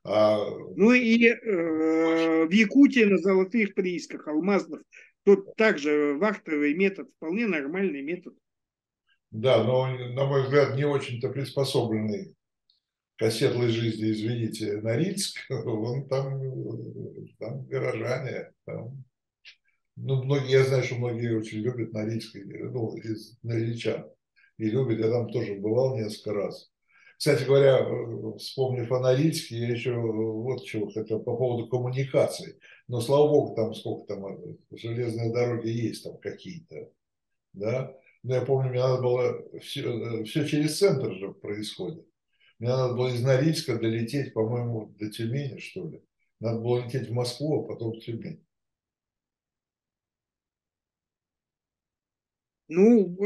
А... 0.03 0.43
Ну 0.76 0.91
и 0.91 1.28
э, 1.28 2.45
в 2.45 2.51
Якутии 2.51 3.03
на 3.03 3.17
золотых 3.17 3.76
приисках, 3.76 4.28
алмазных, 4.28 4.82
тут 5.24 5.55
также 5.55 6.15
вахтовый 6.19 6.74
метод, 6.74 7.07
вполне 7.17 7.45
нормальный 7.45 8.01
метод. 8.01 8.34
Да, 9.30 9.63
но, 9.63 9.88
на 9.88 10.26
мой 10.26 10.43
взгляд, 10.43 10.76
не 10.76 10.86
очень-то 10.86 11.30
приспособленный 11.30 12.34
к 13.22 13.24
оседлой 13.24 13.67
жизни, 13.67 14.09
извините, 14.09 14.82
Норильск, 14.82 15.38
он 15.51 16.07
там, 16.07 16.41
там 17.38 17.67
горожане, 17.67 18.51
там, 18.65 19.05
ну, 19.95 20.24
многие, 20.24 20.53
я 20.53 20.63
знаю, 20.63 20.82
что 20.84 20.95
многие 20.95 21.38
очень 21.38 21.59
любят 21.59 21.93
Норильск, 21.93 22.36
ну, 22.36 22.95
из 22.97 23.38
Норильчан, 23.43 24.09
и 24.57 24.72
любят, 24.72 24.97
я 24.97 25.11
там 25.11 25.30
тоже 25.30 25.53
бывал 25.53 25.95
несколько 25.99 26.34
раз. 26.34 26.72
Кстати 27.15 27.43
говоря, 27.43 27.86
вспомнив 28.39 28.91
о 28.91 28.99
Норильске, 28.99 29.55
я 29.55 29.67
еще 29.67 29.93
вот 29.93 30.65
чего 30.65 30.89
хотел 30.89 31.19
по 31.19 31.38
поводу 31.38 31.67
коммуникаций. 31.67 32.57
Но, 32.88 33.01
слава 33.01 33.28
богу, 33.30 33.55
там 33.55 33.76
сколько 33.76 34.15
там 34.15 34.39
железные 34.72 35.32
дороги 35.32 35.69
есть 35.69 36.03
там 36.03 36.17
какие-то, 36.17 36.89
да. 37.53 37.95
Но 38.24 38.34
я 38.34 38.41
помню, 38.41 38.72
мне 38.72 38.80
надо 38.80 39.03
было, 39.03 39.59
все, 39.59 40.24
все 40.24 40.47
через 40.47 40.80
центр 40.80 41.13
же 41.13 41.34
происходит. 41.34 42.07
Мне 42.62 42.70
надо 42.70 42.93
было 42.93 43.07
из 43.07 43.24
Норильска 43.24 43.80
долететь, 43.80 44.36
по-моему, 44.36 44.93
до 44.99 45.09
Тюмени, 45.09 45.57
что 45.57 45.89
ли. 45.89 46.03
Надо 46.39 46.59
было 46.59 46.86
лететь 46.86 47.09
в 47.09 47.12
Москву, 47.12 47.64
а 47.64 47.68
потом 47.68 47.93
в 47.93 48.01
Тюмень. 48.01 48.45
Ну, 52.68 53.18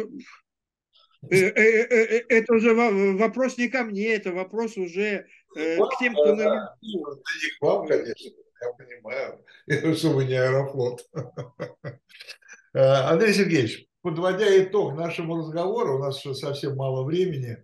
э, 1.30 1.36
э, 1.36 1.52
э, 1.52 2.24
это 2.30 2.54
уже 2.54 2.74
вопрос 2.74 3.58
не 3.58 3.68
ко 3.68 3.84
мне, 3.84 4.16
это 4.16 4.32
вопрос 4.32 4.78
уже 4.78 5.28
к 5.54 6.00
тем, 6.00 6.14
кто 6.14 6.34
наверху. 6.34 6.78
Не 6.82 7.58
к 7.60 7.62
вам, 7.62 7.88
конечно, 7.88 8.30
я 8.62 8.72
понимаю, 8.72 9.46
что 9.98 10.12
вы 10.12 10.24
не 10.24 10.36
аэрофлот. 10.36 11.06
Андрей 12.74 13.34
Сергеевич, 13.34 13.86
подводя 14.02 14.64
итог 14.64 14.96
нашему 14.96 15.40
разговору, 15.40 15.98
у 15.98 16.00
нас 16.00 16.20
еще 16.20 16.34
совсем 16.34 16.78
мало 16.78 17.04
времени, 17.04 17.58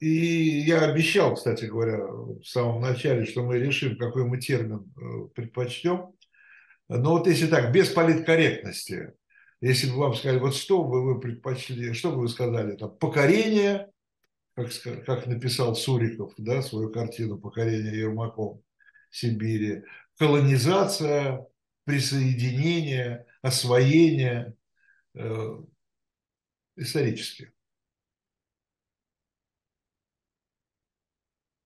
и 0.00 0.60
я 0.66 0.82
обещал, 0.82 1.34
кстати 1.34 1.64
говоря, 1.64 1.98
в 2.06 2.44
самом 2.44 2.80
начале, 2.80 3.24
что 3.24 3.42
мы 3.42 3.58
решим, 3.58 3.96
какой 3.96 4.24
мы 4.24 4.38
термин 4.38 4.92
э, 4.96 5.28
предпочтем. 5.34 6.12
Но 6.88 7.12
вот 7.18 7.26
если 7.26 7.46
так, 7.46 7.72
без 7.72 7.90
политкорректности, 7.90 9.12
если 9.60 9.90
бы 9.90 9.96
вам 9.96 10.14
сказали, 10.14 10.38
вот 10.38 10.54
что 10.54 10.84
бы 10.84 11.04
вы 11.04 11.20
предпочли, 11.20 11.92
что 11.92 12.12
бы 12.12 12.20
вы 12.20 12.28
сказали, 12.28 12.76
там, 12.76 12.96
покорение, 12.96 13.90
как, 14.54 14.70
как 15.04 15.26
написал 15.26 15.74
Суриков, 15.74 16.32
да, 16.38 16.62
свою 16.62 16.90
картину 16.90 17.38
«Покорение 17.38 17.98
Ермаком 17.98 18.62
Сибири», 19.10 19.82
колонизация, 20.18 21.46
присоединение, 21.84 23.26
освоение 23.42 24.54
э, 25.14 25.58
исторически. 26.76 27.52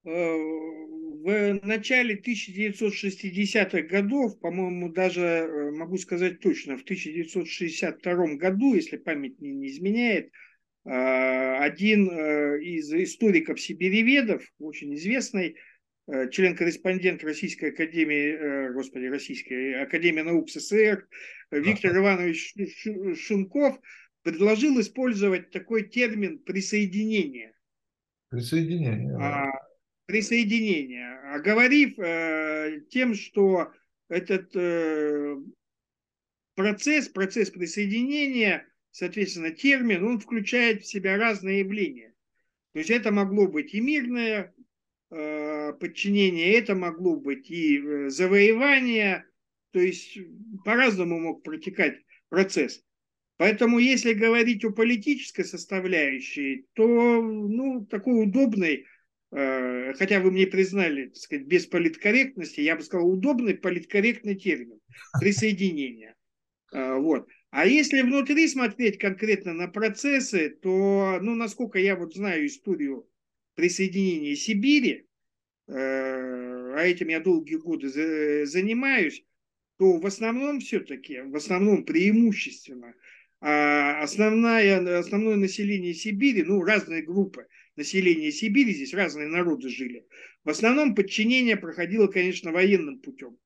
В 0.04 1.60
начале 1.62 2.16
1960-х 2.16 3.82
годов, 3.82 4.40
по-моему, 4.40 4.92
даже 4.92 5.20
э, 5.20 5.70
могу 5.70 5.96
сказать 5.96 6.40
точно, 6.40 6.76
в 6.76 6.82
1962 6.82 8.34
году, 8.34 8.74
если 8.74 8.96
память 8.96 9.40
не, 9.40 9.52
не 9.52 9.68
изменяет, 9.68 10.30
э, 10.84 10.90
один 10.90 12.08
из 12.08 12.92
историков-сибиреведов, 12.92 14.42
очень 14.58 14.94
известный, 14.94 15.56
Э, 16.08 16.28
член-корреспондент 16.28 17.22
Российской 17.22 17.70
Академии, 17.70 18.32
э, 18.32 18.72
господи, 18.72 19.06
Российской 19.06 19.82
Академии 19.82 20.22
наук 20.22 20.50
СССР 20.50 21.06
Виктор 21.52 21.96
Иванович 21.96 22.54
Шунков 23.20 23.78
предложил 24.22 24.80
использовать 24.80 25.52
такой 25.52 25.88
термин 25.88 26.40
присоединение. 26.40 27.52
Присоединение. 28.30 29.16
А, 29.16 29.52
присоединение. 30.06 31.18
Оговорив 31.34 31.98
э, 31.98 32.82
тем, 32.90 33.14
что 33.14 33.72
этот 34.08 34.54
э, 34.54 35.36
процесс, 36.54 37.08
процесс 37.08 37.50
присоединения, 37.50 38.66
соответственно, 38.90 39.50
термин, 39.50 40.04
он 40.04 40.20
включает 40.20 40.82
в 40.82 40.86
себя 40.86 41.16
разные 41.16 41.60
явления. 41.60 42.14
То 42.72 42.78
есть 42.78 42.90
это 42.90 43.10
могло 43.10 43.46
быть 43.46 43.74
и 43.74 43.80
мирное 43.80 44.54
Э, 45.14 45.74
подчинение, 45.78 46.54
это 46.54 46.74
могло 46.74 47.16
быть 47.16 47.50
и 47.50 47.78
э, 47.78 48.08
завоевание, 48.08 49.26
то 49.70 49.78
есть 49.78 50.16
по-разному 50.64 51.20
мог 51.20 51.42
протекать 51.42 51.98
процесс. 52.30 52.82
Поэтому, 53.36 53.78
если 53.78 54.14
говорить 54.14 54.64
о 54.64 54.72
политической 54.72 55.44
составляющей, 55.44 56.66
то 56.72 57.20
ну, 57.20 57.84
такой 57.84 58.22
удобный, 58.22 58.74
э, 58.76 58.84
хотя 59.32 60.20
вы 60.20 60.30
мне 60.30 60.46
признали, 60.46 61.06
так 61.06 61.16
сказать, 61.16 61.46
без 61.46 61.66
политкорректности, 61.66 62.60
я 62.60 62.76
бы 62.76 62.82
сказал, 62.82 63.08
удобный 63.08 63.54
политкорректный 63.54 64.34
термин– 64.34 64.78
присоединение. 65.20 66.14
Вот. 66.70 67.26
А 67.50 67.66
если 67.66 68.00
внутри 68.00 68.48
смотреть 68.48 68.98
конкретно 68.98 69.52
на 69.52 69.68
процессы, 69.68 70.48
то, 70.48 71.18
ну, 71.20 71.34
насколько 71.34 71.78
я 71.78 71.96
вот 71.96 72.14
знаю 72.14 72.46
историю 72.46 73.06
присоединения 73.54 74.34
Сибири, 74.34 75.06
э, 75.68 75.72
а 75.74 76.80
этим 76.82 77.08
я 77.08 77.20
долгие 77.20 77.56
годы 77.56 77.88
занимаюсь, 78.46 79.22
то 79.78 79.98
в 79.98 80.06
основном 80.06 80.60
все-таки, 80.60 81.20
в 81.20 81.36
основном 81.36 81.84
преимущественно, 81.84 82.94
а 83.42 84.00
основная, 84.02 84.98
основное 84.98 85.36
население 85.36 85.92
Сибири, 85.92 86.44
ну, 86.44 86.62
разные 86.62 87.02
группы 87.02 87.46
населения 87.76 88.30
Сибири, 88.30 88.72
здесь 88.72 88.94
разные 88.94 89.28
народы 89.28 89.68
жили, 89.68 90.06
в 90.44 90.50
основном 90.50 90.94
подчинение 90.94 91.56
проходило, 91.56 92.06
конечно, 92.06 92.52
военным 92.52 92.98
путем. 92.98 93.36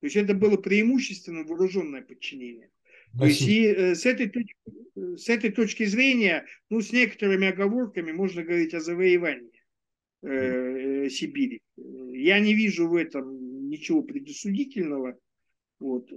То 0.00 0.06
есть 0.06 0.16
это 0.16 0.34
было 0.34 0.56
преимущественно 0.56 1.44
вооруженное 1.44 2.02
подчинение. 2.02 2.70
То 3.18 3.24
есть 3.24 3.42
и 3.42 3.64
э, 3.64 3.94
с 3.94 4.04
этой, 4.06 4.28
точки, 4.28 4.54
с 4.94 5.28
этой 5.28 5.50
точки 5.50 5.84
зрения, 5.84 6.46
ну, 6.68 6.80
с 6.80 6.92
некоторыми 6.92 7.48
оговорками 7.48 8.12
можно 8.12 8.44
говорить 8.44 8.74
о 8.74 8.80
завоевании 8.80 9.62
э, 10.22 11.08
Сибири. 11.08 11.60
Я 11.76 12.38
не 12.38 12.54
вижу 12.54 12.86
в 12.86 12.94
этом 12.94 13.68
ничего 13.68 14.02
предосудительного. 14.02 15.18
Вот. 15.80 16.10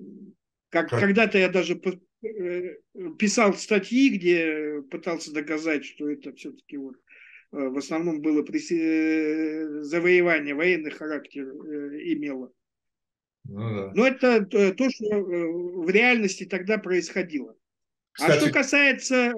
Как, 0.70 0.90
как? 0.90 1.00
Когда-то 1.00 1.38
я 1.38 1.50
даже 1.50 1.80
э, 2.24 2.76
писал 3.18 3.54
статьи, 3.54 4.10
где 4.10 4.82
пытался 4.90 5.34
доказать, 5.34 5.86
что 5.86 6.10
это 6.10 6.34
все-таки 6.34 6.78
вот 6.78 6.96
э, 6.96 7.11
в 7.52 7.78
основном 7.78 8.22
было 8.22 8.44
при... 8.44 8.60
завоевание, 9.84 10.56
военный 10.56 10.92
характер 10.92 11.44
имело. 11.44 12.52
Ну, 13.44 13.76
да. 13.76 13.92
Но 13.94 14.08
это 14.08 14.46
то, 14.46 14.90
что 14.90 15.06
в 15.10 15.90
реальности 15.90 16.46
тогда 16.46 16.78
происходило. 16.78 17.52
А 17.52 17.56
Кстати, 18.14 18.38
а 18.38 18.42
что 18.42 18.54
касается... 18.54 19.34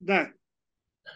Да. 0.00 0.32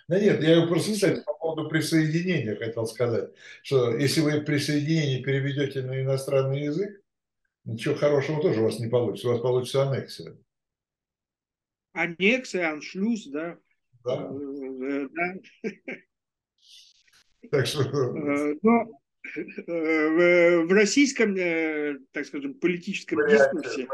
Да 0.09 0.19
нет, 0.19 0.43
я 0.43 0.67
просто, 0.67 0.93
кстати, 0.93 1.23
по 1.25 1.35
поводу 1.35 1.69
присоединения 1.69 2.57
хотел 2.57 2.87
сказать, 2.87 3.31
что 3.63 3.97
если 3.97 4.21
вы 4.21 4.41
присоединение 4.41 5.23
переведете 5.23 5.83
на 5.83 6.01
иностранный 6.01 6.63
язык, 6.63 7.03
ничего 7.65 7.95
хорошего 7.95 8.41
тоже 8.41 8.61
у 8.61 8.65
вас 8.65 8.79
не 8.79 8.89
получится, 8.89 9.29
у 9.29 9.33
вас 9.33 9.41
получится 9.41 9.83
аннексия. 9.83 10.37
Аннексия, 11.93 12.73
аншлюз, 12.73 13.27
да. 13.27 13.59
Да. 14.05 14.31
Э, 14.33 15.09
да. 15.13 15.71
Так 17.51 17.67
что... 17.67 17.83
Э, 17.83 18.55
но 18.63 19.01
в, 19.67 20.67
в 20.67 20.73
российском, 20.73 21.35
так 22.13 22.27
скажем, 22.27 22.55
политическом 22.55 23.19
варианте, 23.19 23.61
дискурсе 23.63 23.89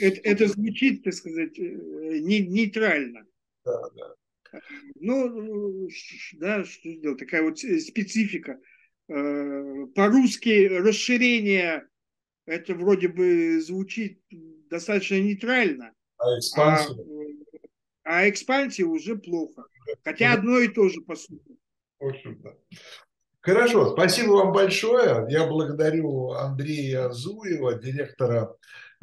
это, 0.00 0.20
это 0.22 0.48
звучит, 0.48 1.02
так 1.02 1.14
сказать, 1.14 1.58
не, 1.58 2.46
нейтрально. 2.46 3.26
Да, 3.64 3.82
да. 3.96 4.14
Ну, 5.00 5.88
да, 6.34 6.64
что 6.64 6.92
сделать, 6.92 7.18
такая 7.18 7.42
вот 7.42 7.58
специфика. 7.58 8.58
Э, 9.08 9.86
по-русски 9.94 10.68
расширение, 10.68 11.86
это 12.46 12.74
вроде 12.74 13.08
бы 13.08 13.60
звучит 13.60 14.20
достаточно 14.70 15.20
нейтрально. 15.20 15.92
А 16.18 16.38
экспансия? 16.38 16.94
А, 18.04 18.20
а 18.20 18.28
экспансия 18.28 18.84
уже 18.84 19.16
плохо. 19.16 19.64
Хотя 20.04 20.32
одно 20.32 20.58
и 20.58 20.68
то 20.68 20.88
же, 20.88 21.02
по 21.02 21.16
сути. 21.16 21.56
В 22.04 22.08
общем, 22.08 22.40
да. 22.42 22.50
Хорошо, 23.40 23.92
спасибо 23.92 24.32
вам 24.32 24.52
большое. 24.52 25.26
Я 25.28 25.46
благодарю 25.46 26.30
Андрея 26.30 27.10
Зуева, 27.10 27.74
директора 27.74 28.56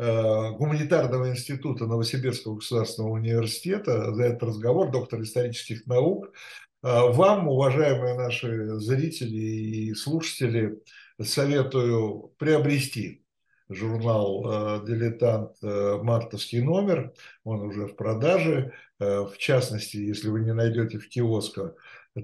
Э, 0.03 0.49
гуманитарного 0.57 1.29
института 1.29 1.85
Новосибирского 1.85 2.55
государственного 2.55 3.11
университета 3.11 4.11
за 4.15 4.23
этот 4.23 4.41
разговор, 4.41 4.89
доктор 4.89 5.21
исторических 5.21 5.85
наук. 5.85 6.33
Э, 6.81 7.11
вам, 7.11 7.47
уважаемые 7.47 8.15
наши 8.15 8.79
зрители 8.79 9.37
и 9.37 9.93
слушатели, 9.93 10.81
советую 11.21 12.33
приобрести 12.39 13.23
журнал 13.69 14.81
э, 14.81 14.85
«Дилетант» 14.87 15.61
мартовский 15.61 16.61
номер, 16.63 17.13
он 17.43 17.61
уже 17.61 17.85
в 17.85 17.95
продаже. 17.95 18.73
В 18.97 19.33
частности, 19.37 19.97
если 19.97 20.29
вы 20.29 20.41
не 20.41 20.53
найдете 20.53 20.97
в 20.97 21.09
киосках, 21.09 21.73